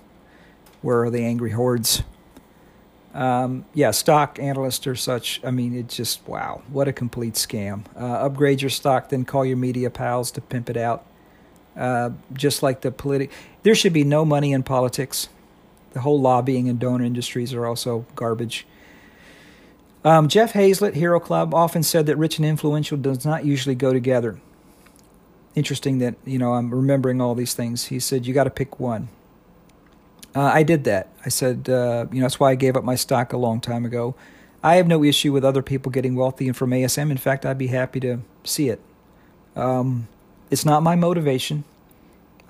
where 0.82 1.03
are 1.03 1.09
the 1.09 1.24
angry 1.24 1.51
hordes? 1.51 2.03
Um, 3.13 3.66
yeah, 3.74 3.91
stock 3.91 4.39
analysts 4.39 4.88
or 4.88 4.95
such. 4.95 5.41
I 5.43 5.51
mean, 5.51 5.76
it's 5.76 5.95
just 5.95 6.26
wow, 6.28 6.61
what 6.70 6.88
a 6.88 6.93
complete 6.93 7.34
scam. 7.36 7.84
Uh, 7.99 8.05
upgrade 8.05 8.61
your 8.61 8.70
stock, 8.70 9.09
then 9.09 9.26
call 9.26 9.45
your 9.45 9.57
media 9.57 9.89
pals 9.89 10.32
to 10.32 10.41
pimp 10.41 10.70
it 10.70 10.78
out. 10.78 11.05
Uh, 11.78 12.11
just 12.34 12.63
like 12.63 12.82
the 12.82 12.91
politic, 12.91 13.32
there 13.63 13.76
should 13.76 13.93
be 13.93 14.03
no 14.03 14.23
money 14.23 14.53
in 14.53 14.63
politics. 14.63 15.28
The 15.91 16.01
whole 16.01 16.19
lobbying 16.19 16.69
and 16.69 16.80
donor 16.80 17.03
industries 17.03 17.53
are 17.53 17.65
also 17.65 18.05
garbage. 18.15 18.65
Um, 20.05 20.28
Jeff 20.28 20.53
Hayzlett, 20.53 20.93
Hero 20.93 21.19
Club, 21.19 21.53
often 21.53 21.82
said 21.82 22.05
that 22.05 22.15
rich 22.15 22.38
and 22.38 22.45
influential 22.45 22.97
does 22.97 23.26
not 23.26 23.43
usually 23.43 23.76
go 23.76 23.91
together. 23.91 24.39
Interesting 25.55 25.97
that 25.99 26.15
you 26.26 26.38
know 26.38 26.53
I'm 26.53 26.73
remembering 26.73 27.19
all 27.21 27.34
these 27.34 27.53
things. 27.53 27.86
He 27.86 27.99
said 27.99 28.26
you 28.26 28.34
got 28.34 28.43
to 28.43 28.49
pick 28.49 28.80
one. 28.80 29.07
Uh, 30.36 30.41
I 30.41 30.63
did 30.63 30.84
that. 30.84 31.09
I 31.26 31.30
said 31.30 31.69
uh, 31.69 32.05
you 32.11 32.19
know 32.19 32.26
that's 32.26 32.39
why 32.39 32.51
I 32.51 32.55
gave 32.55 32.78
up 32.78 32.84
my 32.84 32.95
stock 32.95 33.34
a 33.34 33.38
long 33.38 33.59
time 33.59 33.86
ago. 33.86 34.15
I 34.61 34.76
have 34.76 34.88
no 34.88 35.03
issue 35.03 35.32
with 35.32 35.45
other 35.45 35.61
people 35.61 35.91
getting 35.91 36.15
wealthy 36.15 36.47
and 36.47 36.55
from 36.55 36.71
ASM. 36.71 37.09
In 37.09 37.17
fact, 37.17 37.45
I'd 37.45 37.57
be 37.57 37.67
happy 37.67 37.99
to 38.01 38.21
see 38.43 38.69
it. 38.69 38.82
Um, 39.55 40.07
it's 40.50 40.66
not 40.66 40.84
my 40.84 40.96
motivation. 40.96 41.64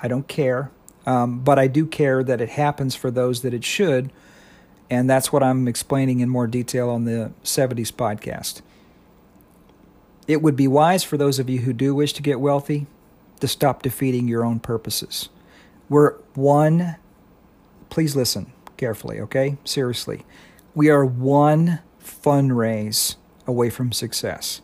I 0.01 0.07
don't 0.07 0.27
care. 0.27 0.71
Um, 1.05 1.39
but 1.39 1.59
I 1.59 1.67
do 1.67 1.85
care 1.85 2.23
that 2.23 2.41
it 2.41 2.49
happens 2.49 2.95
for 2.95 3.11
those 3.11 3.41
that 3.41 3.53
it 3.53 3.63
should. 3.63 4.11
And 4.89 5.09
that's 5.09 5.31
what 5.31 5.43
I'm 5.43 5.67
explaining 5.67 6.19
in 6.19 6.29
more 6.29 6.47
detail 6.47 6.89
on 6.89 7.05
the 7.05 7.31
70s 7.43 7.91
podcast. 7.91 8.61
It 10.27 10.41
would 10.41 10.55
be 10.55 10.67
wise 10.67 11.03
for 11.03 11.17
those 11.17 11.37
of 11.37 11.49
you 11.49 11.59
who 11.59 11.73
do 11.73 11.93
wish 11.93 12.13
to 12.13 12.21
get 12.21 12.39
wealthy 12.39 12.87
to 13.39 13.47
stop 13.47 13.83
defeating 13.83 14.27
your 14.27 14.43
own 14.43 14.59
purposes. 14.59 15.29
We're 15.89 16.13
one, 16.33 16.95
please 17.89 18.15
listen 18.15 18.51
carefully, 18.77 19.19
okay? 19.21 19.57
Seriously. 19.63 20.25
We 20.73 20.89
are 20.89 21.05
one 21.05 21.79
fundraise 22.03 23.15
away 23.45 23.69
from 23.69 23.91
success. 23.91 24.61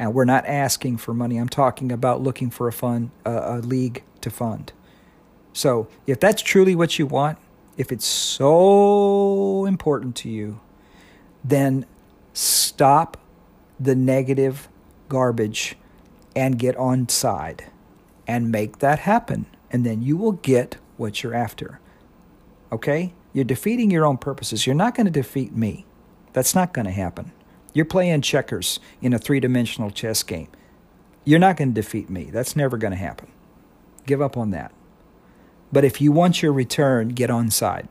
And 0.00 0.14
we're 0.14 0.24
not 0.24 0.46
asking 0.46 0.96
for 0.96 1.12
money. 1.12 1.36
I'm 1.36 1.50
talking 1.50 1.92
about 1.92 2.22
looking 2.22 2.48
for 2.48 2.66
a 2.66 2.72
fund, 2.72 3.10
a 3.26 3.58
league 3.58 4.02
to 4.22 4.30
fund. 4.30 4.72
So, 5.52 5.88
if 6.06 6.18
that's 6.18 6.40
truly 6.40 6.74
what 6.74 6.98
you 6.98 7.06
want, 7.06 7.36
if 7.76 7.92
it's 7.92 8.06
so 8.06 9.66
important 9.66 10.16
to 10.16 10.30
you, 10.30 10.60
then 11.44 11.84
stop 12.32 13.18
the 13.78 13.94
negative 13.94 14.68
garbage 15.10 15.76
and 16.34 16.58
get 16.58 16.76
on 16.76 17.08
side 17.10 17.70
and 18.26 18.50
make 18.50 18.78
that 18.78 19.00
happen. 19.00 19.44
And 19.70 19.84
then 19.84 20.00
you 20.00 20.16
will 20.16 20.32
get 20.32 20.78
what 20.96 21.22
you're 21.22 21.34
after. 21.34 21.78
Okay? 22.72 23.12
You're 23.34 23.44
defeating 23.44 23.90
your 23.90 24.06
own 24.06 24.16
purposes. 24.16 24.66
You're 24.66 24.74
not 24.76 24.94
going 24.94 25.04
to 25.06 25.10
defeat 25.10 25.54
me. 25.54 25.84
That's 26.32 26.54
not 26.54 26.72
going 26.72 26.86
to 26.86 26.92
happen. 26.92 27.32
You're 27.72 27.84
playing 27.84 28.22
checkers 28.22 28.80
in 29.00 29.12
a 29.12 29.18
three 29.18 29.40
dimensional 29.40 29.90
chess 29.90 30.22
game. 30.22 30.48
You're 31.24 31.38
not 31.38 31.56
going 31.56 31.68
to 31.68 31.74
defeat 31.74 32.10
me. 32.10 32.24
That's 32.24 32.56
never 32.56 32.76
going 32.76 32.92
to 32.92 32.96
happen. 32.96 33.28
Give 34.06 34.22
up 34.22 34.36
on 34.36 34.50
that. 34.50 34.72
But 35.72 35.84
if 35.84 36.00
you 36.00 36.10
want 36.12 36.42
your 36.42 36.52
return, 36.52 37.10
get 37.10 37.30
on 37.30 37.50
side. 37.50 37.88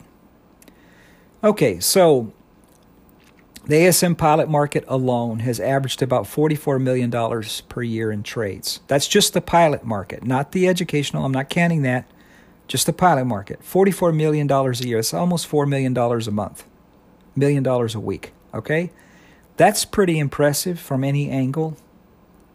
Okay, 1.42 1.80
so 1.80 2.32
the 3.64 3.76
ASM 3.76 4.18
pilot 4.18 4.48
market 4.48 4.84
alone 4.88 5.38
has 5.40 5.60
averaged 5.60 6.02
about 6.02 6.24
$44 6.24 6.80
million 6.80 7.10
per 7.68 7.82
year 7.82 8.12
in 8.12 8.22
trades. 8.22 8.80
That's 8.88 9.08
just 9.08 9.32
the 9.32 9.40
pilot 9.40 9.84
market, 9.84 10.24
not 10.24 10.52
the 10.52 10.68
educational. 10.68 11.24
I'm 11.24 11.32
not 11.32 11.48
counting 11.48 11.82
that. 11.82 12.10
Just 12.68 12.86
the 12.86 12.92
pilot 12.92 13.24
market. 13.24 13.62
$44 13.62 14.14
million 14.14 14.50
a 14.50 14.72
year. 14.86 14.98
It's 14.98 15.14
almost 15.14 15.50
$4 15.50 15.68
million 15.68 15.96
a 15.96 16.30
month, 16.30 16.64
million 17.34 17.62
dollars 17.62 17.94
a 17.94 18.00
week. 18.00 18.32
Okay? 18.52 18.90
That's 19.60 19.84
pretty 19.84 20.18
impressive 20.18 20.80
from 20.80 21.04
any 21.04 21.28
angle, 21.28 21.76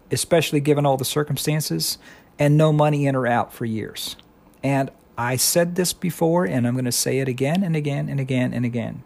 especially 0.09 0.59
given 0.59 0.87
all 0.87 0.97
the 0.97 1.05
circumstances 1.05 1.99
and 2.39 2.57
no 2.57 2.73
money 2.73 3.05
in 3.05 3.15
or 3.15 3.27
out 3.27 3.53
for 3.53 3.63
years. 3.63 4.15
And 4.63 4.89
I 5.15 5.35
said 5.35 5.75
this 5.75 5.93
before, 5.93 6.45
and 6.45 6.65
I'm 6.65 6.73
going 6.73 6.85
to 6.85 6.91
say 6.91 7.19
it 7.19 7.27
again 7.27 7.61
and 7.61 7.75
again 7.75 8.09
and 8.09 8.19
again 8.19 8.55
and 8.55 8.65
again. 8.65 9.03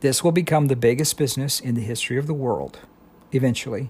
This 0.00 0.22
will 0.22 0.30
become 0.30 0.66
the 0.66 0.76
biggest 0.76 1.16
business 1.16 1.58
in 1.58 1.74
the 1.74 1.80
history 1.80 2.18
of 2.18 2.26
the 2.26 2.34
world 2.34 2.80
eventually. 3.32 3.88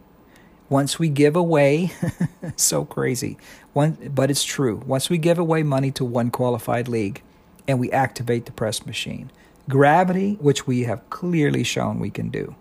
Once 0.68 1.00
we 1.00 1.08
give 1.08 1.34
away, 1.34 1.90
so 2.54 2.84
crazy, 2.84 3.36
one, 3.72 4.12
but 4.14 4.30
it's 4.30 4.44
true. 4.44 4.84
Once 4.86 5.10
we 5.10 5.18
give 5.18 5.36
away 5.36 5.64
money 5.64 5.90
to 5.90 6.04
one 6.04 6.30
qualified 6.30 6.86
league 6.86 7.24
and 7.66 7.80
we 7.80 7.90
activate 7.90 8.46
the 8.46 8.52
press 8.52 8.86
machine, 8.86 9.32
gravity, 9.68 10.34
which 10.40 10.68
we 10.68 10.84
have 10.84 11.10
clearly 11.10 11.64
shown 11.64 11.98
we 11.98 12.08
can 12.08 12.28
do, 12.28 12.54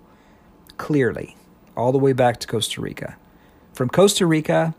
clearly, 0.80 1.38
all 1.78 1.92
the 1.94 2.00
way 2.00 2.14
back 2.14 2.40
to 2.42 2.48
Costa 2.48 2.82
Rica. 2.82 3.18
from 3.74 3.90
Costa 3.90 4.26
Rica, 4.26 4.74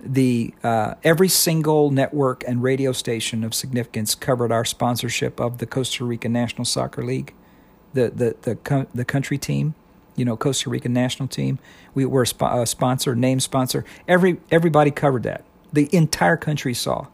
the 0.00 0.54
uh, 0.64 0.94
every 1.04 1.28
single 1.28 1.90
network 1.90 2.44
and 2.48 2.62
radio 2.62 2.92
station 2.92 3.44
of 3.44 3.54
significance 3.54 4.14
covered 4.14 4.52
our 4.52 4.64
sponsorship 4.64 5.40
of 5.40 5.58
the 5.58 5.66
Costa 5.66 6.04
Rica 6.04 6.28
National 6.28 6.64
Soccer 6.64 7.04
League, 7.04 7.34
the 7.94 8.10
the 8.10 8.36
the 8.42 8.86
the 8.94 9.04
country 9.04 9.38
team, 9.38 9.74
you 10.16 10.24
know, 10.24 10.36
Costa 10.36 10.70
Rican 10.70 10.92
national 10.94 11.28
team. 11.28 11.58
We 11.94 12.06
were 12.06 12.22
a, 12.22 12.28
sp- 12.28 12.42
a 12.52 12.66
sponsor, 12.66 13.16
name 13.16 13.40
sponsor. 13.40 13.84
Every 14.08 14.40
everybody 14.50 14.90
covered 14.92 15.24
that. 15.24 15.44
The 15.72 15.94
entire 15.94 16.36
country 16.38 16.74
saw 16.74 17.08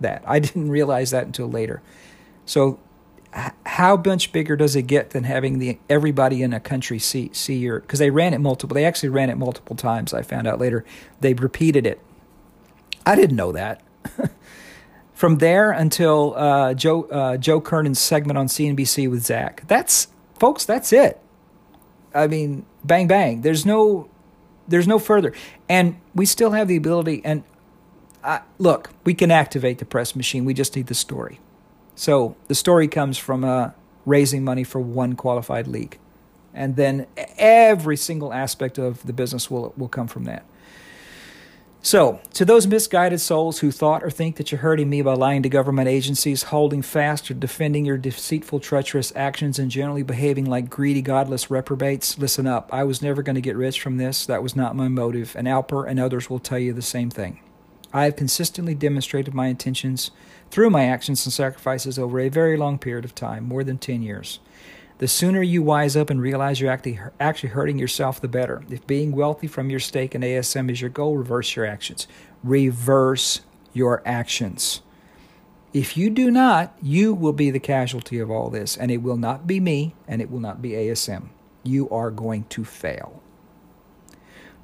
that. 0.00 0.22
I 0.26 0.38
didn't 0.46 0.70
realize 0.70 1.12
that 1.12 1.26
until 1.26 1.48
later. 1.50 1.82
So, 2.46 2.80
how 3.64 3.96
much 3.96 4.32
bigger 4.32 4.56
does 4.56 4.76
it 4.76 4.82
get 4.82 5.10
than 5.10 5.24
having 5.24 5.58
the 5.58 5.78
everybody 5.88 6.42
in 6.42 6.52
a 6.52 6.60
country 6.60 6.98
see 6.98 7.30
see 7.32 7.56
your? 7.56 7.80
Because 7.80 7.98
they 7.98 8.10
ran 8.10 8.34
it 8.34 8.38
multiple. 8.38 8.74
They 8.74 8.84
actually 8.84 9.08
ran 9.08 9.30
it 9.30 9.36
multiple 9.36 9.76
times. 9.76 10.12
I 10.12 10.22
found 10.22 10.46
out 10.46 10.60
later. 10.60 10.84
They 11.20 11.34
repeated 11.34 11.86
it 11.86 12.00
I 13.04 13.16
didn't 13.16 13.36
know 13.36 13.52
that. 13.52 13.82
From 15.14 15.38
there 15.38 15.70
until 15.70 16.34
uh, 16.36 16.74
Joe 16.74 17.04
uh, 17.04 17.36
Joe 17.36 17.60
Kernan's 17.60 18.00
segment 18.00 18.38
on 18.38 18.46
CNBC 18.46 19.08
with 19.08 19.24
Zach. 19.24 19.62
That's 19.68 20.08
folks. 20.38 20.64
That's 20.64 20.92
it. 20.92 21.20
I 22.14 22.26
mean, 22.26 22.66
bang 22.82 23.06
bang. 23.06 23.42
There's 23.42 23.64
no 23.64 24.08
there's 24.66 24.88
no 24.88 24.98
further, 24.98 25.32
and 25.68 25.96
we 26.14 26.26
still 26.26 26.50
have 26.50 26.66
the 26.66 26.76
ability. 26.76 27.22
And 27.24 27.44
uh, 28.24 28.40
look, 28.58 28.90
we 29.04 29.14
can 29.14 29.30
activate 29.30 29.78
the 29.78 29.84
press 29.84 30.16
machine. 30.16 30.44
We 30.44 30.54
just 30.54 30.74
need 30.74 30.88
the 30.88 30.94
story. 30.94 31.38
So 31.94 32.36
the 32.48 32.54
story 32.54 32.88
comes 32.88 33.18
from 33.18 33.44
uh, 33.44 33.70
raising 34.06 34.44
money 34.44 34.64
for 34.64 34.80
one 34.80 35.14
qualified 35.14 35.66
league, 35.66 35.98
and 36.54 36.76
then 36.76 37.06
every 37.38 37.96
single 37.96 38.32
aspect 38.32 38.78
of 38.78 39.06
the 39.06 39.12
business 39.12 39.50
will 39.50 39.74
will 39.76 39.88
come 39.88 40.06
from 40.06 40.24
that. 40.24 40.44
So, 41.84 42.20
to 42.34 42.44
those 42.44 42.64
misguided 42.64 43.20
souls 43.20 43.58
who 43.58 43.72
thought 43.72 44.04
or 44.04 44.10
think 44.10 44.36
that 44.36 44.52
you're 44.52 44.60
hurting 44.60 44.88
me 44.88 45.02
by 45.02 45.14
lying 45.14 45.42
to 45.42 45.48
government 45.48 45.88
agencies, 45.88 46.44
holding 46.44 46.80
fast 46.80 47.28
or 47.28 47.34
defending 47.34 47.84
your 47.84 47.98
deceitful, 47.98 48.60
treacherous 48.60 49.12
actions, 49.16 49.58
and 49.58 49.68
generally 49.68 50.04
behaving 50.04 50.44
like 50.44 50.70
greedy, 50.70 51.02
godless 51.02 51.50
reprobates, 51.50 52.16
listen 52.18 52.46
up. 52.46 52.72
I 52.72 52.84
was 52.84 53.02
never 53.02 53.20
going 53.20 53.34
to 53.34 53.40
get 53.40 53.56
rich 53.56 53.80
from 53.80 53.96
this. 53.96 54.26
That 54.26 54.44
was 54.44 54.54
not 54.54 54.76
my 54.76 54.86
motive, 54.86 55.34
and 55.36 55.48
Alper 55.48 55.84
and 55.88 55.98
others 55.98 56.30
will 56.30 56.38
tell 56.38 56.60
you 56.60 56.72
the 56.72 56.82
same 56.82 57.10
thing. 57.10 57.40
I 57.92 58.04
have 58.04 58.14
consistently 58.14 58.76
demonstrated 58.76 59.34
my 59.34 59.48
intentions 59.48 60.12
through 60.52 60.68
my 60.68 60.84
actions 60.84 61.24
and 61.24 61.32
sacrifices 61.32 61.98
over 61.98 62.20
a 62.20 62.28
very 62.28 62.58
long 62.58 62.78
period 62.78 63.06
of 63.06 63.14
time, 63.14 63.42
more 63.42 63.64
than 63.64 63.78
10 63.78 64.02
years. 64.02 64.38
The 64.98 65.08
sooner 65.08 65.40
you 65.40 65.62
wise 65.62 65.96
up 65.96 66.10
and 66.10 66.20
realize 66.20 66.60
you're 66.60 66.70
actually, 66.70 67.00
actually 67.18 67.48
hurting 67.48 67.78
yourself, 67.78 68.20
the 68.20 68.28
better. 68.28 68.62
If 68.68 68.86
being 68.86 69.12
wealthy 69.12 69.46
from 69.46 69.70
your 69.70 69.80
stake 69.80 70.14
in 70.14 70.20
ASM 70.20 70.70
is 70.70 70.82
your 70.82 70.90
goal, 70.90 71.16
reverse 71.16 71.56
your 71.56 71.64
actions. 71.64 72.06
Reverse 72.44 73.40
your 73.72 74.02
actions. 74.04 74.82
If 75.72 75.96
you 75.96 76.10
do 76.10 76.30
not, 76.30 76.76
you 76.82 77.14
will 77.14 77.32
be 77.32 77.50
the 77.50 77.58
casualty 77.58 78.18
of 78.18 78.30
all 78.30 78.50
this, 78.50 78.76
and 78.76 78.90
it 78.90 78.98
will 78.98 79.16
not 79.16 79.46
be 79.46 79.58
me, 79.58 79.94
and 80.06 80.20
it 80.20 80.30
will 80.30 80.38
not 80.38 80.60
be 80.60 80.72
ASM. 80.72 81.30
You 81.62 81.88
are 81.88 82.10
going 82.10 82.44
to 82.50 82.62
fail. 82.62 83.22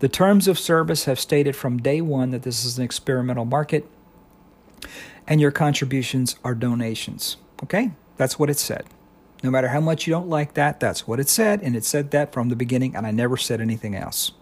The 0.01 0.09
terms 0.11 0.49
of 0.49 0.59
service 0.59 1.07
have 1.07 1.19
stated 1.19 1.57
from 1.57 1.79
day 1.79 2.03
one 2.03 2.31
that 2.33 2.43
this 2.43 2.63
is 2.67 2.77
an 2.77 2.85
experimental 2.85 3.47
market, 3.47 3.89
and 5.29 5.41
your 5.41 5.53
contributions 5.53 6.35
are 6.43 6.55
donations. 6.55 7.37
Okay? 7.63 7.93
That's 8.17 8.39
what 8.39 8.51
it 8.51 8.59
said. 8.59 8.87
No 9.45 9.51
matter 9.53 9.69
how 9.69 9.81
much 9.81 10.07
you 10.07 10.13
don't 10.13 10.29
like 10.29 10.55
that, 10.55 10.81
that's 10.81 11.07
what 11.07 11.21
it 11.21 11.29
said, 11.29 11.63
and 11.63 11.77
it 11.77 11.85
said 11.85 12.11
that 12.11 12.33
from 12.33 12.49
the 12.49 12.57
beginning, 12.57 12.97
and 12.97 13.07
I 13.07 13.13
never 13.13 13.37
said 13.37 13.61
anything 13.61 13.95
else. 13.95 14.33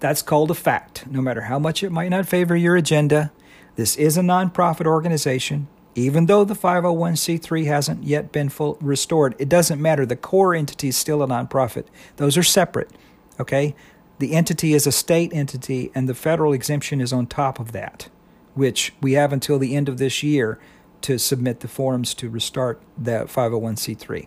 That's 0.00 0.22
called 0.22 0.50
a 0.50 0.54
fact. 0.54 1.06
No 1.06 1.20
matter 1.20 1.42
how 1.42 1.60
much 1.60 1.84
it 1.84 1.92
might 1.92 2.08
not 2.08 2.26
favor 2.26 2.56
your 2.56 2.74
agenda, 2.74 3.30
this 3.76 3.96
is 3.96 4.16
a 4.16 4.22
nonprofit 4.22 4.86
organization. 4.86 5.68
Even 5.94 6.26
though 6.26 6.44
the 6.44 6.54
501c3 6.54 7.66
hasn't 7.66 8.04
yet 8.04 8.32
been 8.32 8.48
full, 8.48 8.76
restored, 8.80 9.36
it 9.38 9.48
doesn't 9.48 9.80
matter. 9.80 10.06
The 10.06 10.16
core 10.16 10.54
entity 10.54 10.88
is 10.88 10.96
still 10.96 11.22
a 11.22 11.28
nonprofit. 11.28 11.84
Those 12.16 12.36
are 12.36 12.42
separate, 12.42 12.90
okay? 13.38 13.74
The 14.18 14.32
entity 14.32 14.72
is 14.72 14.86
a 14.86 14.92
state 14.92 15.32
entity, 15.32 15.92
and 15.94 16.08
the 16.08 16.14
federal 16.14 16.52
exemption 16.52 17.00
is 17.00 17.12
on 17.12 17.26
top 17.26 17.60
of 17.60 17.72
that, 17.72 18.08
which 18.54 18.92
we 19.00 19.12
have 19.12 19.32
until 19.32 19.58
the 19.58 19.74
end 19.76 19.88
of 19.88 19.98
this 19.98 20.22
year 20.22 20.58
to 21.02 21.18
submit 21.18 21.60
the 21.60 21.68
forms 21.68 22.14
to 22.14 22.28
restart 22.28 22.80
the 22.96 23.24
501c3. 23.26 24.26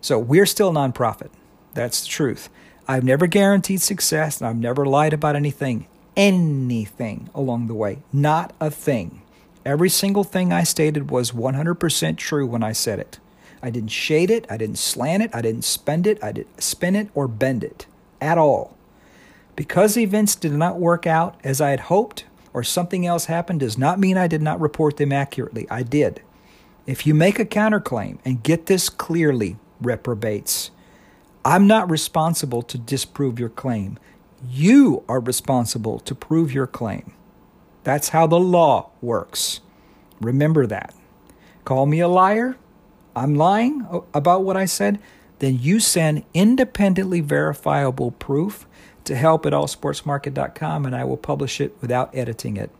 So 0.00 0.18
we're 0.18 0.46
still 0.46 0.68
a 0.68 0.72
nonprofit. 0.72 1.30
That's 1.74 2.02
the 2.02 2.08
truth. 2.08 2.48
I've 2.86 3.04
never 3.04 3.26
guaranteed 3.26 3.80
success 3.80 4.40
and 4.40 4.48
I've 4.48 4.56
never 4.56 4.86
lied 4.86 5.12
about 5.12 5.36
anything, 5.36 5.86
anything 6.16 7.28
along 7.34 7.66
the 7.66 7.74
way. 7.74 7.98
Not 8.12 8.54
a 8.60 8.70
thing. 8.70 9.22
Every 9.64 9.90
single 9.90 10.24
thing 10.24 10.52
I 10.52 10.62
stated 10.62 11.10
was 11.10 11.32
100% 11.32 12.16
true 12.16 12.46
when 12.46 12.62
I 12.62 12.72
said 12.72 12.98
it. 12.98 13.18
I 13.62 13.70
didn't 13.70 13.90
shade 13.90 14.30
it, 14.30 14.46
I 14.48 14.56
didn't 14.56 14.78
slant 14.78 15.22
it, 15.22 15.30
I 15.34 15.42
didn't 15.42 15.64
spend 15.64 16.06
it, 16.06 16.22
I 16.22 16.32
didn't 16.32 16.62
spin 16.62 16.94
it 16.94 17.08
or 17.14 17.26
bend 17.28 17.64
it 17.64 17.86
at 18.20 18.38
all. 18.38 18.76
Because 19.56 19.96
events 19.96 20.36
did 20.36 20.52
not 20.52 20.78
work 20.78 21.06
out 21.06 21.36
as 21.42 21.60
I 21.60 21.70
had 21.70 21.80
hoped, 21.80 22.24
or 22.58 22.64
something 22.64 23.06
else 23.06 23.26
happened 23.26 23.60
does 23.60 23.78
not 23.78 24.00
mean 24.00 24.16
I 24.16 24.26
did 24.26 24.42
not 24.42 24.60
report 24.60 24.96
them 24.96 25.12
accurately. 25.12 25.64
I 25.70 25.84
did. 25.84 26.22
If 26.86 27.06
you 27.06 27.14
make 27.14 27.38
a 27.38 27.44
counterclaim 27.44 28.18
and 28.24 28.42
get 28.42 28.66
this 28.66 28.88
clearly, 28.88 29.58
reprobates, 29.80 30.72
I'm 31.44 31.68
not 31.68 31.88
responsible 31.88 32.62
to 32.62 32.76
disprove 32.76 33.38
your 33.38 33.48
claim. 33.48 33.96
You 34.44 35.04
are 35.08 35.20
responsible 35.20 36.00
to 36.00 36.16
prove 36.16 36.52
your 36.52 36.66
claim. 36.66 37.12
That's 37.84 38.08
how 38.08 38.26
the 38.26 38.40
law 38.40 38.90
works. 39.00 39.60
Remember 40.20 40.66
that. 40.66 40.92
Call 41.64 41.86
me 41.86 42.00
a 42.00 42.08
liar. 42.08 42.56
I'm 43.14 43.36
lying 43.36 43.86
about 44.12 44.42
what 44.42 44.56
I 44.56 44.64
said. 44.64 44.98
Then 45.38 45.60
you 45.60 45.78
send 45.78 46.24
independently 46.34 47.20
verifiable 47.20 48.10
proof 48.10 48.66
to 49.08 49.16
help 49.16 49.44
at 49.46 49.52
allsportsmarket.com 49.52 50.86
and 50.86 50.94
I 50.94 51.04
will 51.04 51.16
publish 51.16 51.60
it 51.60 51.74
without 51.80 52.14
editing 52.14 52.56
it. 52.56 52.70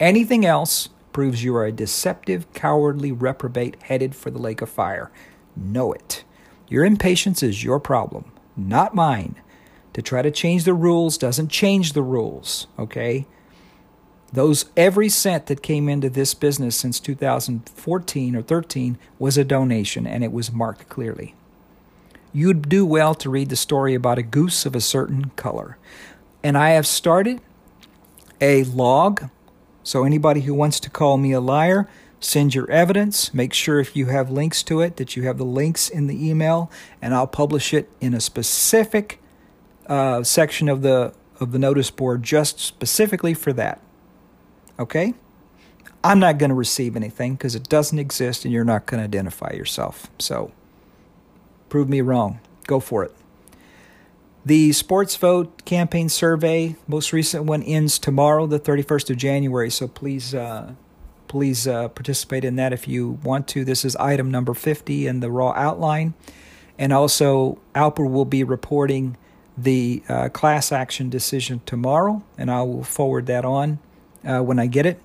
Anything 0.00 0.44
else 0.44 0.88
proves 1.12 1.44
you 1.44 1.54
are 1.56 1.66
a 1.66 1.72
deceptive, 1.72 2.52
cowardly 2.52 3.12
reprobate 3.12 3.82
headed 3.82 4.14
for 4.14 4.30
the 4.30 4.38
lake 4.38 4.60
of 4.60 4.68
fire. 4.68 5.10
Know 5.54 5.92
it. 5.92 6.24
Your 6.68 6.84
impatience 6.84 7.42
is 7.42 7.62
your 7.62 7.78
problem, 7.78 8.32
not 8.56 8.94
mine. 8.94 9.36
To 9.92 10.02
try 10.02 10.22
to 10.22 10.30
change 10.30 10.64
the 10.64 10.74
rules 10.74 11.16
doesn't 11.16 11.48
change 11.48 11.92
the 11.92 12.02
rules, 12.02 12.66
okay? 12.78 13.26
Those 14.32 14.66
every 14.76 15.08
cent 15.08 15.46
that 15.46 15.62
came 15.62 15.88
into 15.88 16.10
this 16.10 16.34
business 16.34 16.76
since 16.76 16.98
2014 16.98 18.36
or 18.36 18.42
13 18.42 18.98
was 19.18 19.38
a 19.38 19.44
donation 19.44 20.06
and 20.06 20.24
it 20.24 20.32
was 20.32 20.52
marked 20.52 20.88
clearly 20.88 21.34
you'd 22.36 22.68
do 22.68 22.84
well 22.84 23.14
to 23.14 23.30
read 23.30 23.48
the 23.48 23.56
story 23.56 23.94
about 23.94 24.18
a 24.18 24.22
goose 24.22 24.66
of 24.66 24.76
a 24.76 24.80
certain 24.80 25.30
color. 25.36 25.78
And 26.42 26.58
I 26.58 26.70
have 26.70 26.86
started 26.86 27.40
a 28.42 28.64
log. 28.64 29.30
So 29.82 30.04
anybody 30.04 30.42
who 30.42 30.52
wants 30.52 30.78
to 30.80 30.90
call 30.90 31.16
me 31.16 31.32
a 31.32 31.40
liar, 31.40 31.88
send 32.20 32.54
your 32.54 32.70
evidence. 32.70 33.32
Make 33.32 33.54
sure 33.54 33.80
if 33.80 33.96
you 33.96 34.06
have 34.06 34.30
links 34.30 34.62
to 34.64 34.82
it 34.82 34.98
that 34.98 35.16
you 35.16 35.22
have 35.22 35.38
the 35.38 35.46
links 35.46 35.88
in 35.88 36.08
the 36.08 36.28
email, 36.28 36.70
and 37.00 37.14
I'll 37.14 37.26
publish 37.26 37.72
it 37.72 37.88
in 38.02 38.12
a 38.12 38.20
specific 38.20 39.18
uh, 39.86 40.22
section 40.22 40.68
of 40.68 40.82
the 40.82 41.14
of 41.40 41.52
the 41.52 41.58
notice 41.58 41.90
board 41.90 42.22
just 42.22 42.60
specifically 42.60 43.32
for 43.32 43.54
that. 43.54 43.80
Okay? 44.78 45.14
I'm 46.04 46.18
not 46.18 46.38
going 46.38 46.50
to 46.50 46.54
receive 46.54 46.96
anything 46.96 47.34
because 47.34 47.54
it 47.54 47.68
doesn't 47.68 47.98
exist 47.98 48.44
and 48.44 48.52
you're 48.52 48.64
not 48.64 48.84
going 48.86 49.00
to 49.00 49.04
identify 49.04 49.52
yourself. 49.52 50.10
So 50.18 50.52
Prove 51.68 51.88
me 51.88 52.00
wrong. 52.00 52.40
Go 52.66 52.80
for 52.80 53.04
it. 53.04 53.12
The 54.44 54.72
Sports 54.72 55.16
Vote 55.16 55.64
campaign 55.64 56.08
survey, 56.08 56.76
most 56.86 57.12
recent 57.12 57.44
one, 57.44 57.64
ends 57.64 57.98
tomorrow, 57.98 58.46
the 58.46 58.60
31st 58.60 59.10
of 59.10 59.16
January. 59.16 59.70
So 59.70 59.88
please, 59.88 60.34
uh, 60.34 60.74
please 61.26 61.66
uh, 61.66 61.88
participate 61.88 62.44
in 62.44 62.54
that 62.54 62.72
if 62.72 62.86
you 62.86 63.18
want 63.24 63.48
to. 63.48 63.64
This 63.64 63.84
is 63.84 63.96
item 63.96 64.30
number 64.30 64.54
50 64.54 65.08
in 65.08 65.18
the 65.18 65.32
raw 65.32 65.52
outline. 65.56 66.14
And 66.78 66.92
also, 66.92 67.58
Alper 67.74 68.08
will 68.08 68.24
be 68.24 68.44
reporting 68.44 69.16
the 69.58 70.02
uh, 70.08 70.28
class 70.28 70.70
action 70.70 71.08
decision 71.08 71.60
tomorrow, 71.66 72.22
and 72.36 72.50
I 72.50 72.62
will 72.62 72.84
forward 72.84 73.26
that 73.26 73.44
on 73.44 73.78
uh, 74.24 74.40
when 74.42 74.58
I 74.58 74.66
get 74.66 74.86
it. 74.86 75.00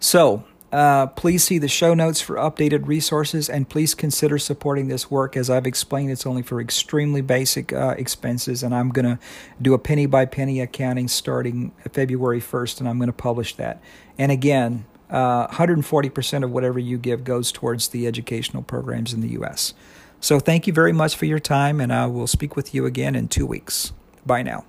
So, 0.00 0.44
uh, 0.72 1.06
please 1.08 1.44
see 1.44 1.58
the 1.58 1.68
show 1.68 1.94
notes 1.94 2.20
for 2.20 2.36
updated 2.36 2.86
resources 2.86 3.48
and 3.48 3.68
please 3.68 3.94
consider 3.94 4.38
supporting 4.38 4.88
this 4.88 5.10
work. 5.10 5.36
As 5.36 5.48
I've 5.48 5.66
explained, 5.66 6.10
it's 6.10 6.26
only 6.26 6.42
for 6.42 6.60
extremely 6.60 7.20
basic 7.20 7.72
uh, 7.72 7.94
expenses, 7.96 8.62
and 8.62 8.74
I'm 8.74 8.90
going 8.90 9.04
to 9.04 9.18
do 9.62 9.74
a 9.74 9.78
penny 9.78 10.06
by 10.06 10.24
penny 10.24 10.60
accounting 10.60 11.08
starting 11.08 11.72
February 11.92 12.40
1st, 12.40 12.80
and 12.80 12.88
I'm 12.88 12.98
going 12.98 13.08
to 13.08 13.12
publish 13.12 13.54
that. 13.56 13.80
And 14.18 14.32
again, 14.32 14.86
uh, 15.08 15.46
140% 15.48 16.42
of 16.42 16.50
whatever 16.50 16.78
you 16.78 16.98
give 16.98 17.22
goes 17.22 17.52
towards 17.52 17.88
the 17.88 18.06
educational 18.06 18.62
programs 18.62 19.12
in 19.12 19.20
the 19.20 19.28
U.S. 19.28 19.72
So 20.20 20.40
thank 20.40 20.66
you 20.66 20.72
very 20.72 20.92
much 20.92 21.16
for 21.16 21.26
your 21.26 21.38
time, 21.38 21.80
and 21.80 21.92
I 21.92 22.06
will 22.06 22.26
speak 22.26 22.56
with 22.56 22.74
you 22.74 22.86
again 22.86 23.14
in 23.14 23.28
two 23.28 23.46
weeks. 23.46 23.92
Bye 24.24 24.42
now. 24.42 24.64